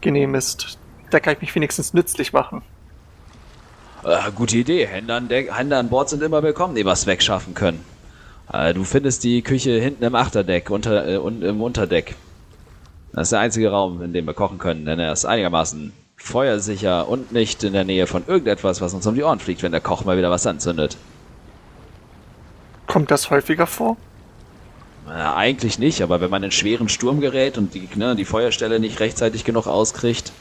genehm 0.00 0.34
ist. 0.34 0.78
Da 1.10 1.20
kann 1.20 1.34
ich 1.34 1.40
mich 1.40 1.54
wenigstens 1.54 1.92
nützlich 1.92 2.32
machen. 2.32 2.62
Äh, 4.04 4.30
gute 4.34 4.56
Idee. 4.56 4.86
Hände 4.86 5.14
an, 5.14 5.28
Deck, 5.28 5.54
Hände 5.54 5.76
an 5.76 5.88
Bord 5.88 6.08
sind 6.08 6.22
immer 6.22 6.42
willkommen, 6.42 6.74
die 6.74 6.84
was 6.84 7.06
wegschaffen 7.06 7.54
können. 7.54 7.84
Äh, 8.52 8.74
du 8.74 8.84
findest 8.84 9.24
die 9.24 9.42
Küche 9.42 9.72
hinten 9.80 10.04
im 10.04 10.14
Achterdeck, 10.14 10.70
unter, 10.70 11.06
äh, 11.06 11.16
und 11.18 11.42
im 11.42 11.60
Unterdeck. 11.60 12.14
Das 13.12 13.24
ist 13.24 13.32
der 13.32 13.40
einzige 13.40 13.70
Raum, 13.70 14.02
in 14.02 14.12
dem 14.12 14.24
wir 14.26 14.34
kochen 14.34 14.58
können, 14.58 14.84
denn 14.84 14.98
er 14.98 15.12
ist 15.12 15.24
einigermaßen 15.24 15.92
feuersicher 16.16 17.08
und 17.08 17.32
nicht 17.32 17.64
in 17.64 17.72
der 17.72 17.84
Nähe 17.84 18.06
von 18.06 18.24
irgendetwas, 18.26 18.80
was 18.80 18.94
uns 18.94 19.06
um 19.06 19.14
die 19.14 19.22
Ohren 19.22 19.40
fliegt, 19.40 19.62
wenn 19.62 19.72
der 19.72 19.80
Koch 19.80 20.04
mal 20.04 20.16
wieder 20.16 20.30
was 20.30 20.46
anzündet. 20.46 20.96
Kommt 22.86 23.10
das 23.10 23.30
häufiger 23.30 23.66
vor? 23.66 23.96
Äh, 25.10 25.14
eigentlich 25.14 25.80
nicht, 25.80 26.02
aber 26.02 26.20
wenn 26.20 26.30
man 26.30 26.44
in 26.44 26.52
schweren 26.52 26.88
Sturm 26.88 27.20
gerät 27.20 27.58
und 27.58 27.74
die, 27.74 27.88
ne, 27.96 28.14
die 28.14 28.24
Feuerstelle 28.24 28.78
nicht 28.78 29.00
rechtzeitig 29.00 29.44
genug 29.44 29.66
auskriegt. 29.66 30.32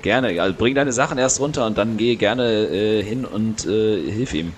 Gerne, 0.00 0.40
also 0.40 0.56
bring 0.56 0.74
deine 0.74 0.92
Sachen 0.92 1.18
erst 1.18 1.38
runter 1.40 1.66
und 1.66 1.76
dann 1.76 1.98
geh 1.98 2.16
gerne 2.16 2.44
äh, 2.44 3.02
hin 3.02 3.26
und 3.26 3.66
äh, 3.66 4.10
hilf 4.10 4.32
ihm. 4.32 4.52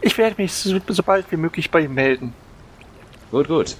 Ich 0.00 0.16
werde 0.16 0.40
mich 0.40 0.52
so, 0.52 0.78
sobald 0.88 1.30
wie 1.30 1.36
möglich 1.36 1.70
bei 1.70 1.80
ihm 1.80 1.94
melden. 1.94 2.32
Gut, 3.30 3.48
gut. 3.48 3.76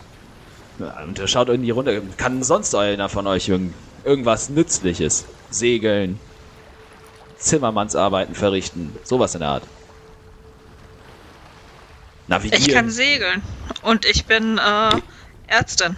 Und 0.78 1.22
schaut 1.30 1.48
in 1.48 1.62
die 1.62 1.70
Runde. 1.70 2.02
Kann 2.16 2.42
sonst 2.42 2.74
einer 2.74 3.08
von 3.08 3.26
euch 3.26 3.48
irgend, 3.48 3.72
irgendwas 4.04 4.48
Nützliches? 4.48 5.24
Segeln, 5.50 6.18
Zimmermannsarbeiten 7.38 8.34
verrichten. 8.34 8.96
Sowas 9.04 9.34
in 9.34 9.40
der 9.40 9.50
Art. 9.50 9.62
Navigieren. 12.26 12.64
Ich 12.66 12.72
kann 12.72 12.90
segeln. 12.90 13.42
Und 13.82 14.06
ich 14.06 14.24
bin 14.24 14.58
äh, 14.58 15.00
Ärztin. 15.46 15.96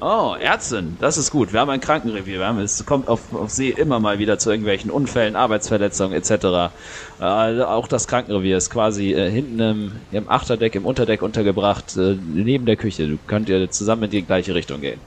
Oh, 0.00 0.34
Ärztin, 0.38 0.96
das 1.00 1.16
ist 1.16 1.30
gut. 1.30 1.52
Wir 1.52 1.60
haben 1.60 1.70
ein 1.70 1.80
Krankenrevier. 1.80 2.38
Wir 2.38 2.46
haben, 2.46 2.58
es 2.58 2.84
kommt 2.84 3.08
auf, 3.08 3.32
auf 3.32 3.50
See 3.50 3.70
immer 3.70 4.00
mal 4.00 4.18
wieder 4.18 4.38
zu 4.38 4.50
irgendwelchen 4.50 4.90
Unfällen, 4.90 5.34
Arbeitsverletzungen 5.34 6.12
etc. 6.12 6.72
Äh, 7.20 7.62
auch 7.62 7.88
das 7.88 8.06
Krankenrevier 8.06 8.56
ist 8.56 8.70
quasi 8.70 9.12
äh, 9.12 9.30
hinten 9.30 9.60
im, 9.60 9.92
im 10.12 10.28
Achterdeck, 10.28 10.74
im 10.74 10.84
Unterdeck 10.84 11.22
untergebracht, 11.22 11.96
äh, 11.96 12.16
neben 12.34 12.66
der 12.66 12.76
Küche. 12.76 13.08
Du 13.08 13.18
könnt 13.26 13.48
ja 13.48 13.68
zusammen 13.70 14.04
in 14.04 14.10
die 14.10 14.22
gleiche 14.22 14.54
Richtung 14.54 14.80
gehen. 14.80 15.00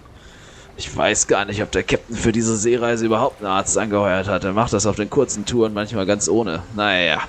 Ich 0.77 0.95
weiß 0.95 1.25
gar 1.27 1.45
nicht, 1.45 1.61
ob 1.63 1.71
der 1.71 1.81
Captain 1.83 2.15
für 2.15 2.31
diese 2.31 2.55
Seereise 2.55 3.05
überhaupt 3.05 3.41
einen 3.41 3.49
Arzt 3.49 3.77
angeheuert 3.77 4.27
hat. 4.27 4.43
Er 4.43 4.53
macht 4.53 4.73
das 4.73 4.85
auf 4.85 4.95
den 4.95 5.09
kurzen 5.09 5.43
Touren 5.43 5.73
manchmal 5.73 6.05
ganz 6.05 6.29
ohne. 6.29 6.61
Naja, 6.75 7.23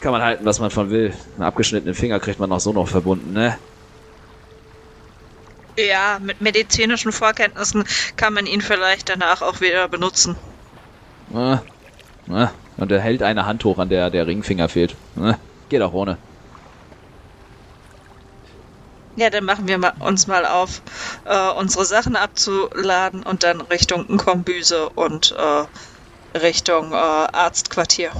kann 0.00 0.12
man 0.12 0.20
halten, 0.22 0.44
was 0.44 0.60
man 0.60 0.70
von 0.70 0.90
will. 0.90 1.14
Einen 1.34 1.44
abgeschnittenen 1.44 1.94
Finger 1.94 2.20
kriegt 2.20 2.38
man 2.38 2.52
auch 2.52 2.60
so 2.60 2.72
noch 2.72 2.86
verbunden, 2.86 3.32
ne? 3.32 3.58
Ja, 5.78 6.18
mit 6.20 6.40
medizinischen 6.42 7.12
Vorkenntnissen 7.12 7.84
kann 8.16 8.34
man 8.34 8.46
ihn 8.46 8.60
vielleicht 8.60 9.08
danach 9.08 9.40
auch 9.40 9.60
wieder 9.60 9.88
benutzen. 9.88 10.36
Und 11.30 12.92
er 12.92 13.00
hält 13.00 13.22
eine 13.22 13.46
Hand 13.46 13.64
hoch, 13.64 13.78
an 13.78 13.88
der 13.88 14.10
der 14.10 14.26
Ringfinger 14.26 14.68
fehlt. 14.68 14.94
Geht 15.70 15.80
auch 15.82 15.92
ohne. 15.94 16.18
Ja, 19.18 19.30
dann 19.30 19.44
machen 19.44 19.66
wir 19.66 19.80
uns 19.98 20.28
mal 20.28 20.46
auf, 20.46 20.80
äh, 21.24 21.50
unsere 21.58 21.84
Sachen 21.84 22.14
abzuladen 22.14 23.24
und 23.24 23.42
dann 23.42 23.60
Richtung 23.62 24.16
Kombüse 24.16 24.90
und 24.90 25.34
äh, 25.36 26.38
Richtung 26.38 26.92
äh, 26.92 26.94
Arztquartier. 26.94 28.10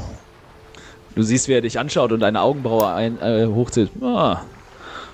Du 1.14 1.22
siehst, 1.22 1.46
wie 1.46 1.52
er 1.52 1.60
dich 1.60 1.78
anschaut 1.78 2.10
und 2.10 2.24
eine 2.24 2.40
Augenbraue 2.40 2.88
ein, 2.88 3.16
äh, 3.20 3.46
hochzieht. 3.46 3.90
Ah, 4.02 4.42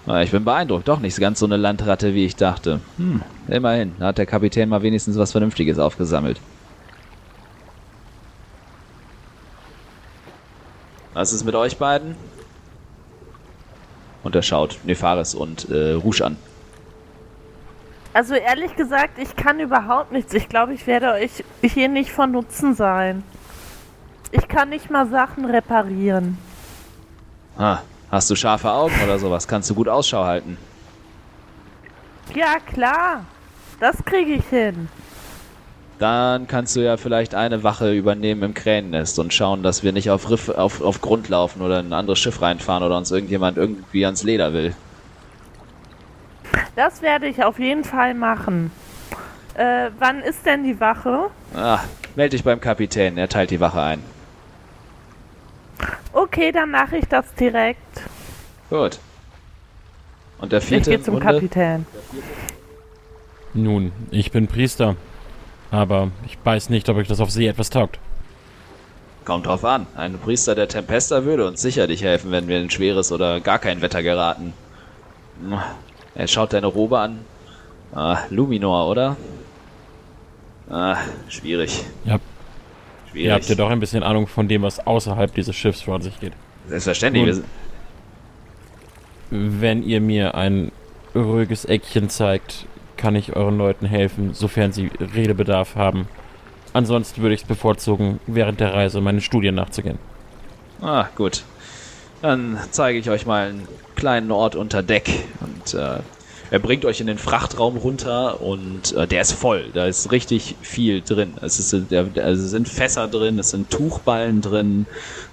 ah, 0.07 0.23
ich 0.23 0.31
bin 0.31 0.43
beeindruckt. 0.43 0.89
Doch 0.89 1.01
nicht 1.01 1.21
ganz 1.21 1.39
so 1.39 1.45
eine 1.45 1.59
Landratte, 1.59 2.15
wie 2.15 2.25
ich 2.25 2.37
dachte. 2.37 2.81
Hm, 2.97 3.23
immerhin. 3.49 3.95
Da 3.99 4.07
hat 4.07 4.17
der 4.17 4.25
Kapitän 4.25 4.71
mal 4.71 4.81
wenigstens 4.81 5.19
was 5.19 5.33
Vernünftiges 5.33 5.79
aufgesammelt. 5.79 6.41
Was 11.13 11.35
ist 11.35 11.45
mit 11.45 11.55
euch 11.55 11.77
beiden? 11.77 12.17
Und 14.25 14.35
er 14.35 14.43
schaut 14.43 14.79
Nefaris 14.85 15.35
und 15.35 15.71
äh, 15.71 15.93
Rouge 15.93 16.25
an. 16.25 16.37
Also 18.15 18.35
ehrlich 18.35 18.75
gesagt, 18.77 19.19
ich 19.19 19.37
kann 19.37 19.61
überhaupt 19.61 20.13
nichts. 20.13 20.35
Ich 20.35 20.49
glaube, 20.49 20.73
ich 20.75 20.87
werde 20.87 21.13
euch 21.13 21.45
hier 21.63 21.89
nicht 21.89 22.11
von 22.11 22.33
Nutzen 22.33 22.75
sein. 22.75 23.23
Ich 24.31 24.49
kann 24.49 24.71
nicht 24.71 24.91
mal 24.91 25.07
Sachen 25.09 25.45
reparieren. 25.45 26.39
Ah, 27.59 27.79
hast 28.11 28.31
du 28.31 28.35
scharfe 28.37 28.71
Augen 28.71 28.95
oder 29.05 29.19
sowas? 29.19 29.47
Kannst 29.47 29.71
du 29.71 29.75
gut 29.75 29.89
Ausschau 29.89 30.25
halten? 30.25 30.57
Ja, 32.35 32.57
klar. 32.59 33.25
Das 33.79 33.97
kriege 34.05 34.33
ich 34.35 34.47
hin. 34.47 34.89
Dann 35.99 36.49
kannst 36.49 36.75
du 36.75 36.81
ja 36.81 36.97
vielleicht 36.97 37.35
eine 37.35 37.63
Wache 37.63 37.93
übernehmen 37.93 38.43
im 38.43 38.55
Kränennest 38.55 39.19
und 39.19 39.33
schauen, 39.33 39.63
dass 39.63 39.83
wir 39.85 39.93
nicht 39.93 40.11
auf, 40.11 40.29
Riff, 40.29 40.49
auf, 40.49 40.81
auf 40.81 41.01
Grund 41.01 41.29
laufen 41.29 41.63
oder 41.63 41.81
in 41.81 41.87
ein 41.89 41.93
anderes 41.93 42.19
Schiff 42.19 42.43
reinfahren 42.43 42.83
oder 42.83 42.97
uns 42.97 43.11
irgendjemand 43.13 43.57
irgendwie 43.57 44.05
ans 44.05 44.25
Leder 44.25 44.53
will. 44.53 44.75
Das 46.75 47.01
werde 47.03 47.29
ich 47.29 47.45
auf 47.45 47.61
jeden 47.61 47.85
Fall 47.85 48.15
machen. 48.15 48.73
Äh, 49.55 49.91
wann 50.01 50.21
ist 50.21 50.45
denn 50.45 50.65
die 50.65 50.81
Wache? 50.81 51.31
Ah, 51.55 51.79
meld 52.17 52.33
dich 52.33 52.43
beim 52.43 52.61
Kapitän, 52.61 53.17
er 53.17 53.29
teilt 53.29 53.51
die 53.51 53.61
Wache 53.61 53.81
ein. 53.81 54.03
Okay, 56.13 56.51
dann 56.51 56.71
mache 56.73 56.97
ich 56.97 57.07
das 57.07 57.33
direkt. 57.35 58.03
Gut. 58.71 58.99
Und 60.39 60.51
der 60.51 60.59
Ich 60.59 60.67
vierte 60.67 60.91
gehe 60.91 61.01
zum 61.01 61.15
im 61.15 61.21
Bunde? 61.21 61.35
Kapitän. 61.35 61.87
Nun, 63.53 63.93
ich 64.11 64.33
bin 64.33 64.49
Priester. 64.49 64.97
Aber 65.71 66.11
ich 66.27 66.39
weiß 66.43 66.71
nicht, 66.71 66.89
ob 66.89 66.97
euch 66.97 67.09
das 67.09 67.21
auf 67.21 67.31
See 67.31 67.47
etwas 67.47 67.71
taugt. 67.71 67.99
Kommt 69.25 69.47
drauf 69.47 69.65
an. 69.65 69.87
Ein 69.97 70.19
Priester 70.19 70.55
der 70.55 70.69
Tempesta 70.69 71.25
würde 71.25 71.47
uns 71.47 71.63
sicherlich 71.63 72.03
helfen, 72.03 72.31
wenn 72.31 72.47
wir 72.47 72.61
in 72.61 72.71
schweres 72.71 73.11
oder 73.11 73.41
gar 73.41 73.59
kein 73.59 73.81
Wetter 73.81 74.03
geraten. 74.03 74.53
Er 76.15 76.29
schaut 76.29 76.53
deine 76.53 76.67
Robe 76.67 76.99
an. 76.99 77.21
Ah, 77.95 78.19
Luminor, 78.31 78.89
oder? 78.89 79.17
Ah, 80.69 80.97
schwierig. 81.29 81.85
Ja, 82.05 82.19
Schwierig. 83.11 83.27
ihr 83.27 83.35
habt 83.35 83.49
ja 83.49 83.55
doch 83.55 83.71
ein 83.71 83.81
bisschen 83.81 84.03
Ahnung 84.03 84.27
von 84.27 84.49
dem, 84.49 84.63
was 84.63 84.85
außerhalb 84.87 85.35
dieses 85.35 85.55
Schiffs 85.57 85.83
vor 85.83 86.01
sich 86.03 86.19
geht. 86.21 86.33
Selbstverständlich. 86.69 87.35
Sind, 87.37 87.45
Wenn 89.31 89.83
ihr 89.83 90.01
mir 90.01 90.35
ein 90.35 90.71
ruhiges 91.15 91.65
Eckchen 91.65 92.09
zeigt, 92.11 92.67
kann 93.05 93.17
ich 93.17 93.37
euren 93.37 93.59
Leuten 93.59 93.85
helfen, 93.85 94.33
sofern 94.33 94.73
sie 94.73 94.91
Redebedarf 95.15 95.77
haben. 95.77 96.09
Ansonsten 96.73 97.21
würde 97.21 97.35
ich 97.35 97.43
es 97.43 97.47
bevorzugen, 97.47 98.19
während 98.27 98.61
der 98.61 98.73
Reise 98.73 99.03
meinen 99.03 99.21
Studien 99.21 99.55
nachzugehen. 99.55 99.99
ah, 100.81 101.07
gut. 101.15 101.43
Dann 102.23 102.59
zeige 102.71 102.99
ich 102.99 103.11
euch 103.11 103.27
mal 103.27 103.49
einen 103.49 103.69
kleinen 103.95 104.33
Ort 104.33 104.57
unter 104.57 104.83
Deck. 104.83 105.11
Und 105.41 105.75
äh, 105.75 105.99
er 106.51 106.59
bringt 106.59 106.87
euch 106.87 107.03
in 107.03 107.07
den 107.07 107.19
Frachtraum 107.19 107.77
runter 107.77 108.41
und 108.41 108.95
äh, 108.95 109.07
der 109.07 109.21
ist 109.21 109.33
voll. 109.33 109.69
Da 109.75 109.85
ist 109.85 110.11
richtig 110.11 110.57
viel 110.63 111.03
drin. 111.03 111.35
Es, 111.43 111.59
ist, 111.59 111.75
also 111.75 112.17
es 112.17 112.51
sind 112.51 112.71
Fässer 112.71 113.07
drin, 113.07 113.39
es 113.39 113.51
sind 113.51 113.69
Tuchballen 113.69 114.41
drin, 114.41 114.87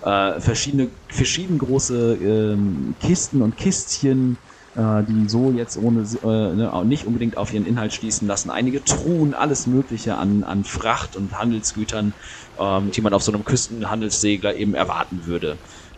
äh, 0.04 0.42
verschiedene, 0.42 0.90
verschieden 1.08 1.58
große 1.58 2.18
ähm, 2.22 2.96
Kisten 3.00 3.42
und 3.42 3.56
Kistchen, 3.56 4.38
die 4.74 5.28
so 5.28 5.52
jetzt 5.52 5.76
ohne 5.78 6.02
äh, 6.02 6.56
ne, 6.56 6.84
nicht 6.86 7.06
unbedingt 7.06 7.36
auf 7.36 7.54
ihren 7.54 7.66
Inhalt 7.66 7.94
schließen 7.94 8.26
lassen. 8.26 8.50
Einige 8.50 8.84
Truhen, 8.86 9.34
alles 9.34 9.68
Mögliche 9.68 10.16
an, 10.16 10.44
an 10.44 10.64
Fracht 10.64 11.18
und 11.18 11.38
Handelsgütern, 11.38 12.14
ähm, 12.58 12.92
die 12.92 13.02
man 13.02 13.14
auf 13.14 13.22
so 13.22 13.34
einem 13.34 13.44
Küstenhandelssegler 13.44 14.56
eben 14.56 14.74
erwarten 14.74 15.26
würde. 15.26 15.58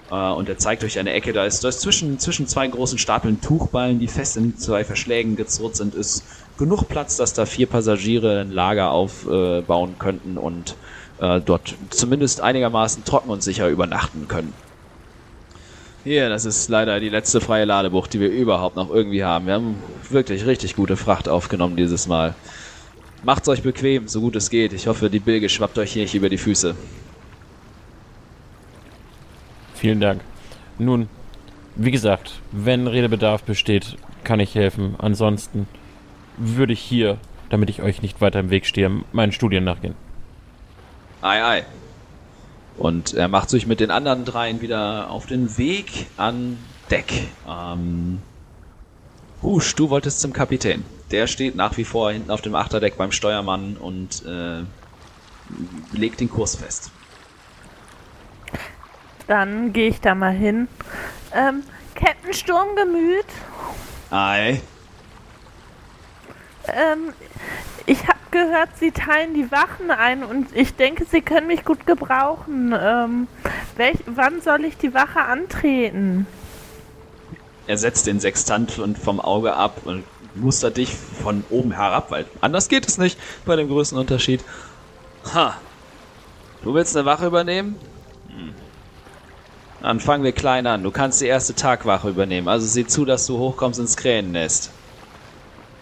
Äh, 0.09 0.31
und 0.31 0.49
er 0.49 0.57
zeigt 0.57 0.83
euch 0.83 0.97
eine 0.97 1.13
Ecke, 1.13 1.33
da 1.33 1.45
ist, 1.45 1.63
da 1.63 1.69
ist 1.69 1.81
zwischen, 1.81 2.17
zwischen 2.17 2.47
zwei 2.47 2.67
großen 2.67 2.97
Stapeln 2.97 3.41
Tuchballen, 3.41 3.99
die 3.99 4.07
fest 4.07 4.37
in 4.37 4.55
zwei 4.57 4.83
Verschlägen 4.83 5.35
gezurrt 5.35 5.75
sind, 5.75 5.93
ist 5.93 6.25
genug 6.57 6.87
Platz, 6.87 7.15
dass 7.15 7.33
da 7.33 7.45
vier 7.45 7.67
Passagiere 7.67 8.41
ein 8.41 8.51
Lager 8.51 8.91
aufbauen 8.91 9.97
könnten 9.99 10.37
und 10.37 10.77
äh, 11.17 11.41
dort 11.41 11.75
zumindest 11.89 12.41
einigermaßen 12.41 13.03
trocken 13.03 13.29
und 13.29 13.43
sicher 13.43 13.69
übernachten 13.69 14.27
können. 14.27 14.53
Hier, 16.03 16.27
das 16.27 16.43
ist 16.43 16.67
leider 16.67 16.99
die 16.99 17.07
letzte 17.07 17.39
freie 17.39 17.63
Ladebucht, 17.63 18.13
die 18.13 18.19
wir 18.19 18.29
überhaupt 18.29 18.75
noch 18.75 18.89
irgendwie 18.89 19.23
haben. 19.23 19.45
Wir 19.47 19.53
haben 19.53 19.75
wirklich 20.09 20.45
richtig 20.45 20.75
gute 20.75 20.97
Fracht 20.97 21.29
aufgenommen 21.29 21.77
dieses 21.77 22.07
Mal. 22.07 22.35
Macht's 23.23 23.47
euch 23.47 23.63
bequem, 23.63 24.09
so 24.09 24.19
gut 24.19 24.35
es 24.35 24.49
geht. 24.49 24.73
Ich 24.73 24.87
hoffe, 24.87 25.09
die 25.09 25.19
Bilge 25.19 25.47
schwappt 25.47 25.77
euch 25.77 25.93
hier 25.93 26.03
nicht 26.03 26.13
über 26.13 26.27
die 26.27 26.37
Füße. 26.37 26.75
Vielen 29.75 30.01
Dank. 30.01 30.21
Nun, 30.77 31.07
wie 31.75 31.91
gesagt, 31.91 32.41
wenn 32.51 32.87
Redebedarf 32.87 33.43
besteht, 33.43 33.95
kann 34.25 34.41
ich 34.41 34.55
helfen. 34.55 34.95
Ansonsten 34.97 35.67
würde 36.35 36.73
ich 36.73 36.81
hier, 36.81 37.17
damit 37.49 37.69
ich 37.69 37.81
euch 37.81 38.01
nicht 38.01 38.19
weiter 38.19 38.41
im 38.41 38.49
Weg 38.49 38.65
stehe, 38.65 38.91
meinen 39.13 39.31
Studien 39.31 39.63
nachgehen. 39.63 39.95
Ei, 41.21 41.43
ei. 41.43 41.63
Und 42.77 43.13
er 43.13 43.27
macht 43.27 43.49
sich 43.49 43.67
mit 43.67 43.79
den 43.79 43.91
anderen 43.91 44.25
dreien 44.25 44.61
wieder 44.61 45.09
auf 45.09 45.25
den 45.25 45.57
Weg 45.57 46.07
an 46.17 46.57
Deck. 46.89 47.29
Ähm, 47.47 48.21
Husch, 49.41 49.75
du 49.75 49.89
wolltest 49.89 50.21
zum 50.21 50.33
Kapitän. 50.33 50.83
Der 51.11 51.27
steht 51.27 51.55
nach 51.55 51.77
wie 51.77 51.83
vor 51.83 52.11
hinten 52.11 52.31
auf 52.31 52.41
dem 52.41 52.55
Achterdeck 52.55 52.97
beim 52.97 53.11
Steuermann 53.11 53.77
und 53.77 54.25
äh, 54.25 54.63
legt 55.91 56.19
den 56.19 56.29
Kurs 56.29 56.55
fest. 56.55 56.91
Dann 59.27 59.73
gehe 59.73 59.89
ich 59.89 60.01
da 60.01 60.15
mal 60.15 60.33
hin. 60.33 60.67
Ähm, 61.33 61.63
Captain 61.95 62.33
Sturmgemüt, 62.33 63.25
Ei. 64.09 64.61
ähm, 66.67 67.13
ich 67.85 68.07
habe 68.07 68.19
gehört, 68.31 68.69
Sie 68.79 68.91
teilen 68.91 69.33
die 69.33 69.51
Wachen 69.51 69.91
ein 69.91 70.23
und 70.23 70.55
ich 70.55 70.75
denke, 70.75 71.05
Sie 71.09 71.21
können 71.21 71.47
mich 71.47 71.65
gut 71.65 71.85
gebrauchen. 71.85 72.75
Ähm, 72.77 73.27
welch, 73.77 73.97
wann 74.05 74.41
soll 74.41 74.65
ich 74.65 74.77
die 74.77 74.93
Wache 74.93 75.21
antreten? 75.21 76.27
Er 77.67 77.77
setzt 77.77 78.07
den 78.07 78.19
Sextant 78.19 78.71
vom 78.71 79.19
Auge 79.19 79.55
ab 79.55 79.81
und 79.85 80.03
mustert 80.35 80.77
dich 80.77 80.93
von 80.93 81.43
oben 81.49 81.71
herab, 81.73 82.11
weil 82.11 82.25
anders 82.41 82.67
geht 82.67 82.87
es 82.87 82.97
nicht 82.97 83.17
bei 83.45 83.55
dem 83.55 83.67
größten 83.67 83.97
Unterschied. 83.97 84.43
Ha. 85.33 85.55
Du 86.63 86.73
willst 86.73 86.95
eine 86.95 87.05
Wache 87.05 87.27
übernehmen? 87.27 87.75
Hm. 88.29 88.53
Dann 89.81 89.99
fangen 89.99 90.23
wir 90.23 90.31
klein 90.31 90.65
an. 90.65 90.83
Du 90.83 90.91
kannst 90.91 91.21
die 91.21 91.27
erste 91.27 91.55
Tagwache 91.55 92.09
übernehmen. 92.09 92.47
Also 92.47 92.65
sieh 92.65 92.87
zu, 92.87 93.05
dass 93.05 93.27
du 93.27 93.37
hochkommst 93.37 93.79
ins 93.79 93.97
Kränennest. 93.97 94.71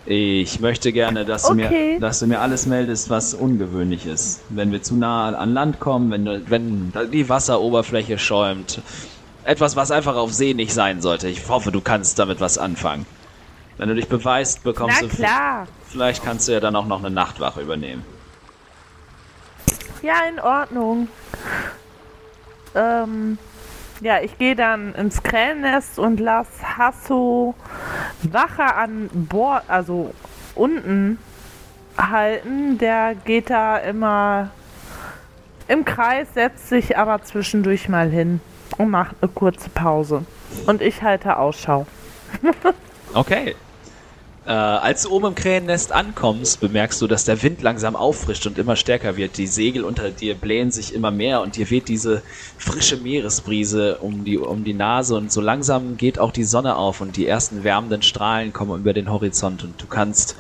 Ich 0.06 0.60
möchte 0.60 0.92
gerne, 0.92 1.26
dass, 1.26 1.44
du 1.44 1.52
Okay. 1.54 1.94
mir, 1.94 2.00
dass 2.00 2.20
du 2.20 2.28
mir 2.28 2.40
alles 2.42 2.66
meldest, 2.66 3.10
was 3.12 3.34
ungewöhnlich 3.36 4.08
ist. 4.08 4.42
Wenn 4.50 4.72
wir 4.72 4.82
zu 4.82 4.96
nah 4.96 5.30
an 5.36 5.54
Land 5.54 5.80
kommen, 5.80 6.10
wenn, 6.12 6.26
du- 6.26 6.42
wenn 6.50 6.92
die 7.12 7.30
Wasseroberfläche 7.30 8.18
schäumt. 8.18 8.82
Etwas, 9.44 9.76
was 9.76 9.92
einfach 9.92 10.16
auf 10.16 10.34
See 10.34 10.54
nicht 10.56 10.74
sein 10.74 11.02
sollte. 11.02 11.28
Ich 11.28 11.48
hoffe, 11.50 11.72
du 11.72 11.82
kannst 11.82 12.18
damit 12.20 12.42
was 12.42 12.58
anfangen. 12.58 13.06
Wenn 13.78 13.90
du 13.90 13.96
dich 13.96 14.08
beweist, 14.08 14.64
bekommst 14.64 15.02
Na 15.02 15.08
du. 15.08 15.16
klar. 15.16 15.68
Vielleicht 15.88 16.24
kannst 16.24 16.48
du 16.48 16.52
ja 16.54 16.60
dann 16.60 16.76
auch 16.76 16.86
noch 16.86 17.00
eine 17.00 17.10
Nachtwache 17.12 17.62
übernehmen. 17.62 18.04
Ja, 20.02 20.16
in 20.32 20.40
Ordnung. 20.40 21.08
Ähm, 22.76 23.38
ja, 24.02 24.20
ich 24.22 24.38
gehe 24.38 24.56
dann 24.56 24.96
ins 24.96 25.22
Krähennest 25.22 26.00
und 26.00 26.20
lass 26.20 26.48
Hasso 26.78 27.54
Wache 28.24 28.76
an 28.76 29.10
Bord, 29.14 29.64
also 29.68 30.14
unten 30.56 31.18
halten. 31.98 32.78
Der 32.78 33.16
geht 33.16 33.50
da 33.50 33.78
immer 33.78 34.50
im 35.68 35.86
Kreis, 35.86 36.28
setzt 36.34 36.70
sich 36.70 36.98
aber 36.98 37.22
zwischendurch 37.24 37.90
mal 37.90 38.10
hin 38.10 38.42
und 38.78 38.90
macht 38.90 39.16
eine 39.22 39.32
kurze 39.32 39.70
Pause. 39.70 40.26
Und 40.66 40.82
ich 40.82 41.02
halte 41.02 41.38
Ausschau. 41.38 41.86
Okay. 43.14 43.58
Äh, 44.44 44.50
als 44.54 45.04
du 45.04 45.12
oben 45.12 45.28
im 45.28 45.36
Krähennest 45.36 45.92
ankommst, 45.92 46.60
bemerkst 46.62 47.00
du, 47.00 47.08
dass 47.08 47.26
der 47.26 47.44
Wind 47.44 47.62
langsam 47.62 47.96
auffrischt 47.96 48.48
und 48.48 48.58
immer 48.58 48.76
stärker 48.76 49.16
wird. 49.16 49.38
Die 49.38 49.46
Segel 49.46 49.84
unter 49.84 50.10
dir 50.10 50.34
blähen 50.34 50.72
sich 50.72 50.96
immer 50.96 51.12
mehr 51.12 51.42
und 51.42 51.58
dir 51.58 51.70
weht 51.70 51.88
diese 51.88 52.24
frische 52.58 52.98
Meeresbrise 52.98 54.00
um 54.00 54.24
die, 54.26 54.40
um 54.40 54.64
die 54.64 54.74
Nase 54.74 55.16
und 55.16 55.32
so 55.32 55.42
langsam 55.42 55.96
geht 55.96 56.18
auch 56.18 56.32
die 56.32 56.44
Sonne 56.44 56.76
auf 56.76 57.02
und 57.02 57.18
die 57.18 57.28
ersten 57.28 57.64
wärmenden 57.64 58.02
Strahlen 58.02 58.52
kommen 58.52 58.80
über 58.80 58.94
den 58.94 59.12
Horizont 59.12 59.64
und 59.64 59.80
du 59.82 59.86
kannst 59.86 60.36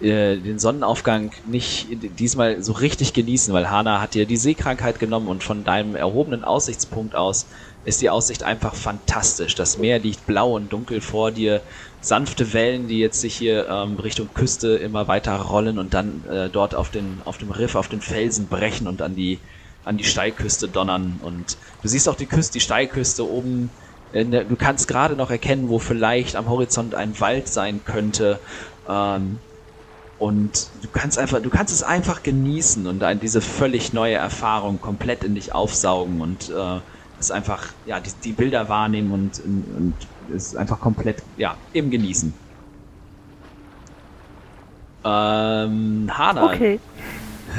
äh, 0.00 0.38
den 0.38 0.58
Sonnenaufgang 0.58 1.32
nicht 1.44 1.88
diesmal 2.18 2.60
so 2.62 2.72
richtig 2.72 3.12
genießen, 3.12 3.54
weil 3.54 3.70
Hana 3.70 4.00
hat 4.00 4.14
dir 4.14 4.26
die 4.26 4.36
Seekrankheit 4.36 4.98
genommen 4.98 5.28
und 5.28 5.44
von 5.44 5.62
deinem 5.62 5.94
erhobenen 5.94 6.42
Aussichtspunkt 6.42 7.14
aus 7.14 7.46
ist 7.84 8.02
die 8.02 8.10
Aussicht 8.10 8.42
einfach 8.42 8.74
fantastisch. 8.74 9.54
Das 9.54 9.78
Meer 9.78 9.98
liegt 9.98 10.26
blau 10.26 10.54
und 10.54 10.72
dunkel 10.72 11.00
vor 11.00 11.30
dir, 11.32 11.62
sanfte 12.00 12.52
Wellen, 12.52 12.88
die 12.88 12.98
jetzt 12.98 13.20
sich 13.20 13.36
hier 13.36 13.68
ähm, 13.68 13.96
Richtung 13.96 14.28
Küste 14.32 14.76
immer 14.76 15.08
weiter 15.08 15.36
rollen 15.36 15.78
und 15.78 15.94
dann 15.94 16.24
äh, 16.30 16.48
dort 16.48 16.74
auf, 16.74 16.90
den, 16.90 17.20
auf 17.24 17.38
dem 17.38 17.50
Riff, 17.50 17.74
auf 17.74 17.88
den 17.88 18.00
Felsen 18.00 18.46
brechen 18.46 18.86
und 18.86 19.02
an 19.02 19.16
die, 19.16 19.38
an 19.84 19.96
die 19.96 20.04
Steilküste 20.04 20.68
donnern. 20.68 21.18
Und 21.22 21.56
du 21.82 21.88
siehst 21.88 22.08
auch 22.08 22.14
die 22.14 22.26
Küste, 22.26 22.54
die 22.54 22.60
Steilküste 22.60 23.28
oben. 23.28 23.70
In 24.12 24.30
der, 24.30 24.44
du 24.44 24.56
kannst 24.56 24.88
gerade 24.88 25.16
noch 25.16 25.30
erkennen, 25.30 25.68
wo 25.68 25.78
vielleicht 25.78 26.36
am 26.36 26.48
Horizont 26.48 26.94
ein 26.94 27.18
Wald 27.20 27.48
sein 27.48 27.80
könnte. 27.84 28.38
Ähm, 28.88 29.38
und 30.18 30.68
du 30.82 30.88
kannst 30.92 31.18
einfach, 31.18 31.40
du 31.40 31.50
kannst 31.50 31.72
es 31.72 31.82
einfach 31.82 32.22
genießen 32.22 32.86
und 32.88 33.04
diese 33.22 33.40
völlig 33.40 33.92
neue 33.92 34.16
Erfahrung 34.16 34.80
komplett 34.80 35.22
in 35.22 35.36
dich 35.36 35.54
aufsaugen 35.54 36.20
und 36.20 36.50
äh, 36.50 36.80
es 37.20 37.30
einfach, 37.30 37.72
ja, 37.84 38.00
die, 38.00 38.10
die 38.24 38.32
Bilder 38.32 38.68
wahrnehmen 38.68 39.12
und, 39.12 39.40
und, 39.40 39.64
und 39.76 39.94
es 40.34 40.54
einfach 40.54 40.80
komplett, 40.80 41.22
ja, 41.36 41.56
im 41.72 41.90
Genießen. 41.90 42.32
Ähm, 45.04 46.10
Hana, 46.12 46.44
Okay. 46.44 46.80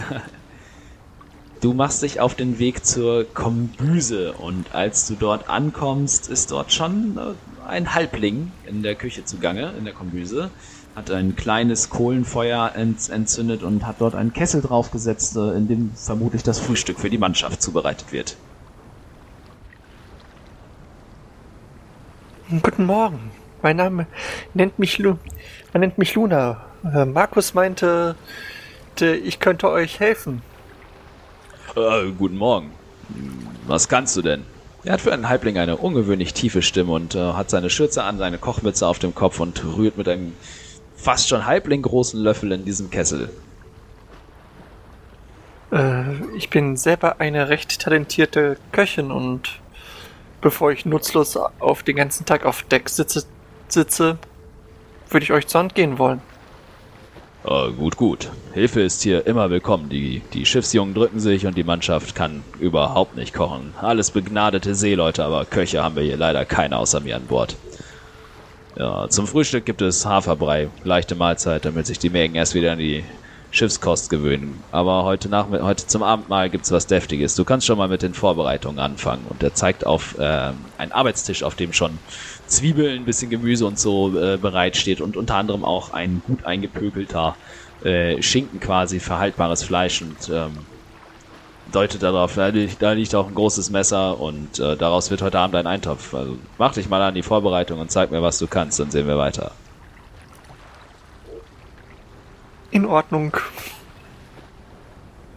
du 1.62 1.74
machst 1.74 2.04
dich 2.04 2.20
auf 2.20 2.36
den 2.36 2.60
Weg 2.60 2.86
zur 2.86 3.26
Kombüse 3.34 4.34
und 4.34 4.74
als 4.74 5.08
du 5.08 5.16
dort 5.16 5.50
ankommst, 5.50 6.30
ist 6.30 6.52
dort 6.52 6.72
schon 6.72 7.18
äh, 7.18 7.68
ein 7.68 7.94
Halbling 7.94 8.52
in 8.68 8.84
der 8.84 8.96
Küche 8.96 9.26
zugange, 9.26 9.74
in 9.78 9.86
der 9.86 9.94
Kombüse. 9.94 10.52
Hat 10.96 11.12
ein 11.12 11.36
kleines 11.36 11.90
Kohlenfeuer 11.90 12.74
ent 12.76 13.10
entzündet 13.10 13.64
und 13.64 13.86
hat 13.86 14.02
dort 14.02 14.16
einen 14.16 14.34
Kessel 14.34 14.62
draufgesetzt, 14.62 15.36
äh, 15.38 15.52
in 15.52 15.68
dem 15.68 15.92
vermutlich 15.96 16.44
das 16.44 16.60
Frühstück 16.60 17.00
für 17.00 17.10
die 17.10 17.18
Mannschaft 17.18 17.62
zubereitet 17.62 18.12
wird. 18.12 18.38
Guten 22.50 22.86
Morgen. 22.86 23.30
Mein 23.62 23.76
Name 23.76 24.08
nennt 24.56 24.80
mich 24.80 24.98
Lu 24.98 25.18
man 25.72 25.82
nennt 25.82 26.00
mich 26.00 26.16
Luna. 26.16 26.66
Äh, 26.84 27.06
Markus 27.06 27.54
meinte, 27.54 28.16
ich 29.00 29.40
könnte 29.40 29.70
euch 29.70 30.00
helfen. 30.00 30.42
Äh, 31.76 32.10
guten 32.18 32.38
Morgen. 32.38 32.72
Was 33.68 33.88
kannst 33.88 34.18
du 34.18 34.24
denn? 34.24 34.46
Er 34.84 34.94
hat 34.94 35.02
für 35.02 35.14
einen 35.14 35.30
Halbling 35.30 35.60
eine 35.60 35.78
ungewöhnlich 35.78 36.34
tiefe 36.34 36.64
Stimme 36.64 36.94
und 36.94 37.14
äh, 37.14 37.34
hat 37.34 37.52
seine 37.52 37.70
Schürze 37.70 38.04
an, 38.04 38.18
seine 38.18 38.40
Kochmütze 38.40 38.88
auf 38.88 38.98
dem 38.98 39.14
Kopf 39.14 39.40
und 39.40 39.64
rührt 39.64 39.98
mit 39.98 40.08
einem 40.08 40.34
fast 40.96 41.30
schon 41.30 41.46
Halbling 41.46 41.84
großen 41.84 42.20
Löffel 42.20 42.52
in 42.52 42.66
diesem 42.66 42.90
Kessel. 42.90 43.30
Äh, 45.72 46.16
ich 46.36 46.50
bin 46.50 46.78
selber 46.78 47.20
eine 47.20 47.50
recht 47.50 47.80
talentierte 47.80 48.58
Köchin 48.72 49.12
und 49.12 49.60
bevor 50.42 50.72
ich 50.72 50.86
nutzlos 50.86 51.38
auf 51.60 51.84
den 51.84 51.96
ganzen 51.96 52.26
Tag 52.26 52.46
auf 52.46 52.64
Deck 52.64 52.90
sitze, 52.90 53.24
sitze 53.68 54.18
würde 55.10 55.24
ich 55.24 55.32
euch 55.32 55.48
zur 55.48 55.60
Hand 55.60 55.76
gehen 55.76 55.98
wollen. 55.98 56.22
Äh, 57.46 57.72
gut, 57.72 57.96
gut. 57.96 58.30
Hilfe 58.54 58.82
ist 58.82 59.02
hier 59.02 59.26
immer 59.26 59.50
willkommen. 59.50 59.90
Die, 59.90 60.22
die 60.34 60.46
Schiffsjungen 60.46 60.94
drücken 60.94 61.20
sich 61.20 61.46
und 61.46 61.58
die 61.58 61.64
Mannschaft 61.64 62.16
kann 62.16 62.44
überhaupt 62.60 63.16
nicht 63.16 63.34
kochen. 63.34 63.74
Alles 63.82 64.12
begnadete 64.12 64.76
Seeleute, 64.76 65.24
aber 65.24 65.46
Köche 65.46 65.84
haben 65.84 65.96
wir 65.96 66.04
hier 66.04 66.18
leider 66.18 66.46
keine 66.46 66.78
außer 66.78 67.00
mir 67.00 67.16
an 67.16 67.26
Bord. 67.28 67.56
Ja, 68.76 69.10
zum 69.10 69.26
Frühstück 69.28 69.66
gibt 69.66 69.82
es 69.82 70.06
Haferbrei, 70.06 70.70
leichte 70.84 71.16
Mahlzeit, 71.16 71.66
damit 71.66 71.88
sich 71.88 72.00
die 72.00 72.10
Mägen 72.10 72.36
erst 72.36 72.54
wieder 72.54 72.74
an 72.74 72.80
die 72.80 73.04
Schiffskost 73.52 74.10
gewöhnen. 74.10 74.64
Aber 74.72 75.04
heute, 75.04 75.28
nach, 75.28 75.50
heute 75.50 75.88
zum 75.88 76.04
Abendmahl 76.04 76.50
gibt's 76.50 76.72
was 76.72 76.88
Deftiges. 76.88 77.36
Du 77.36 77.46
kannst 77.46 77.66
schon 77.66 77.78
mal 77.78 77.88
mit 77.88 78.02
den 78.02 78.14
Vorbereitungen 78.14 78.80
anfangen. 78.80 79.26
Und 79.28 79.42
er 79.42 79.54
zeigt 79.54 79.86
auf 79.86 80.16
ähm, 80.20 80.56
einen 80.78 80.92
Arbeitstisch, 80.92 81.44
auf 81.44 81.56
dem 81.56 81.74
schon 81.74 81.98
Zwiebeln, 82.48 83.02
ein 83.02 83.06
bisschen 83.06 83.30
Gemüse 83.30 83.66
und 83.66 83.80
so 83.80 84.16
äh, 84.20 84.38
bereitsteht 84.38 85.02
und 85.02 85.18
unter 85.18 85.36
anderem 85.36 85.64
auch 85.66 85.94
ein 85.94 86.22
gut 86.28 86.46
eingepökelter 86.46 87.36
äh, 87.84 88.22
Schinken 88.22 88.60
quasi 88.60 89.00
für 89.00 89.18
haltbares 89.18 89.64
Fleisch 89.64 90.02
und 90.02 90.30
ähm, 90.32 90.52
deutet 91.72 92.04
darauf, 92.04 92.36
da 92.36 92.48
liegt, 92.48 92.82
da 92.82 92.92
liegt 92.92 93.16
auch 93.16 93.28
ein 93.28 93.36
großes 93.36 93.70
Messer 93.70 94.20
und 94.20 94.60
äh, 94.60 94.76
daraus 94.76 95.10
wird 95.12 95.22
heute 95.22 95.40
Abend 95.40 95.56
ein 95.56 95.68
Eintopf. 95.68 96.14
Also 96.14 96.38
mach 96.58 96.74
dich 96.74 96.90
mal 96.90 97.02
an 97.02 97.16
die 97.16 97.24
Vorbereitung 97.24 97.80
und 97.80 97.92
zeig 97.92 98.12
mir, 98.12 98.22
was 98.22 98.40
du 98.40 98.48
kannst, 98.48 98.80
dann 98.80 98.92
sehen 98.92 99.08
wir 99.08 99.18
weiter. 99.18 99.52
In 102.72 102.86
Ordnung. 102.86 103.36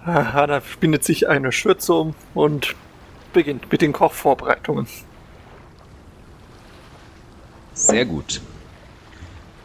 Hana 0.05 0.61
bindet 0.81 1.05
sich 1.05 1.29
eine 1.29 1.53
Schürze 1.53 1.95
um 1.95 2.15
und 2.35 2.75
beginnt 3.33 3.71
mit 3.71 3.83
den 3.83 3.93
Kochvorbereitungen. 3.93 4.87
Sehr 7.75 8.05
gut. 8.05 8.41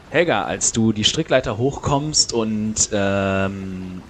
Helga, 0.10 0.44
als 0.44 0.72
du 0.72 0.94
die 0.94 1.04
Strickleiter 1.04 1.58
hochkommst 1.58 2.32
und 2.32 2.90
ähm, 2.94 4.02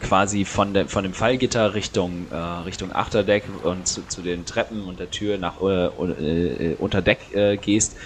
quasi 0.00 0.44
von, 0.44 0.74
der, 0.74 0.88
von 0.88 1.02
dem 1.02 1.14
Fallgitter 1.14 1.74
Richtung, 1.74 2.26
äh, 2.30 2.36
Richtung 2.36 2.92
Achterdeck 2.94 3.44
und 3.64 3.88
zu, 3.88 4.06
zu 4.06 4.22
den 4.22 4.44
Treppen 4.44 4.84
und 4.84 5.00
der 5.00 5.10
Tür 5.10 5.38
nach 5.38 5.60
äh, 5.62 5.86
äh, 5.86 6.76
unter 6.78 7.02
Deck 7.02 7.34
äh, 7.34 7.56
gehst, 7.56 7.96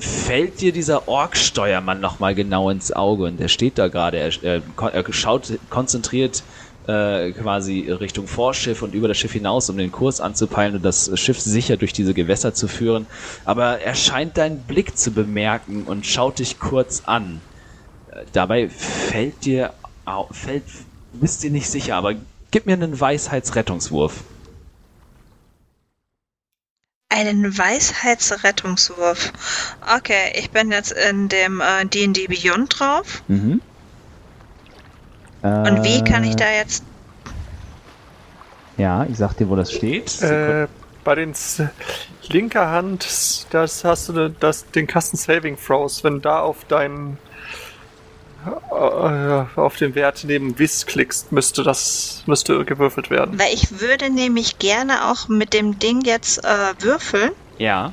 fällt 0.00 0.60
dir 0.60 0.72
dieser 0.72 1.08
Ork-Steuermann 1.08 2.00
nochmal 2.00 2.34
genau 2.34 2.70
ins 2.70 2.92
Auge 2.92 3.24
und 3.24 3.38
der 3.38 3.48
steht 3.48 3.78
da 3.78 3.88
gerade, 3.88 4.18
er, 4.18 4.32
er, 4.42 5.12
schaut 5.12 5.52
konzentriert 5.68 6.42
äh, 6.86 7.32
quasi 7.32 7.90
Richtung 7.90 8.26
Vorschiff 8.26 8.82
und 8.82 8.94
über 8.94 9.08
das 9.08 9.18
Schiff 9.18 9.32
hinaus, 9.32 9.68
um 9.70 9.76
den 9.76 9.92
Kurs 9.92 10.20
anzupeilen 10.20 10.76
und 10.76 10.84
das 10.84 11.10
Schiff 11.18 11.40
sicher 11.40 11.76
durch 11.76 11.92
diese 11.92 12.14
Gewässer 12.14 12.54
zu 12.54 12.68
führen. 12.68 13.06
Aber 13.44 13.80
er 13.80 13.94
scheint 13.94 14.38
deinen 14.38 14.60
Blick 14.60 14.96
zu 14.96 15.10
bemerken 15.12 15.84
und 15.84 16.06
schaut 16.06 16.38
dich 16.38 16.58
kurz 16.58 17.02
an. 17.04 17.40
Äh, 18.10 18.24
Dabei 18.32 18.68
fällt 18.68 19.44
dir, 19.44 19.72
fällt, 20.30 20.64
bist 21.12 21.42
dir 21.42 21.50
nicht 21.50 21.68
sicher, 21.68 21.96
aber 21.96 22.14
gib 22.50 22.66
mir 22.66 22.72
einen 22.72 22.98
Weisheitsrettungswurf. 22.98 24.24
Einen 27.10 27.58
Weisheitsrettungswurf. 27.58 29.32
Okay, 29.96 30.32
ich 30.34 30.50
bin 30.50 30.70
jetzt 30.70 30.92
in 30.92 31.28
dem 31.28 31.60
äh, 31.60 31.84
D&D 31.84 32.28
Beyond 32.28 32.78
drauf. 32.78 33.22
Mhm. 33.28 33.60
Und 35.42 35.84
wie 35.84 36.02
kann 36.04 36.24
ich 36.24 36.36
da 36.36 36.50
jetzt... 36.50 36.84
Ja, 38.76 39.04
ich 39.04 39.16
sag 39.16 39.34
dir, 39.34 39.48
wo 39.48 39.56
das 39.56 39.72
steht. 39.72 40.22
Äh, 40.22 40.68
bei 41.04 41.14
den 41.14 41.32
S 41.32 41.62
linker 42.28 42.70
Hand, 42.70 43.46
das 43.50 43.84
hast 43.84 44.08
du 44.08 44.28
das, 44.30 44.70
den 44.70 44.86
Kasten 44.86 45.16
Saving 45.16 45.58
Throws. 45.58 46.04
Wenn 46.04 46.20
da 46.20 46.40
auf 46.40 46.64
deinen 46.66 47.14
äh, 47.14 47.29
auf 48.70 49.76
den 49.76 49.94
Wert 49.94 50.24
neben 50.24 50.58
Wiss 50.58 50.86
klickst, 50.86 51.32
müsste 51.32 51.62
das 51.62 52.22
müsste 52.26 52.64
gewürfelt 52.64 53.10
werden. 53.10 53.38
Weil 53.38 53.52
ich 53.52 53.80
würde 53.80 54.10
nämlich 54.10 54.58
gerne 54.58 55.10
auch 55.10 55.28
mit 55.28 55.52
dem 55.52 55.78
Ding 55.78 56.02
jetzt 56.02 56.44
äh, 56.44 56.48
würfeln. 56.80 57.32
ja. 57.58 57.92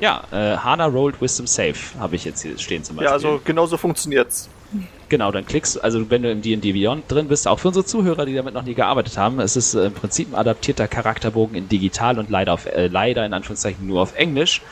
Ja, 0.00 0.22
äh, 0.30 0.56
Hana 0.56 0.86
rolled 0.86 1.20
Wisdom 1.20 1.48
Save 1.48 1.74
habe 1.98 2.14
ich 2.14 2.24
jetzt 2.24 2.42
hier 2.42 2.56
stehen 2.56 2.84
zum 2.84 2.94
Beispiel. 2.94 3.08
Ja, 3.08 3.12
also 3.12 3.40
genauso 3.44 3.76
funktioniert's. 3.76 4.48
Genau, 5.08 5.32
dann 5.32 5.46
klickst 5.46 5.76
du, 5.76 5.80
also 5.80 6.08
wenn 6.10 6.22
du 6.22 6.30
im 6.30 6.42
D&D 6.42 6.72
Beyond 6.72 7.10
drin 7.10 7.28
bist, 7.28 7.48
auch 7.48 7.58
für 7.58 7.68
unsere 7.68 7.84
Zuhörer, 7.84 8.26
die 8.26 8.34
damit 8.34 8.54
noch 8.54 8.62
nie 8.62 8.74
gearbeitet 8.74 9.16
haben, 9.16 9.40
es 9.40 9.56
ist 9.56 9.74
äh, 9.74 9.86
im 9.86 9.94
Prinzip 9.94 10.28
ein 10.28 10.34
adaptierter 10.34 10.86
Charakterbogen 10.86 11.56
in 11.56 11.68
digital 11.68 12.18
und 12.18 12.30
leider 12.30 12.52
auf, 12.52 12.66
äh, 12.66 12.88
leider 12.88 13.24
in 13.24 13.32
Anführungszeichen 13.32 13.86
nur 13.86 14.02
auf 14.02 14.14
Englisch. 14.14 14.62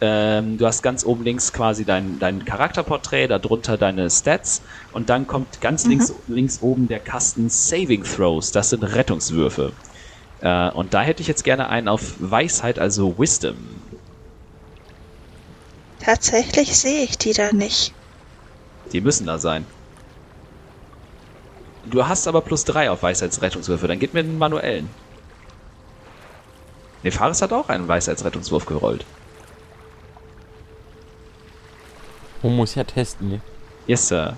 Ähm, 0.00 0.58
du 0.58 0.66
hast 0.66 0.82
ganz 0.82 1.04
oben 1.04 1.24
links 1.24 1.52
quasi 1.52 1.84
dein, 1.84 2.20
dein 2.20 2.44
Charakterporträt, 2.44 3.26
darunter 3.26 3.76
deine 3.76 4.08
Stats 4.10 4.62
und 4.92 5.10
dann 5.10 5.26
kommt 5.26 5.60
ganz 5.60 5.86
links, 5.86 6.14
links 6.28 6.62
oben 6.62 6.86
der 6.86 7.00
Kasten 7.00 7.48
Saving 7.48 8.04
Throws, 8.04 8.52
das 8.52 8.70
sind 8.70 8.84
Rettungswürfe. 8.84 9.72
Äh, 10.40 10.70
und 10.70 10.94
da 10.94 11.02
hätte 11.02 11.20
ich 11.22 11.26
jetzt 11.26 11.42
gerne 11.42 11.68
einen 11.68 11.88
auf 11.88 12.14
Weisheit, 12.18 12.78
also 12.78 13.18
Wisdom. 13.18 13.56
Tatsächlich 15.98 16.78
sehe 16.78 17.02
ich 17.02 17.18
die 17.18 17.32
da 17.32 17.52
nicht. 17.52 17.92
Die 18.92 19.00
müssen 19.00 19.26
da 19.26 19.38
sein. 19.38 19.66
Du 21.90 22.06
hast 22.06 22.28
aber 22.28 22.42
plus 22.42 22.64
drei 22.64 22.88
auf 22.90 23.02
Weisheitsrettungswürfe, 23.02 23.88
dann 23.88 23.98
gib 23.98 24.14
mir 24.14 24.22
den 24.22 24.38
manuellen. 24.38 24.88
Ne, 27.02 27.10
Fares 27.10 27.42
hat 27.42 27.52
auch 27.52 27.68
einen 27.68 27.88
Weisheitsrettungswurf 27.88 28.64
gerollt. 28.66 29.04
Man 32.42 32.56
muss 32.56 32.74
ja 32.74 32.84
testen, 32.84 33.28
ne? 33.30 33.40
Yes, 33.86 34.08
Sir. 34.08 34.36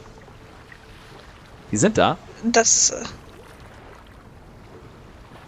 Die 1.71 1.77
sind 1.77 1.99
da. 1.99 2.17
Das. 2.45 2.91
äh, 2.91 3.05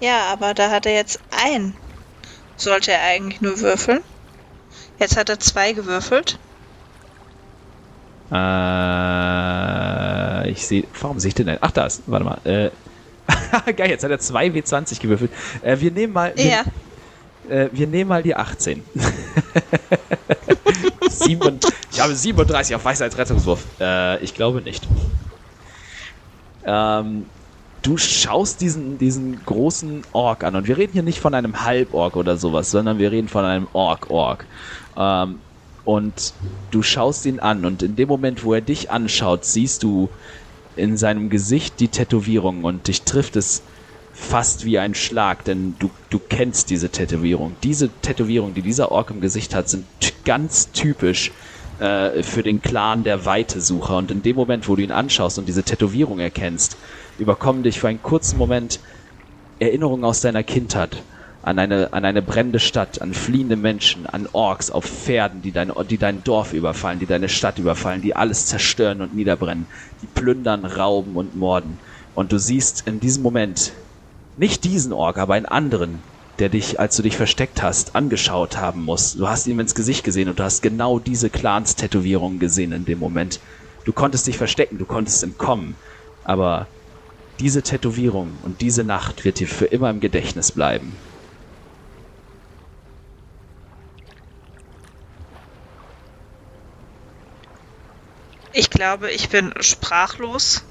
Ja, 0.01 0.27
aber 0.33 0.55
da 0.55 0.71
hat 0.71 0.87
er 0.87 0.95
jetzt 0.95 1.21
ein. 1.31 1.75
Sollte 2.57 2.93
er 2.93 3.03
eigentlich 3.03 3.41
nur 3.41 3.59
würfeln? 3.61 4.01
Jetzt 4.99 5.17
hat 5.17 5.29
er 5.31 5.41
zwei 5.41 5.73
gewürfelt. 5.73 6.39
Äh, 8.83 10.51
ich 10.51 10.67
sehe. 10.67 10.85
Warum 11.01 11.19
sehe 11.21 11.29
ich 11.31 11.35
den 11.35 11.47
denn? 11.47 11.59
Ach, 11.61 11.71
da 11.71 11.87
ist. 11.87 12.03
Warte 12.07 12.25
mal. 12.25 12.39
Äh, 12.45 12.71
geil, 13.73 13.91
jetzt 13.91 14.05
hat 14.05 14.11
er 14.11 14.19
zwei 14.19 14.47
W20 14.49 15.01
gewürfelt. 15.01 15.31
Äh, 15.63 15.79
wir 15.81 15.91
nehmen 15.91 16.13
mal. 16.13 16.33
Wir, 16.37 16.45
Ja. 16.45 16.65
äh, 17.49 17.69
wir 17.73 17.87
nehmen 17.87 18.09
mal 18.09 18.23
die 18.23 18.35
18. 18.37 18.83
Sieben, 21.19 21.61
ich 21.93 22.01
habe 22.01 22.15
37 22.15 22.77
auf 22.77 22.85
Weisheitsrettungswurf. 22.85 23.65
Äh, 23.81 24.23
ich 24.23 24.35
glaube 24.35 24.63
nicht. 24.63 24.87
Ähm, 26.65 27.27
du 27.83 27.97
schaust 27.97 28.61
diesen, 28.61 28.99
diesen 28.99 29.45
großen 29.45 30.03
Ork 30.13 30.45
an 30.45 30.57
und 30.57 30.69
wir 30.69 30.79
reden 30.79 30.93
hier 30.93 31.03
nicht 31.03 31.19
von 31.19 31.35
einem 31.35 31.65
Halborg 31.65 32.17
oder 32.17 32.37
sowas, 32.37 32.71
sondern 32.71 32.99
wir 32.99 33.11
reden 33.11 33.29
von 33.29 33.45
einem 33.45 33.69
Ork-Ork. 33.73 34.47
Ähm, 34.97 35.39
und 35.85 36.33
du 36.71 36.83
schaust 36.83 37.27
ihn 37.27 37.41
an 37.41 37.65
und 37.65 37.83
in 37.83 37.97
dem 37.97 38.09
Moment, 38.09 38.45
wo 38.45 38.55
er 38.55 38.61
dich 38.61 38.91
anschaut, 38.91 39.45
siehst 39.45 39.83
du 39.83 40.09
in 40.77 40.97
seinem 40.97 41.29
Gesicht 41.29 41.81
die 41.81 41.89
Tätowierung 41.89 42.65
und 42.65 42.87
dich 42.87 43.03
trifft 43.03 43.37
es 43.37 43.63
fast 44.23 44.65
wie 44.65 44.79
ein 44.79 44.95
Schlag, 44.95 45.45
denn 45.45 45.75
du, 45.79 45.91
du 46.11 46.19
kennst 46.19 46.71
diese 46.71 46.89
Tätowierung. 46.91 47.57
Diese 47.63 47.89
Tätowierung, 47.89 48.55
die 48.55 48.63
dieser 48.63 48.93
Ork 48.93 49.11
im 49.11 49.21
Gesicht 49.21 49.55
hat, 49.55 49.69
sind 49.69 49.85
ganz 50.25 50.71
typisch 50.73 51.33
äh, 51.81 52.23
für 52.23 52.43
den 52.43 52.63
Clan 52.63 53.05
der 53.05 53.27
Weitesucher. 53.27 53.97
Und 53.97 54.11
in 54.11 54.23
dem 54.23 54.37
Moment, 54.37 54.69
wo 54.69 54.77
du 54.77 54.83
ihn 54.83 54.93
anschaust 54.93 55.39
und 55.39 55.47
diese 55.47 55.65
Tätowierung 55.65 56.21
erkennst, 56.21 56.77
überkommen 57.19 57.63
dich 57.63 57.81
für 57.81 57.89
einen 57.89 58.03
kurzen 58.03 58.39
Moment 58.39 58.81
Erinnerungen 59.59 60.05
aus 60.05 60.21
deiner 60.21 60.43
Kindheit 60.43 61.03
an 61.43 61.59
eine, 61.59 61.93
an 61.93 62.05
eine 62.05 62.23
brennende 62.23 62.61
Stadt, 62.61 63.03
an 63.03 63.15
fliehende 63.15 63.57
Menschen, 63.57 64.07
an 64.07 64.29
Orks 64.33 64.71
auf 64.71 64.85
Pferden, 64.85 65.43
die 65.43 65.51
dein, 65.51 65.73
die 65.91 65.99
dein 65.99 66.23
Dorf 66.23 66.53
überfallen, 66.53 67.01
die 67.01 67.07
deine 67.07 67.29
Stadt 67.29 67.59
überfallen, 67.59 68.01
die 68.01 68.15
alles 68.15 68.47
zerstören 68.47 69.01
und 69.01 69.15
niederbrennen, 69.15 69.67
die 70.03 70.07
plündern, 70.07 70.65
rauben 70.65 71.17
und 71.17 71.37
morden. 71.37 71.79
Und 72.15 72.33
du 72.33 72.39
siehst 72.39 72.87
in 72.87 73.01
diesem 73.01 73.23
Moment 73.23 73.73
nicht 74.37 74.65
diesen 74.65 74.93
Ork, 74.93 75.19
aber 75.19 75.35
einen 75.35 75.47
anderen, 75.47 76.03
der 76.39 76.49
dich, 76.49 76.81
als 76.81 76.97
du 76.97 77.03
dich 77.03 77.17
versteckt 77.17 77.63
hast, 77.63 77.95
angeschaut 77.95 78.57
haben 78.57 78.83
muss. 78.83 79.15
Du 79.15 79.29
hast 79.29 79.47
ihm 79.47 79.61
ins 79.61 79.75
Gesicht 79.75 80.05
gesehen 80.05 80.29
und 80.29 80.39
du 80.39 80.45
hast 80.45 80.63
genau 80.63 80.99
diese 80.99 81.31
Clans-Tätowierungen 81.31 82.39
gesehen 82.39 82.73
in 82.73 82.85
dem 82.85 82.99
Moment. 82.99 83.41
Du 83.85 83.93
konntest 83.93 84.27
dich 84.27 84.39
verstecken, 84.39 84.79
du 84.79 84.87
konntest 84.87 85.23
entkommen, 85.23 85.77
aber 86.25 86.67
diese 87.41 87.63
Tätowierung 87.63 88.39
und 88.43 88.61
diese 88.61 88.85
Nacht 88.85 89.25
wird 89.25 89.41
dir 89.41 89.49
für 89.49 89.67
immer 89.67 89.91
im 89.91 90.01
Gedächtnis 90.01 90.53
bleiben. 90.53 90.93
Ich 98.55 98.71
glaube, 98.71 99.11
ich 99.11 99.31
bin 99.31 99.53
sprachlos 99.61 100.63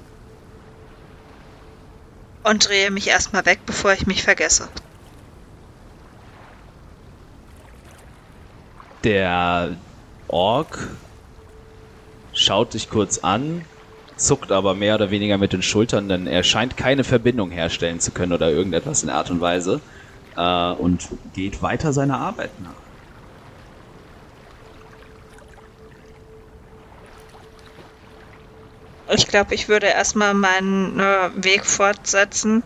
und 2.43 2.67
drehe 2.67 2.91
mich 2.91 3.07
erstmal 3.07 3.45
weg, 3.45 3.61
bevor 3.65 3.93
ich 3.93 4.07
mich 4.07 4.23
vergesse. 4.23 4.69
Der 9.03 9.77
Ork 10.27 10.87
schaut 12.33 12.73
dich 12.73 12.89
kurz 12.89 13.17
an, 13.19 13.65
zuckt 14.15 14.51
aber 14.51 14.75
mehr 14.75 14.95
oder 14.95 15.09
weniger 15.09 15.37
mit 15.37 15.53
den 15.53 15.63
Schultern, 15.63 16.07
denn 16.07 16.27
er 16.27 16.43
scheint 16.43 16.77
keine 16.77 17.03
Verbindung 17.03 17.51
herstellen 17.51 17.99
zu 17.99 18.11
können 18.11 18.33
oder 18.33 18.49
irgendetwas 18.51 19.01
in 19.01 19.07
der 19.07 19.17
Art 19.17 19.31
und 19.31 19.41
Weise 19.41 19.81
äh, 20.35 20.71
und 20.73 21.09
geht 21.33 21.61
weiter 21.61 21.93
seiner 21.93 22.19
Arbeit 22.19 22.59
nach. 22.59 22.80
Ich 29.13 29.27
glaube, 29.27 29.53
ich 29.53 29.67
würde 29.67 29.87
erstmal 29.87 30.33
meinen 30.33 30.99
äh, 30.99 31.29
Weg 31.35 31.65
fortsetzen 31.65 32.63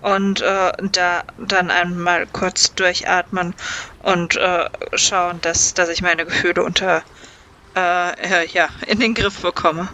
und 0.00 0.40
äh, 0.40 0.72
da 0.92 1.24
dann 1.36 1.70
einmal 1.70 2.26
kurz 2.28 2.74
durchatmen 2.74 3.54
und 3.98 4.36
äh, 4.36 4.66
schauen, 4.94 5.40
dass, 5.40 5.74
dass 5.74 5.88
ich 5.88 6.00
meine 6.00 6.24
Gefühle 6.24 6.62
unter 6.62 7.02
äh, 7.74 8.42
äh, 8.42 8.46
ja, 8.48 8.68
in 8.86 9.00
den 9.00 9.14
Griff 9.14 9.40
bekomme. 9.40 9.88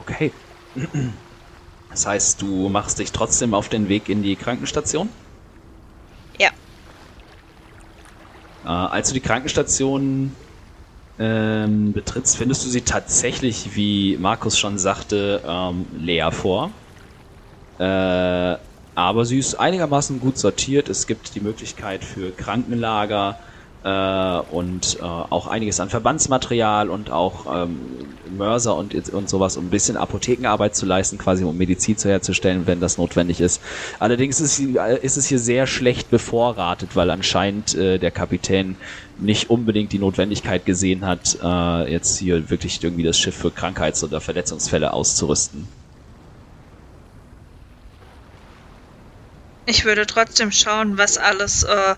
Okay. 0.00 0.32
Das 1.90 2.06
heißt, 2.06 2.40
du 2.40 2.68
machst 2.68 2.98
dich 2.98 3.12
trotzdem 3.12 3.54
auf 3.54 3.68
den 3.68 3.88
Weg 3.88 4.08
in 4.08 4.22
die 4.22 4.36
Krankenstation? 4.36 5.08
Ja. 6.38 6.50
Äh, 8.64 8.68
als 8.68 9.08
du 9.08 9.14
die 9.14 9.20
Krankenstation 9.20 10.34
ähm, 11.20 11.92
betrittst, 11.92 12.38
findest 12.38 12.64
du 12.64 12.70
sie 12.70 12.80
tatsächlich, 12.80 13.76
wie 13.76 14.16
Markus 14.16 14.58
schon 14.58 14.78
sagte, 14.78 15.42
ähm, 15.46 15.84
leer 15.92 16.32
vor. 16.32 16.70
Äh, 17.78 18.56
aber 18.94 19.24
sie 19.26 19.38
ist 19.38 19.54
einigermaßen 19.54 20.18
gut 20.18 20.38
sortiert. 20.38 20.88
Es 20.88 21.06
gibt 21.06 21.34
die 21.34 21.40
Möglichkeit 21.40 22.04
für 22.04 22.32
Krankenlager 22.32 23.38
äh, 23.82 24.38
und 24.38 24.98
äh, 25.00 25.02
auch 25.02 25.46
einiges 25.46 25.80
an 25.80 25.88
Verbandsmaterial 25.88 26.90
und 26.90 27.10
auch 27.10 27.64
ähm, 27.64 27.78
Mörser 28.28 28.76
und, 28.76 28.94
und 29.10 29.28
sowas, 29.28 29.56
um 29.56 29.66
ein 29.66 29.70
bisschen 29.70 29.96
Apothekenarbeit 29.96 30.76
zu 30.76 30.86
leisten, 30.86 31.18
quasi 31.18 31.44
um 31.44 31.56
Medizin 31.56 31.96
zu 31.96 32.08
herzustellen, 32.08 32.66
wenn 32.66 32.80
das 32.80 32.98
notwendig 32.98 33.40
ist. 33.40 33.62
Allerdings 33.98 34.40
ist, 34.40 34.56
sie- 34.56 34.78
ist 35.02 35.16
es 35.16 35.26
hier 35.26 35.38
sehr 35.38 35.66
schlecht 35.66 36.10
bevorratet, 36.10 36.94
weil 36.94 37.10
anscheinend 37.10 37.74
äh, 37.74 37.98
der 37.98 38.10
Kapitän 38.10 38.76
nicht 39.18 39.50
unbedingt 39.50 39.92
die 39.92 39.98
Notwendigkeit 39.98 40.64
gesehen 40.66 41.06
hat, 41.06 41.38
äh, 41.42 41.90
jetzt 41.92 42.18
hier 42.18 42.50
wirklich 42.50 42.82
irgendwie 42.82 43.02
das 43.02 43.18
Schiff 43.18 43.36
für 43.36 43.50
Krankheits- 43.50 44.04
oder 44.04 44.20
Verletzungsfälle 44.20 44.92
auszurüsten. 44.92 45.68
Ich 49.66 49.84
würde 49.84 50.04
trotzdem 50.06 50.50
schauen, 50.50 50.98
was 50.98 51.16
alles 51.16 51.62
äh, 51.62 51.94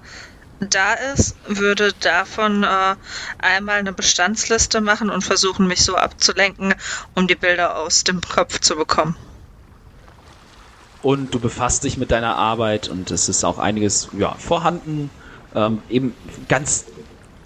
da 0.70 0.94
ist, 0.94 1.36
würde 1.46 1.92
davon 2.00 2.64
äh, 2.64 2.96
einmal 3.38 3.78
eine 3.78 3.92
Bestandsliste 3.92 4.80
machen 4.80 5.10
und 5.10 5.22
versuchen, 5.22 5.66
mich 5.66 5.84
so 5.84 5.96
abzulenken, 5.96 6.74
um 7.14 7.26
die 7.26 7.34
Bilder 7.34 7.76
aus 7.76 8.04
dem 8.04 8.20
Kopf 8.20 8.60
zu 8.60 8.76
bekommen. 8.76 9.16
und 11.02 11.34
du 11.34 11.40
befasst 11.40 11.84
dich 11.84 11.96
mit 11.98 12.10
deiner 12.10 12.36
Arbeit 12.36 12.88
und 12.88 13.10
es 13.10 13.28
ist 13.28 13.44
auch 13.44 13.58
einiges 13.58 14.08
ja, 14.16 14.34
vorhanden. 14.34 15.10
Ähm, 15.54 15.82
eben 15.90 16.14
ganz 16.48 16.86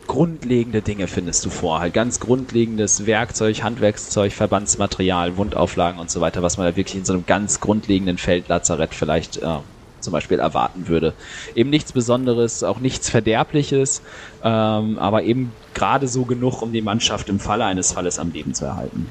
grundlegende 0.07 0.83
Dinge 0.83 1.09
findest 1.09 1.45
du 1.45 1.51
vor. 1.51 1.81
Halt 1.81 1.95
ganz 1.95 2.21
grundlegendes 2.21 3.07
Werkzeug, 3.07 3.62
Handwerkszeug, 3.62 4.33
Verbandsmaterial, 4.33 5.37
Wundauflagen 5.37 5.99
und 6.01 6.11
so 6.11 6.21
weiter, 6.21 6.43
was 6.43 6.59
man 6.59 6.67
da 6.67 6.77
wirklich 6.77 6.97
in 6.97 7.05
so 7.05 7.14
einem 7.14 7.27
ganz 7.27 7.61
grundlegenden 7.61 8.19
Feldlazarett 8.19 8.95
vielleicht 8.95 9.39
äh, 9.39 9.59
zum 10.07 10.13
Beispiel 10.13 10.39
erwarten 10.39 10.89
würde. 10.89 11.13
Eben 11.55 11.69
nichts 11.69 11.93
Besonderes, 11.93 12.63
auch 12.63 12.79
nichts 12.79 13.11
Verderbliches, 13.11 14.01
ähm, 14.43 14.99
aber 14.99 15.25
eben 15.25 15.53
gerade 15.75 16.09
so 16.09 16.25
genug, 16.25 16.63
um 16.63 16.73
die 16.73 16.81
Mannschaft 16.81 17.29
im 17.29 17.41
Falle 17.41 17.65
eines 17.65 17.93
Falles 17.93 18.19
am 18.19 18.31
Leben 18.31 18.55
zu 18.55 18.65
erhalten. 18.65 19.07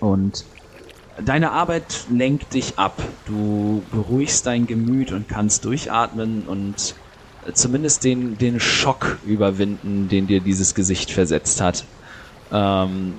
Und 0.00 0.44
Deine 1.24 1.52
Arbeit 1.52 2.06
lenkt 2.10 2.54
dich 2.54 2.76
ab. 2.76 3.00
Du 3.24 3.84
beruhigst 3.92 4.46
dein 4.46 4.66
Gemüt 4.66 5.12
und 5.12 5.28
kannst 5.28 5.64
durchatmen 5.64 6.42
und 6.48 6.96
zumindest 7.52 8.02
den, 8.02 8.36
den 8.36 8.58
Schock 8.58 9.18
überwinden, 9.24 10.08
den 10.08 10.26
dir 10.26 10.40
dieses 10.40 10.74
Gesicht 10.74 11.12
versetzt 11.12 11.60
hat. 11.60 11.84
Ähm, 12.50 13.14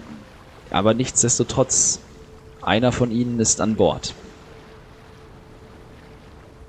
aber 0.72 0.94
nichtsdestotrotz, 0.94 2.02
einer 2.62 2.92
von 2.92 3.12
ihnen 3.12 3.40
ist 3.40 3.62
an 3.62 3.76
Bord. 3.78 4.14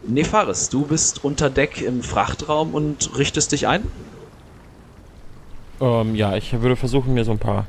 Nefaris, 0.08 0.68
du 0.68 0.86
bist 0.86 1.24
unter 1.24 1.50
Deck 1.50 1.82
im 1.82 2.02
Frachtraum 2.02 2.74
und 2.74 3.16
richtest 3.18 3.52
dich 3.52 3.66
ein? 3.66 3.82
Ähm, 5.80 6.14
ja, 6.14 6.36
ich 6.36 6.52
würde 6.60 6.76
versuchen, 6.76 7.14
mir 7.14 7.24
so 7.24 7.32
ein 7.32 7.38
paar 7.38 7.66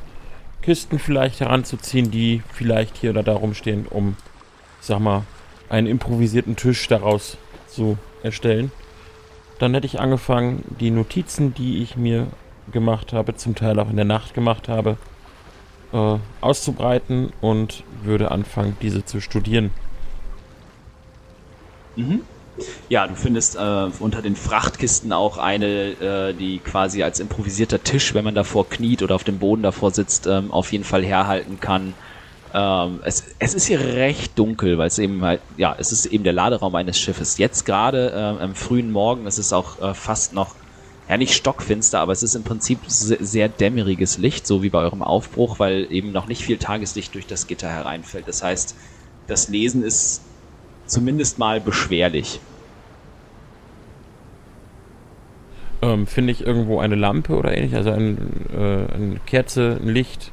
Kisten 0.61 0.99
vielleicht 0.99 1.39
heranzuziehen, 1.39 2.11
die 2.11 2.43
vielleicht 2.53 2.97
hier 2.97 3.09
oder 3.11 3.23
da 3.23 3.33
rumstehen, 3.33 3.87
um, 3.89 4.15
ich 4.79 4.87
sag 4.87 4.99
mal, 4.99 5.23
einen 5.69 5.87
improvisierten 5.87 6.55
Tisch 6.55 6.87
daraus 6.87 7.37
zu 7.67 7.97
erstellen. 8.23 8.71
Dann 9.59 9.73
hätte 9.73 9.87
ich 9.87 9.99
angefangen, 9.99 10.63
die 10.79 10.91
Notizen, 10.91 11.53
die 11.53 11.81
ich 11.81 11.97
mir 11.97 12.27
gemacht 12.71 13.13
habe, 13.13 13.35
zum 13.35 13.55
Teil 13.55 13.79
auch 13.79 13.89
in 13.89 13.95
der 13.95 14.05
Nacht 14.05 14.33
gemacht 14.33 14.67
habe, 14.69 14.97
äh, 15.93 16.17
auszubreiten 16.41 17.31
und 17.41 17.83
würde 18.03 18.29
anfangen, 18.31 18.77
diese 18.81 19.05
zu 19.05 19.21
studieren. 19.21 19.71
Mhm. 21.97 22.27
Ja, 22.89 23.07
du 23.07 23.15
findest 23.15 23.55
äh, 23.55 23.89
unter 23.99 24.21
den 24.21 24.35
Frachtkisten 24.35 25.13
auch 25.13 25.37
eine, 25.37 25.99
äh, 25.99 26.33
die 26.35 26.61
quasi 26.61 27.03
als 27.03 27.19
improvisierter 27.19 27.83
Tisch, 27.83 28.13
wenn 28.13 28.25
man 28.25 28.35
davor 28.35 28.69
kniet 28.69 29.03
oder 29.03 29.15
auf 29.15 29.23
dem 29.23 29.39
Boden 29.39 29.63
davor 29.63 29.91
sitzt, 29.91 30.27
ähm, 30.27 30.51
auf 30.51 30.71
jeden 30.71 30.83
Fall 30.83 31.05
herhalten 31.05 31.59
kann. 31.59 31.97
Ähm, 32.53 33.01
es, 33.03 33.25
es 33.39 33.53
ist 33.55 33.67
hier 33.67 33.79
recht 33.79 34.39
dunkel, 34.39 34.77
weil 34.77 34.87
es 34.87 34.99
eben 34.99 35.23
halt, 35.23 35.43
ja, 35.57 35.75
es 35.77 35.91
ist 35.91 36.05
eben 36.07 36.23
der 36.23 36.33
Laderaum 36.33 36.75
eines 36.75 36.99
Schiffes. 36.99 37.37
Jetzt 37.37 37.65
gerade 37.65 38.11
äh, 38.11 38.43
am 38.43 38.55
frühen 38.55 38.91
Morgen, 38.91 39.27
es 39.27 39.37
ist 39.39 39.53
auch 39.53 39.79
äh, 39.81 39.93
fast 39.93 40.33
noch, 40.33 40.57
ja 41.09 41.17
nicht 41.17 41.35
stockfinster, 41.35 41.99
aber 41.99 42.13
es 42.13 42.23
ist 42.23 42.35
im 42.35 42.43
Prinzip 42.43 42.85
sehr, 42.87 43.17
sehr 43.21 43.49
dämmeriges 43.49 44.17
Licht, 44.17 44.47
so 44.47 44.63
wie 44.63 44.69
bei 44.69 44.79
eurem 44.79 45.03
Aufbruch, 45.03 45.59
weil 45.59 45.87
eben 45.91 46.11
noch 46.11 46.27
nicht 46.27 46.43
viel 46.43 46.57
Tageslicht 46.57 47.15
durch 47.15 47.27
das 47.27 47.47
Gitter 47.47 47.69
hereinfällt. 47.69 48.27
Das 48.27 48.43
heißt, 48.43 48.75
das 49.27 49.47
Lesen 49.49 49.83
ist 49.83 50.26
zumindest 50.87 51.39
mal 51.39 51.61
beschwerlich. 51.61 52.39
Ähm, 55.81 56.07
Finde 56.07 56.31
ich 56.31 56.45
irgendwo 56.45 56.79
eine 56.79 56.95
Lampe 56.95 57.35
oder 57.35 57.55
ähnlich, 57.55 57.75
also 57.75 57.91
ein, 57.91 58.17
äh, 58.51 58.93
eine 58.93 59.19
Kerze, 59.25 59.79
ein 59.81 59.89
Licht. 59.89 60.31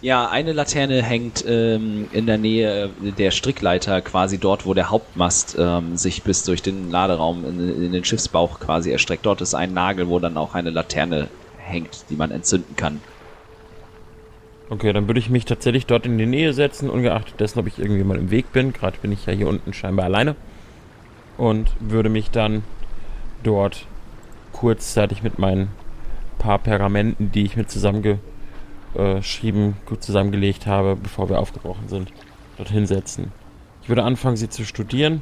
Ja, 0.00 0.28
eine 0.28 0.52
Laterne 0.52 1.00
hängt 1.02 1.44
ähm, 1.46 2.08
in 2.12 2.26
der 2.26 2.38
Nähe 2.38 2.90
der 3.16 3.30
Strickleiter, 3.30 4.00
quasi 4.00 4.38
dort, 4.38 4.66
wo 4.66 4.74
der 4.74 4.90
Hauptmast 4.90 5.56
ähm, 5.58 5.96
sich 5.96 6.24
bis 6.24 6.42
durch 6.42 6.60
den 6.62 6.90
Laderaum 6.90 7.44
in, 7.44 7.84
in, 7.84 7.92
den 7.92 8.04
Schiffsbauch 8.04 8.58
quasi 8.58 8.90
erstreckt. 8.90 9.26
Dort 9.26 9.42
ist 9.42 9.54
ein 9.54 9.72
Nagel, 9.72 10.08
wo 10.08 10.18
dann 10.18 10.36
auch 10.36 10.54
eine 10.54 10.70
Laterne 10.70 11.28
hängt, 11.58 12.06
die 12.10 12.16
man 12.16 12.32
entzünden 12.32 12.74
kann. 12.74 13.00
Okay, 14.72 14.92
dann 14.94 15.06
würde 15.06 15.20
ich 15.20 15.28
mich 15.28 15.44
tatsächlich 15.44 15.84
dort 15.84 16.06
in 16.06 16.16
die 16.16 16.24
Nähe 16.24 16.54
setzen, 16.54 16.88
ungeachtet 16.88 17.38
dessen, 17.38 17.58
ob 17.58 17.66
ich 17.66 17.78
irgendwie 17.78 18.04
mal 18.04 18.16
im 18.16 18.30
Weg 18.30 18.54
bin. 18.54 18.72
Gerade 18.72 18.96
bin 19.02 19.12
ich 19.12 19.26
ja 19.26 19.34
hier 19.34 19.46
unten 19.46 19.74
scheinbar 19.74 20.06
alleine. 20.06 20.34
Und 21.36 21.70
würde 21.78 22.08
mich 22.08 22.30
dann 22.30 22.64
dort 23.42 23.84
kurzzeitig 24.52 25.22
mit 25.22 25.38
meinen 25.38 25.68
paar 26.38 26.58
Pergamenten, 26.58 27.30
die 27.32 27.42
ich 27.42 27.54
mir 27.54 27.66
zusammengeschrieben, 27.66 29.76
gut 29.84 30.02
zusammengelegt 30.02 30.66
habe, 30.66 30.96
bevor 30.96 31.28
wir 31.28 31.38
aufgebrochen 31.38 31.88
sind, 31.88 32.10
dorthin 32.56 32.86
setzen. 32.86 33.30
Ich 33.82 33.90
würde 33.90 34.04
anfangen, 34.04 34.38
sie 34.38 34.48
zu 34.48 34.64
studieren 34.64 35.20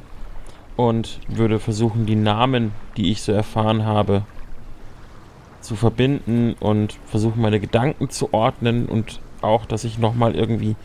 und 0.77 1.19
würde 1.27 1.59
versuchen, 1.59 2.05
die 2.05 2.15
Namen, 2.15 2.71
die 2.95 3.11
ich 3.11 3.21
so 3.21 3.33
erfahren 3.33 3.83
habe, 3.83 4.23
zu 5.59 5.75
verbinden 5.75 6.55
und 6.61 6.97
versuchen, 7.05 7.41
meine 7.41 7.59
Gedanken 7.59 8.09
zu 8.09 8.33
ordnen 8.33 8.85
und 8.85 9.19
auch, 9.41 9.65
dass 9.65 9.83
ich 9.83 9.97
nochmal 9.97 10.35
irgendwie 10.35 10.75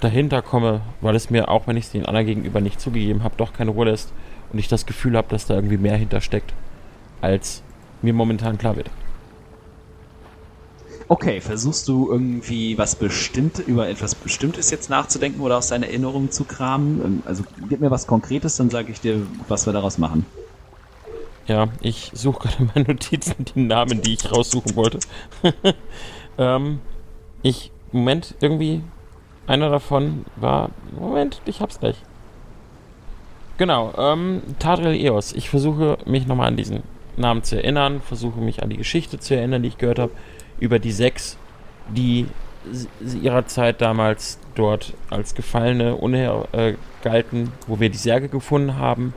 dahinter 0.00 0.42
komme, 0.42 0.82
weil 1.00 1.16
es 1.16 1.30
mir, 1.30 1.48
auch 1.48 1.66
wenn 1.66 1.76
ich 1.76 1.86
es 1.86 1.92
den 1.92 2.06
anderen 2.06 2.26
gegenüber 2.26 2.60
nicht 2.60 2.80
zugegeben 2.80 3.22
habe, 3.22 3.34
doch 3.36 3.52
keine 3.52 3.70
Ruhe 3.70 3.86
lässt 3.86 4.12
und 4.52 4.58
ich 4.58 4.68
das 4.68 4.86
Gefühl 4.86 5.16
habe, 5.16 5.28
dass 5.28 5.46
da 5.46 5.54
irgendwie 5.54 5.78
mehr 5.78 5.96
hintersteckt, 5.96 6.52
als 7.20 7.62
mir 8.02 8.12
momentan 8.12 8.58
klar 8.58 8.76
wird. 8.76 8.90
Okay, 11.08 11.40
versuchst 11.40 11.86
du 11.86 12.10
irgendwie 12.10 12.76
was 12.78 12.96
bestimmt 12.96 13.60
über 13.60 13.88
etwas 13.88 14.16
Bestimmtes 14.16 14.72
jetzt 14.72 14.90
nachzudenken 14.90 15.40
oder 15.40 15.58
aus 15.58 15.68
deinen 15.68 15.84
Erinnerungen 15.84 16.32
zu 16.32 16.44
kramen? 16.44 17.00
Ähm, 17.04 17.22
also 17.24 17.44
gib 17.68 17.80
mir 17.80 17.92
was 17.92 18.08
Konkretes, 18.08 18.56
dann 18.56 18.70
sage 18.70 18.90
ich 18.90 19.00
dir, 19.00 19.22
was 19.46 19.66
wir 19.66 19.72
daraus 19.72 19.98
machen. 19.98 20.26
Ja, 21.46 21.68
ich 21.80 22.10
suche 22.12 22.48
gerade 22.48 22.70
meine 22.74 22.88
Notizen, 22.88 23.44
die 23.44 23.60
Namen, 23.60 24.02
die 24.02 24.14
ich 24.14 24.32
raussuchen 24.32 24.74
wollte. 24.74 24.98
ähm, 26.38 26.80
ich 27.42 27.70
Moment, 27.92 28.34
irgendwie 28.40 28.82
einer 29.46 29.70
davon 29.70 30.24
war. 30.36 30.70
Moment, 30.98 31.40
ich 31.46 31.60
hab's 31.60 31.80
gleich. 31.80 31.96
Genau, 33.58 33.94
ähm, 33.96 34.42
Tadril 34.58 34.94
Eos. 34.94 35.32
Ich 35.32 35.48
versuche 35.48 35.98
mich 36.04 36.26
nochmal 36.26 36.48
an 36.48 36.56
diesen 36.56 36.82
Namen 37.16 37.42
zu 37.42 37.56
erinnern, 37.56 38.02
versuche 38.02 38.40
mich 38.40 38.62
an 38.62 38.68
die 38.68 38.76
Geschichte 38.76 39.18
zu 39.18 39.34
erinnern, 39.34 39.62
die 39.62 39.68
ich 39.68 39.78
gehört 39.78 39.98
habe, 39.98 40.12
über 40.60 40.78
die 40.78 40.92
sechs, 40.92 41.38
die 41.88 42.26
ihrer 43.22 43.46
Zeit 43.46 43.80
damals 43.80 44.38
dort 44.54 44.94
als 45.08 45.34
Gefallene 45.34 45.94
unher 45.94 46.48
äh, 46.52 46.74
galten, 47.02 47.52
wo 47.66 47.80
wir 47.80 47.90
die 47.90 47.98
Särge 47.98 48.28
gefunden 48.28 48.76
haben. 48.78 49.14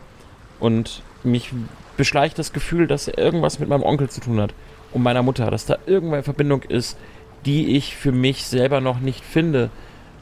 Und 0.59 1.01
mich 1.23 1.51
beschleicht 1.97 2.39
das 2.39 2.53
Gefühl, 2.53 2.87
dass 2.87 3.07
er 3.07 3.17
irgendwas 3.17 3.59
mit 3.59 3.67
meinem 3.67 3.83
Onkel 3.83 4.09
zu 4.09 4.21
tun 4.21 4.39
hat 4.39 4.53
und 4.93 5.03
meiner 5.03 5.23
Mutter, 5.23 5.49
dass 5.51 5.65
da 5.65 5.77
irgendeine 5.85 6.23
Verbindung 6.23 6.63
ist, 6.63 6.97
die 7.45 7.75
ich 7.77 7.95
für 7.95 8.11
mich 8.11 8.45
selber 8.45 8.81
noch 8.81 8.99
nicht 8.99 9.23
finde, 9.23 9.69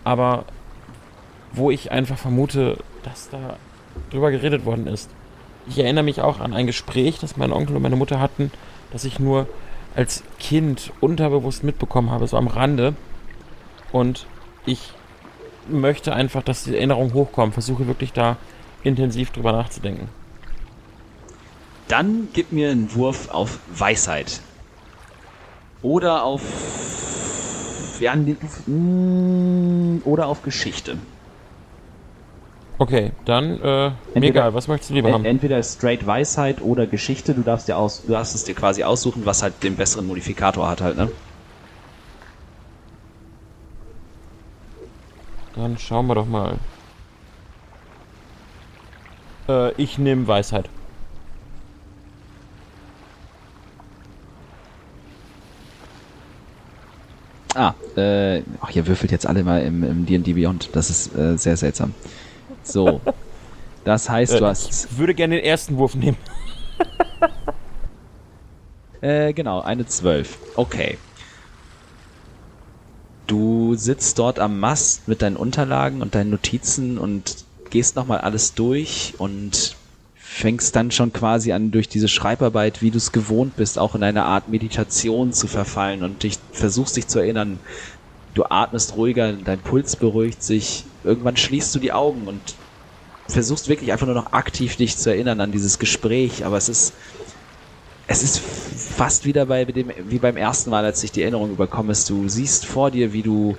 aber 0.04 0.46
wo 1.52 1.72
ich 1.72 1.92
einfach 1.92 2.18
vermute, 2.18 2.78
dass 3.04 3.30
da 3.30 3.58
drüber 4.10 4.32
geredet 4.32 4.66
worden 4.66 4.88
ist. 4.88 5.10
Ich 5.68 5.80
erinnere 5.80 6.04
mich 6.04 6.22
auch 6.22 6.40
an 6.40 6.54
ein 6.54 6.68
Gespräch, 6.68 7.20
das 7.20 7.38
mein 7.38 7.52
Onkel 7.52 7.76
und 7.76 7.82
meine 7.82 7.96
Mutter 7.96 8.20
hatten, 8.20 8.52
das 8.92 9.04
ich 9.04 9.20
nur 9.20 9.48
als 9.96 10.24
Kind 10.40 10.94
unterbewusst 11.02 11.64
mitbekommen 11.64 12.12
habe, 12.12 12.28
so 12.28 12.38
am 12.38 12.48
Rande. 12.48 12.94
Und 13.92 14.28
ich 14.66 14.94
möchte 15.68 16.14
einfach, 16.14 16.44
dass 16.44 16.64
die 16.64 16.76
Erinnerung 16.76 17.14
hochkommt, 17.14 17.54
versuche 17.54 17.88
wirklich 17.88 18.14
da 18.14 18.38
intensiv 18.84 19.32
drüber 19.32 19.52
nachzudenken. 19.52 20.08
Dann 21.88 22.28
gib 22.34 22.52
mir 22.52 22.70
einen 22.70 22.94
Wurf 22.96 23.30
auf 23.30 23.60
Weisheit. 23.74 24.42
Oder 25.88 26.24
auf 26.26 26.42
ja, 28.02 28.14
oder 30.04 30.28
auf 30.28 30.44
Geschichte. 30.44 30.98
Okay, 32.78 33.14
dann 33.24 33.62
äh, 33.62 33.86
entweder, 34.14 34.26
egal, 34.28 34.54
was 34.54 34.68
möchtest 34.68 34.90
du 34.90 34.96
lieber 34.96 35.14
haben? 35.14 35.24
Entweder 35.24 35.64
straight 35.64 36.06
Weisheit 36.06 36.62
oder 36.62 36.88
Geschichte, 36.88 37.34
du 37.34 37.42
darfst 37.42 37.70
dir 37.70 37.78
aus, 37.78 38.04
du 38.06 38.12
darfst 38.12 38.36
es 38.36 38.44
dir 38.44 38.54
quasi 38.54 38.84
aussuchen, 38.84 39.26
was 39.26 39.42
halt 39.42 39.64
den 39.64 39.78
besseren 39.78 40.08
Modifikator 40.08 40.68
hat 40.70 40.82
halt, 40.82 40.98
ne? 40.98 41.10
Dann 45.56 45.78
schauen 45.78 46.08
wir 46.08 46.16
doch 46.16 46.28
mal. 46.28 46.58
Äh, 49.48 49.72
ich 49.82 49.98
nehme 49.98 50.28
Weisheit. 50.28 50.70
Ah, 57.58 57.74
äh, 57.96 58.44
ach, 58.62 58.70
ihr 58.76 58.86
würfelt 58.86 59.12
jetzt 59.12 59.26
alle 59.26 59.44
mal 59.44 59.64
im 59.64 60.06
D&D 60.06 60.34
Beyond. 60.34 60.70
Das 60.74 60.92
ist 60.92 61.16
äh, 61.16 61.38
sehr 61.38 61.58
seltsam. 61.58 61.96
So. 62.62 63.02
Das 63.84 64.08
heißt, 64.08 64.34
äh, 64.34 64.40
du 64.40 64.46
hast... 64.46 64.86
Ich 64.92 64.98
würde 65.00 65.16
gerne 65.16 65.38
den 65.38 65.44
ersten 65.44 65.78
Wurf 65.78 65.96
nehmen. 65.96 66.18
äh, 69.02 69.34
genau, 69.34 69.62
eine 69.62 69.88
12. 69.88 70.38
Okay. 70.56 71.00
Du 73.26 73.74
sitzt 73.74 74.20
dort 74.20 74.38
am 74.38 74.60
Mast 74.60 75.08
mit 75.08 75.24
deinen 75.24 75.36
Unterlagen 75.36 76.04
und 76.04 76.14
deinen 76.14 76.30
Notizen 76.30 77.00
und 77.00 77.44
gehst 77.72 77.96
nochmal 77.96 78.20
alles 78.20 78.54
durch 78.54 79.16
und 79.18 79.77
fängst 80.38 80.76
dann 80.76 80.92
schon 80.92 81.12
quasi 81.14 81.52
an, 81.52 81.72
durch 81.72 81.90
diese 81.90 82.08
Schreibarbeit, 82.08 82.84
wie 82.84 82.92
du 82.92 82.98
es 82.98 83.12
gewohnt 83.12 83.56
bist, 83.56 83.80
auch 83.80 83.96
in 83.96 84.04
eine 84.04 84.24
Art 84.24 84.50
Meditation 84.50 85.34
zu 85.34 85.48
verfallen 85.48 86.04
und 86.04 86.22
dich 86.22 86.38
versuchst 86.52 86.96
dich 86.96 87.08
zu 87.08 87.20
erinnern. 87.20 87.60
Du 88.36 88.44
atmest 88.44 88.96
ruhiger, 88.96 89.34
dein 89.34 89.60
Puls 89.60 89.96
beruhigt 89.96 90.44
sich. 90.44 90.86
Irgendwann 91.04 91.38
schließt 91.38 91.74
du 91.74 91.80
die 91.80 91.92
Augen 91.92 92.28
und 92.28 92.54
versuchst 93.28 93.68
wirklich 93.68 93.92
einfach 93.92 94.06
nur 94.06 94.16
noch 94.16 94.32
aktiv 94.32 94.76
dich 94.76 94.98
zu 94.98 95.10
erinnern 95.10 95.42
an 95.42 95.52
dieses 95.52 95.80
Gespräch, 95.80 96.46
aber 96.46 96.58
es 96.58 96.70
ist, 96.70 96.94
es 98.06 98.22
ist 98.22 98.40
fast 98.40 99.26
wieder 99.26 99.48
bei 99.48 99.66
dem, 99.66 99.92
wie 100.08 100.20
beim 100.20 100.38
ersten 100.38 100.70
Mal, 100.70 100.86
als 100.86 101.02
sich 101.02 101.12
die 101.12 101.24
Erinnerung 101.24 101.50
überkommen. 101.50 101.96
Du 102.08 102.30
siehst 102.30 102.68
vor 102.68 102.92
dir, 102.92 103.12
wie 103.12 103.24
du 103.24 103.58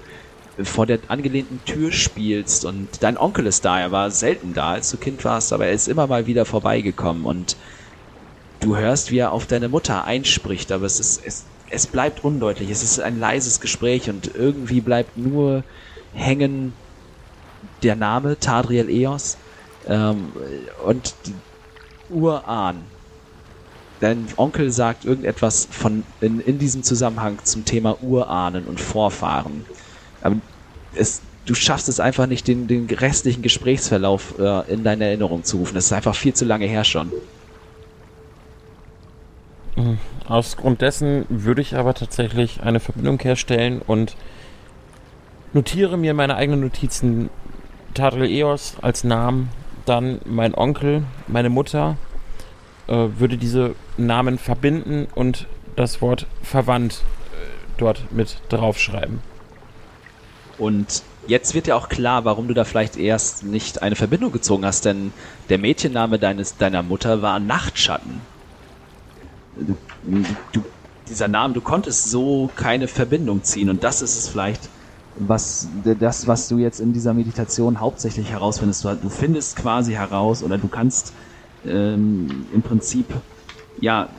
vor 0.62 0.86
der 0.86 1.00
angelehnten 1.08 1.64
Tür 1.64 1.92
spielst 1.92 2.64
und 2.64 3.02
dein 3.02 3.16
Onkel 3.16 3.46
ist 3.46 3.64
da, 3.64 3.80
er 3.80 3.92
war 3.92 4.10
selten 4.10 4.54
da, 4.54 4.72
als 4.72 4.90
du 4.90 4.96
Kind 4.96 5.24
warst, 5.24 5.52
aber 5.52 5.66
er 5.66 5.72
ist 5.72 5.88
immer 5.88 6.06
mal 6.06 6.26
wieder 6.26 6.44
vorbeigekommen 6.44 7.24
und 7.24 7.56
du 8.60 8.76
hörst, 8.76 9.10
wie 9.10 9.18
er 9.18 9.32
auf 9.32 9.46
deine 9.46 9.68
Mutter 9.68 10.04
einspricht, 10.04 10.72
aber 10.72 10.86
es 10.86 10.98
ist, 10.98 11.24
es, 11.24 11.46
es 11.70 11.86
bleibt 11.86 12.24
undeutlich. 12.24 12.70
Es 12.70 12.82
ist 12.82 13.00
ein 13.00 13.18
leises 13.18 13.60
Gespräch 13.60 14.10
und 14.10 14.34
irgendwie 14.34 14.80
bleibt 14.80 15.16
nur 15.16 15.64
hängen 16.12 16.72
der 17.82 17.96
Name 17.96 18.38
Tadriel 18.38 18.88
Eos 18.88 19.38
ähm, 19.86 20.32
und 20.84 21.14
Urahn. 22.08 22.90
Dein 24.00 24.28
Onkel 24.36 24.70
sagt 24.70 25.04
irgendetwas 25.04 25.68
von 25.70 26.04
in, 26.20 26.40
in 26.40 26.58
diesem 26.58 26.84
Zusammenhang 26.84 27.44
zum 27.44 27.64
Thema 27.64 28.00
Urahnen 28.00 28.66
und 28.66 28.80
Vorfahren. 28.80 29.66
Aber 30.28 30.40
es, 30.94 31.22
du 31.46 31.54
schaffst 31.54 31.88
es 31.88 32.00
einfach 32.00 32.26
nicht, 32.26 32.46
den, 32.46 32.66
den 32.66 32.86
restlichen 32.86 33.42
Gesprächsverlauf 33.42 34.38
äh, 34.38 34.72
in 34.72 34.84
deine 34.84 35.06
Erinnerung 35.06 35.44
zu 35.44 35.58
rufen. 35.58 35.74
Das 35.74 35.86
ist 35.86 35.92
einfach 35.92 36.14
viel 36.14 36.34
zu 36.34 36.44
lange 36.44 36.66
her 36.66 36.84
schon. 36.84 37.12
Aus 40.28 40.56
Grund 40.56 40.82
dessen 40.82 41.24
würde 41.28 41.62
ich 41.62 41.76
aber 41.76 41.94
tatsächlich 41.94 42.62
eine 42.62 42.80
Verbindung 42.80 43.18
herstellen 43.20 43.80
und 43.86 44.16
notiere 45.52 45.96
mir 45.96 46.14
meine 46.14 46.36
eigenen 46.36 46.60
Notizen 46.60 47.30
Tadril 47.94 48.30
Eos 48.30 48.76
als 48.82 49.04
Namen, 49.04 49.48
dann 49.86 50.20
mein 50.26 50.54
Onkel, 50.54 51.04
meine 51.28 51.48
Mutter, 51.48 51.96
äh, 52.88 52.92
würde 52.92 53.38
diese 53.38 53.74
Namen 53.96 54.38
verbinden 54.38 55.06
und 55.14 55.46
das 55.76 56.02
Wort 56.02 56.26
verwandt 56.42 57.02
äh, 57.32 57.36
dort 57.78 58.12
mit 58.12 58.40
draufschreiben. 58.48 59.20
Und 60.58 61.02
jetzt 61.26 61.54
wird 61.54 61.68
ja 61.68 61.76
auch 61.76 61.88
klar, 61.88 62.24
warum 62.24 62.48
du 62.48 62.54
da 62.54 62.64
vielleicht 62.64 62.96
erst 62.96 63.44
nicht 63.44 63.82
eine 63.82 63.96
Verbindung 63.96 64.32
gezogen 64.32 64.64
hast, 64.66 64.84
denn 64.84 65.12
der 65.48 65.58
Mädchenname 65.58 66.18
deines, 66.18 66.56
deiner 66.56 66.82
Mutter 66.82 67.22
war 67.22 67.38
Nachtschatten. 67.38 68.20
Du, 69.56 69.76
du, 70.52 70.64
dieser 71.08 71.28
Name, 71.28 71.54
du 71.54 71.60
konntest 71.60 72.10
so 72.10 72.50
keine 72.54 72.88
Verbindung 72.88 73.42
ziehen 73.42 73.70
und 73.70 73.84
das 73.84 74.02
ist 74.02 74.16
es 74.16 74.28
vielleicht, 74.28 74.68
was 75.16 75.68
das, 75.84 76.26
was 76.26 76.48
du 76.48 76.58
jetzt 76.58 76.80
in 76.80 76.92
dieser 76.92 77.14
Meditation 77.14 77.80
hauptsächlich 77.80 78.30
herausfindest. 78.30 78.84
Du, 78.84 78.94
du 78.94 79.08
findest 79.08 79.56
quasi 79.56 79.92
heraus 79.92 80.42
oder 80.42 80.58
du 80.58 80.68
kannst 80.68 81.12
ähm, 81.64 82.46
im 82.52 82.62
Prinzip 82.62 83.06
ja 83.80 84.10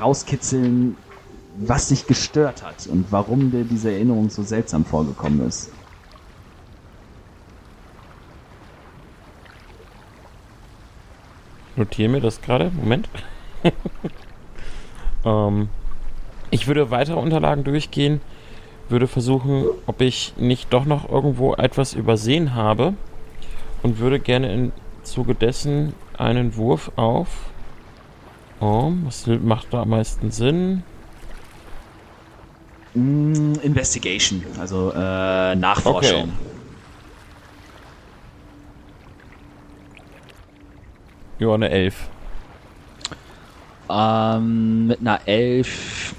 rauskitzeln, 0.00 0.96
was 1.60 1.88
dich 1.88 2.06
gestört 2.06 2.62
hat 2.62 2.86
und 2.86 3.10
warum 3.10 3.50
dir 3.50 3.64
diese 3.64 3.90
Erinnerung 3.90 4.30
so 4.30 4.42
seltsam 4.42 4.84
vorgekommen 4.84 5.46
ist. 5.46 5.70
Notiere 11.78 12.08
mir 12.08 12.20
das 12.20 12.42
gerade. 12.42 12.72
Moment. 12.74 13.08
ähm, 15.24 15.68
ich 16.50 16.66
würde 16.66 16.90
weitere 16.90 17.16
Unterlagen 17.16 17.62
durchgehen, 17.62 18.20
würde 18.88 19.06
versuchen, 19.06 19.64
ob 19.86 20.00
ich 20.00 20.34
nicht 20.36 20.72
doch 20.72 20.84
noch 20.84 21.08
irgendwo 21.08 21.54
etwas 21.54 21.94
übersehen 21.94 22.54
habe 22.54 22.94
und 23.82 23.98
würde 23.98 24.18
gerne 24.18 24.52
im 24.52 24.72
Zuge 25.04 25.34
dessen 25.34 25.94
einen 26.16 26.56
Wurf 26.56 26.90
auf. 26.96 27.28
Oh, 28.60 28.92
was 29.04 29.26
macht 29.26 29.72
da 29.72 29.82
am 29.82 29.90
meisten 29.90 30.32
Sinn? 30.32 30.82
Mm, 32.94 33.54
Investigation, 33.62 34.42
also 34.58 34.90
äh, 34.90 35.54
Nachforschung. 35.54 36.22
Okay. 36.22 36.57
Ja, 41.38 41.54
eine 41.54 41.70
11. 41.70 41.94
Ähm, 43.88 44.88
mit 44.88 45.00
einer 45.00 45.20
11. 45.26 46.14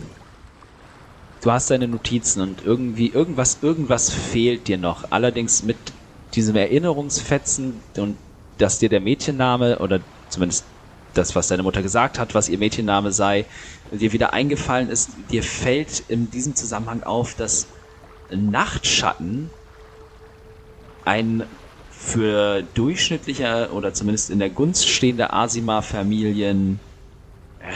Du 1.41 1.51
hast 1.51 1.70
deine 1.70 1.89
Notizen 1.89 2.41
und 2.41 2.63
irgendwie, 2.63 3.09
irgendwas, 3.09 3.57
irgendwas 3.61 4.09
fehlt 4.09 4.67
dir 4.70 4.78
noch. 4.78 5.11
Allerdings 5.11 5.63
mit 5.63 5.78
diesem 6.36 6.55
Erinnerungsfetzen 6.55 7.74
und 7.97 8.17
dass 8.57 8.80
dir 8.80 8.88
der 8.88 9.01
Mädchenname 9.01 9.80
oder 9.80 9.99
zumindest 10.30 10.63
das, 11.13 11.36
was 11.36 11.47
deine 11.47 11.63
Mutter 11.63 11.82
gesagt 11.82 12.17
hat, 12.17 12.34
was 12.34 12.47
ihr 12.47 12.57
Mädchenname 12.57 13.11
sei, 13.11 13.45
dir 13.91 14.13
wieder 14.13 14.32
eingefallen 14.34 14.89
ist, 14.89 15.09
dir 15.32 15.43
fällt 15.43 16.01
in 16.07 16.32
diesem 16.32 16.55
Zusammenhang 16.55 17.03
auf, 17.03 17.36
dass 17.36 17.67
Nachtschatten 18.30 19.49
ein 21.03 21.43
für 22.00 22.64
durchschnittlicher 22.74 23.74
oder 23.74 23.93
zumindest 23.93 24.30
in 24.30 24.39
der 24.39 24.50
Gunst 24.50 24.88
stehende 24.88 25.34
Asima-Familien 25.34 26.80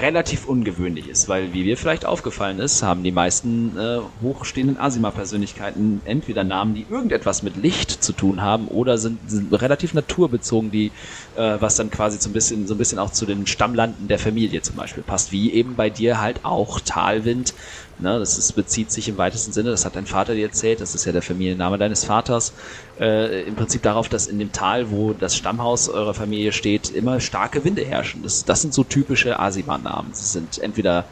relativ 0.02 0.48
ungewöhnlich 0.48 1.10
ist, 1.10 1.28
weil 1.28 1.54
wie 1.54 1.66
mir 1.66 1.78
vielleicht 1.78 2.06
aufgefallen 2.06 2.60
ist, 2.60 2.84
haben 2.84 3.04
die 3.04 3.12
meisten 3.12 3.78
äh, 3.78 4.00
hochstehenden 4.22 4.80
Asima-Persönlichkeiten 4.80 6.02
entweder 6.06 6.46
Namen, 6.46 6.74
die 6.74 6.86
irgendetwas 6.90 7.44
mit 7.44 7.58
Licht 7.58 7.92
zu 8.04 8.14
tun 8.14 8.42
haben, 8.42 8.70
oder 8.70 8.98
sind, 8.98 9.30
sind 9.30 9.54
relativ 9.62 9.94
naturbezogen, 9.94 10.72
die 10.72 10.92
äh, 11.36 11.58
was 11.60 11.76
dann 11.76 11.92
quasi 11.92 12.18
so 12.20 12.30
ein 12.30 12.34
bisschen 12.34 12.66
so 12.66 12.76
ein 12.76 12.78
bisschen 12.78 12.98
auch 12.98 13.12
zu 13.12 13.26
den 13.26 13.46
Stammlanden 13.46 14.08
der 14.08 14.20
Familie 14.20 14.62
zum 14.62 14.78
Beispiel 14.78 15.04
passt, 15.04 15.34
wie 15.34 15.52
eben 15.52 15.76
bei 15.76 15.90
dir 15.90 16.22
halt 16.22 16.40
auch 16.44 16.80
Talwind. 16.80 17.54
Ne, 18.00 18.18
das 18.18 18.40
ist, 18.40 18.54
bezieht 18.54 18.92
sich 18.92 19.08
im 19.08 19.18
weitesten 19.18 19.54
Sinne, 19.54 19.70
das 19.70 19.86
hat 19.86 19.96
dein 19.96 20.08
Vater 20.08 20.34
dir 20.34 20.48
erzählt, 20.48 20.82
das 20.82 20.96
ist 20.96 21.06
ja 21.06 21.12
der 21.12 21.22
Familienname 21.22 21.78
deines 21.78 22.06
Vaters, 22.06 22.54
äh, 23.00 23.44
im 23.44 23.56
Prinzip 23.56 23.82
darauf, 23.82 24.10
dass 24.10 24.28
in 24.28 24.40
dem 24.40 24.52
Tal, 24.52 24.92
wo 24.92 25.14
das 25.14 25.36
Stammhaus 25.36 25.90
eurer 25.90 26.14
Familie 26.14 26.52
steht, 26.52 26.90
immer 26.90 27.20
starke 27.20 27.64
Winde 27.64 27.84
herrschen. 27.84 28.24
Das, 28.24 28.46
das 28.46 28.62
sind 28.62 28.74
so 28.74 28.84
typische 28.84 29.40
Asima-Namen. 29.40 30.14
Sie 30.14 30.26
sind 30.26 30.60
entweder 30.60 31.06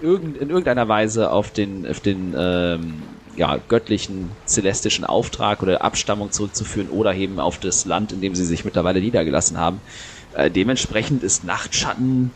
irgend, 0.00 0.36
in 0.38 0.48
irgendeiner 0.48 0.88
Weise 0.88 1.30
auf 1.30 1.50
den, 1.50 1.86
auf 1.86 2.00
den 2.00 2.34
ähm, 2.36 3.02
ja, 3.36 3.58
göttlichen, 3.68 4.30
celestischen 4.46 5.04
Auftrag 5.04 5.62
oder 5.62 5.82
Abstammung 5.82 6.32
zurückzuführen 6.32 6.88
oder 6.88 7.14
eben 7.14 7.38
auf 7.38 7.58
das 7.58 7.84
Land, 7.84 8.12
in 8.12 8.20
dem 8.20 8.34
sie 8.34 8.44
sich 8.44 8.64
mittlerweile 8.64 9.00
niedergelassen 9.00 9.58
haben. 9.58 9.80
Äh, 10.32 10.50
dementsprechend 10.50 11.22
ist 11.22 11.44
Nachtschatten 11.44 12.32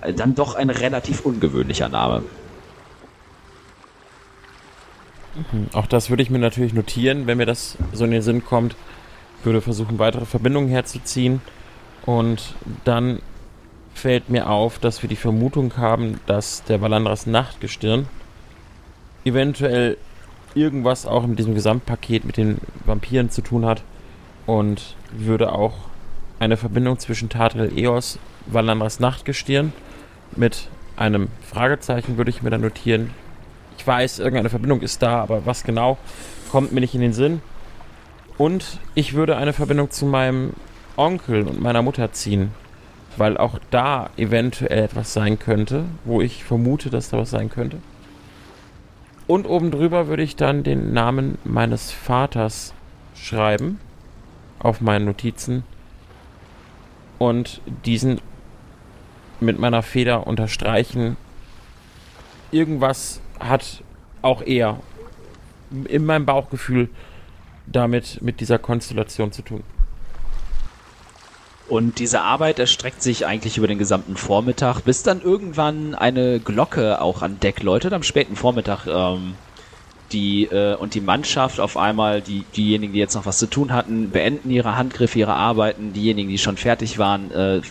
äh, 0.00 0.12
dann 0.12 0.34
doch 0.34 0.54
ein 0.54 0.70
relativ 0.70 1.20
ungewöhnlicher 1.20 1.88
Name. 1.88 2.24
Auch 5.72 5.86
das 5.86 6.10
würde 6.10 6.22
ich 6.22 6.30
mir 6.30 6.38
natürlich 6.38 6.74
notieren, 6.74 7.26
wenn 7.26 7.38
mir 7.38 7.46
das 7.46 7.78
so 7.92 8.04
in 8.04 8.10
den 8.10 8.22
Sinn 8.22 8.44
kommt. 8.44 8.76
Würde 9.44 9.60
versuchen, 9.60 9.98
weitere 9.98 10.26
Verbindungen 10.26 10.68
herzuziehen. 10.68 11.40
Und 12.04 12.54
dann 12.84 13.20
fällt 13.94 14.28
mir 14.28 14.50
auf, 14.50 14.78
dass 14.78 15.02
wir 15.02 15.08
die 15.08 15.16
Vermutung 15.16 15.76
haben, 15.76 16.20
dass 16.26 16.64
der 16.64 16.80
Valandras 16.80 17.26
Nachtgestirn 17.26 18.08
eventuell 19.24 19.96
irgendwas 20.54 21.06
auch 21.06 21.26
mit 21.26 21.38
diesem 21.38 21.54
Gesamtpaket 21.54 22.24
mit 22.24 22.36
den 22.36 22.58
Vampiren 22.84 23.30
zu 23.30 23.42
tun 23.42 23.64
hat. 23.64 23.82
Und 24.46 24.96
würde 25.12 25.52
auch 25.52 25.74
eine 26.40 26.56
Verbindung 26.56 26.98
zwischen 26.98 27.28
Tadril 27.28 27.78
Eos, 27.78 28.18
Valandras 28.46 28.98
Nachtgestirn 28.98 29.72
mit 30.34 30.68
einem 30.96 31.28
Fragezeichen 31.42 32.16
würde 32.16 32.30
ich 32.30 32.42
mir 32.42 32.50
dann 32.50 32.60
notieren, 32.60 33.10
ich 33.82 33.86
weiß, 33.86 34.20
irgendeine 34.20 34.48
Verbindung 34.48 34.80
ist 34.80 35.02
da, 35.02 35.20
aber 35.20 35.44
was 35.44 35.64
genau, 35.64 35.98
kommt 36.52 36.72
mir 36.72 36.80
nicht 36.80 36.94
in 36.94 37.00
den 37.00 37.12
Sinn. 37.12 37.42
Und 38.38 38.78
ich 38.94 39.14
würde 39.14 39.36
eine 39.36 39.52
Verbindung 39.52 39.90
zu 39.90 40.06
meinem 40.06 40.52
Onkel 40.96 41.48
und 41.48 41.60
meiner 41.60 41.82
Mutter 41.82 42.12
ziehen, 42.12 42.52
weil 43.16 43.36
auch 43.36 43.58
da 43.72 44.10
eventuell 44.16 44.84
etwas 44.84 45.12
sein 45.12 45.40
könnte, 45.40 45.84
wo 46.04 46.20
ich 46.20 46.44
vermute, 46.44 46.90
dass 46.90 47.10
da 47.10 47.18
was 47.18 47.30
sein 47.30 47.50
könnte. 47.50 47.78
Und 49.26 49.48
oben 49.48 49.72
drüber 49.72 50.06
würde 50.06 50.22
ich 50.22 50.36
dann 50.36 50.62
den 50.62 50.92
Namen 50.92 51.38
meines 51.42 51.90
Vaters 51.90 52.74
schreiben 53.16 53.80
auf 54.60 54.80
meinen 54.80 55.06
Notizen 55.06 55.64
und 57.18 57.60
diesen 57.84 58.20
mit 59.40 59.58
meiner 59.58 59.82
Feder 59.82 60.28
unterstreichen. 60.28 61.16
Irgendwas 62.52 63.21
hat 63.42 63.82
auch 64.22 64.42
eher 64.42 64.78
in 65.88 66.04
meinem 66.04 66.26
Bauchgefühl 66.26 66.88
damit 67.66 68.20
mit 68.22 68.40
dieser 68.40 68.58
Konstellation 68.58 69.32
zu 69.32 69.42
tun. 69.42 69.62
Und 71.68 72.00
diese 72.00 72.20
Arbeit 72.20 72.58
erstreckt 72.58 73.02
sich 73.02 73.24
eigentlich 73.24 73.56
über 73.56 73.66
den 73.66 73.78
gesamten 73.78 74.16
Vormittag, 74.16 74.80
bis 74.80 75.02
dann 75.02 75.22
irgendwann 75.22 75.94
eine 75.94 76.38
Glocke 76.40 77.00
auch 77.00 77.22
an 77.22 77.40
Deck 77.40 77.62
läutet 77.62 77.92
am 77.92 78.02
späten 78.02 78.36
Vormittag. 78.36 78.86
Ähm, 78.86 79.34
die 80.12 80.44
äh, 80.44 80.74
und 80.76 80.94
die 80.94 81.00
Mannschaft 81.00 81.58
auf 81.58 81.76
einmal, 81.76 82.20
die 82.20 82.44
diejenigen, 82.56 82.92
die 82.92 82.98
jetzt 82.98 83.14
noch 83.14 83.26
was 83.26 83.38
zu 83.38 83.46
tun 83.46 83.72
hatten, 83.72 84.10
beenden 84.10 84.50
ihre 84.50 84.76
Handgriffe, 84.76 85.18
ihre 85.18 85.34
Arbeiten. 85.34 85.92
Diejenigen, 85.92 86.28
die 86.28 86.38
schon 86.38 86.56
fertig 86.56 86.98
waren, 86.98 87.30
äh, 87.30 87.62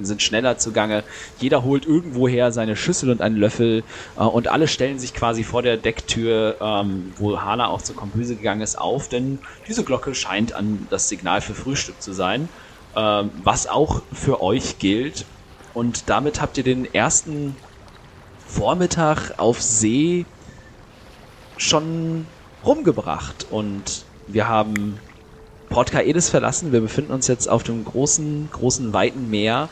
sind 0.00 0.22
schneller 0.22 0.58
zugange. 0.58 1.04
Jeder 1.38 1.62
holt 1.62 1.86
irgendwoher 1.86 2.52
seine 2.52 2.76
Schüssel 2.76 3.10
und 3.10 3.20
einen 3.20 3.36
Löffel 3.36 3.84
äh, 4.16 4.22
und 4.22 4.48
alle 4.48 4.68
stellen 4.68 4.98
sich 4.98 5.14
quasi 5.14 5.44
vor 5.44 5.62
der 5.62 5.76
Decktür, 5.76 6.56
ähm, 6.60 7.12
wo 7.16 7.40
Hana 7.40 7.68
auch 7.68 7.82
zur 7.82 7.96
Kombüse 7.96 8.36
gegangen 8.36 8.60
ist, 8.60 8.78
auf, 8.78 9.08
denn 9.08 9.38
diese 9.68 9.84
Glocke 9.84 10.14
scheint 10.14 10.54
an 10.54 10.86
das 10.90 11.08
Signal 11.08 11.40
für 11.40 11.54
Frühstück 11.54 12.00
zu 12.02 12.12
sein. 12.12 12.48
Ähm, 12.96 13.30
was 13.42 13.66
auch 13.66 14.02
für 14.12 14.42
euch 14.42 14.78
gilt, 14.78 15.24
und 15.74 16.08
damit 16.08 16.40
habt 16.40 16.56
ihr 16.56 16.64
den 16.64 16.92
ersten 16.94 17.56
Vormittag 18.46 19.34
auf 19.38 19.60
See 19.60 20.24
schon 21.56 22.26
rumgebracht. 22.64 23.46
Und 23.50 24.04
wir 24.28 24.48
haben 24.48 24.98
Port 25.68 25.90
Kaedes 25.90 26.30
verlassen. 26.30 26.72
Wir 26.72 26.80
befinden 26.80 27.12
uns 27.12 27.26
jetzt 27.26 27.48
auf 27.48 27.64
dem 27.64 27.84
großen, 27.84 28.48
großen, 28.52 28.92
weiten 28.92 29.28
Meer. 29.28 29.68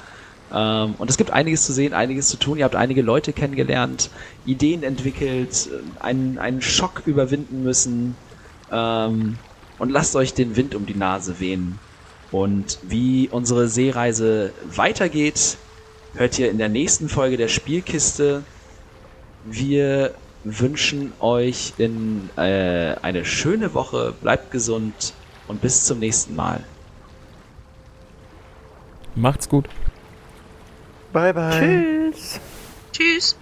Ähm, 0.53 0.95
und 0.99 1.09
es 1.09 1.17
gibt 1.17 1.31
einiges 1.31 1.65
zu 1.65 1.73
sehen, 1.73 1.95
einiges 1.95 2.29
zu 2.29 2.37
tun. 2.37 2.59
Ihr 2.59 2.65
habt 2.65 2.77
einige 2.77 3.03
Leute 3.03 3.33
kennengelernt, 3.33 4.11
Ideen 4.45 4.83
entwickelt, 4.83 5.69
einen, 6.01 6.39
einen 6.39 6.61
Schock 6.63 7.03
überwinden 7.07 7.63
müssen. 7.63 8.17
Ähm, 8.71 9.39
und 9.79 9.91
lasst 9.91 10.15
euch 10.17 10.35
den 10.35 10.57
Wind 10.57 10.75
um 10.75 10.87
die 10.87 10.95
Nase 10.95 11.41
wehen. 11.41 11.79
Und 12.31 12.79
wie 12.83 13.29
unsere 13.31 13.69
Seereise 13.69 14.53
weitergeht, 14.75 15.57
hört 16.15 16.39
ihr 16.39 16.51
in 16.51 16.59
der 16.59 16.69
nächsten 16.69 17.09
Folge 17.09 17.37
der 17.37 17.49
Spielkiste. 17.49 18.43
Wir 19.45 20.15
wünschen 20.45 21.13
euch 21.21 21.75
in 21.79 22.31
äh, 22.37 22.95
eine 23.03 23.25
schöne 23.25 23.75
Woche, 23.75 24.15
bleibt 24.21 24.51
gesund 24.51 25.15
und 25.49 25.61
bis 25.61 25.85
zum 25.85 25.99
nächsten 25.99 26.35
Mal. 26.35 26.65
Macht's 29.15 29.49
gut. 29.49 29.69
Bye, 31.13 31.33
bye. 31.33 32.13
Tschüss. 32.13 32.41
Tschüss. 32.93 33.37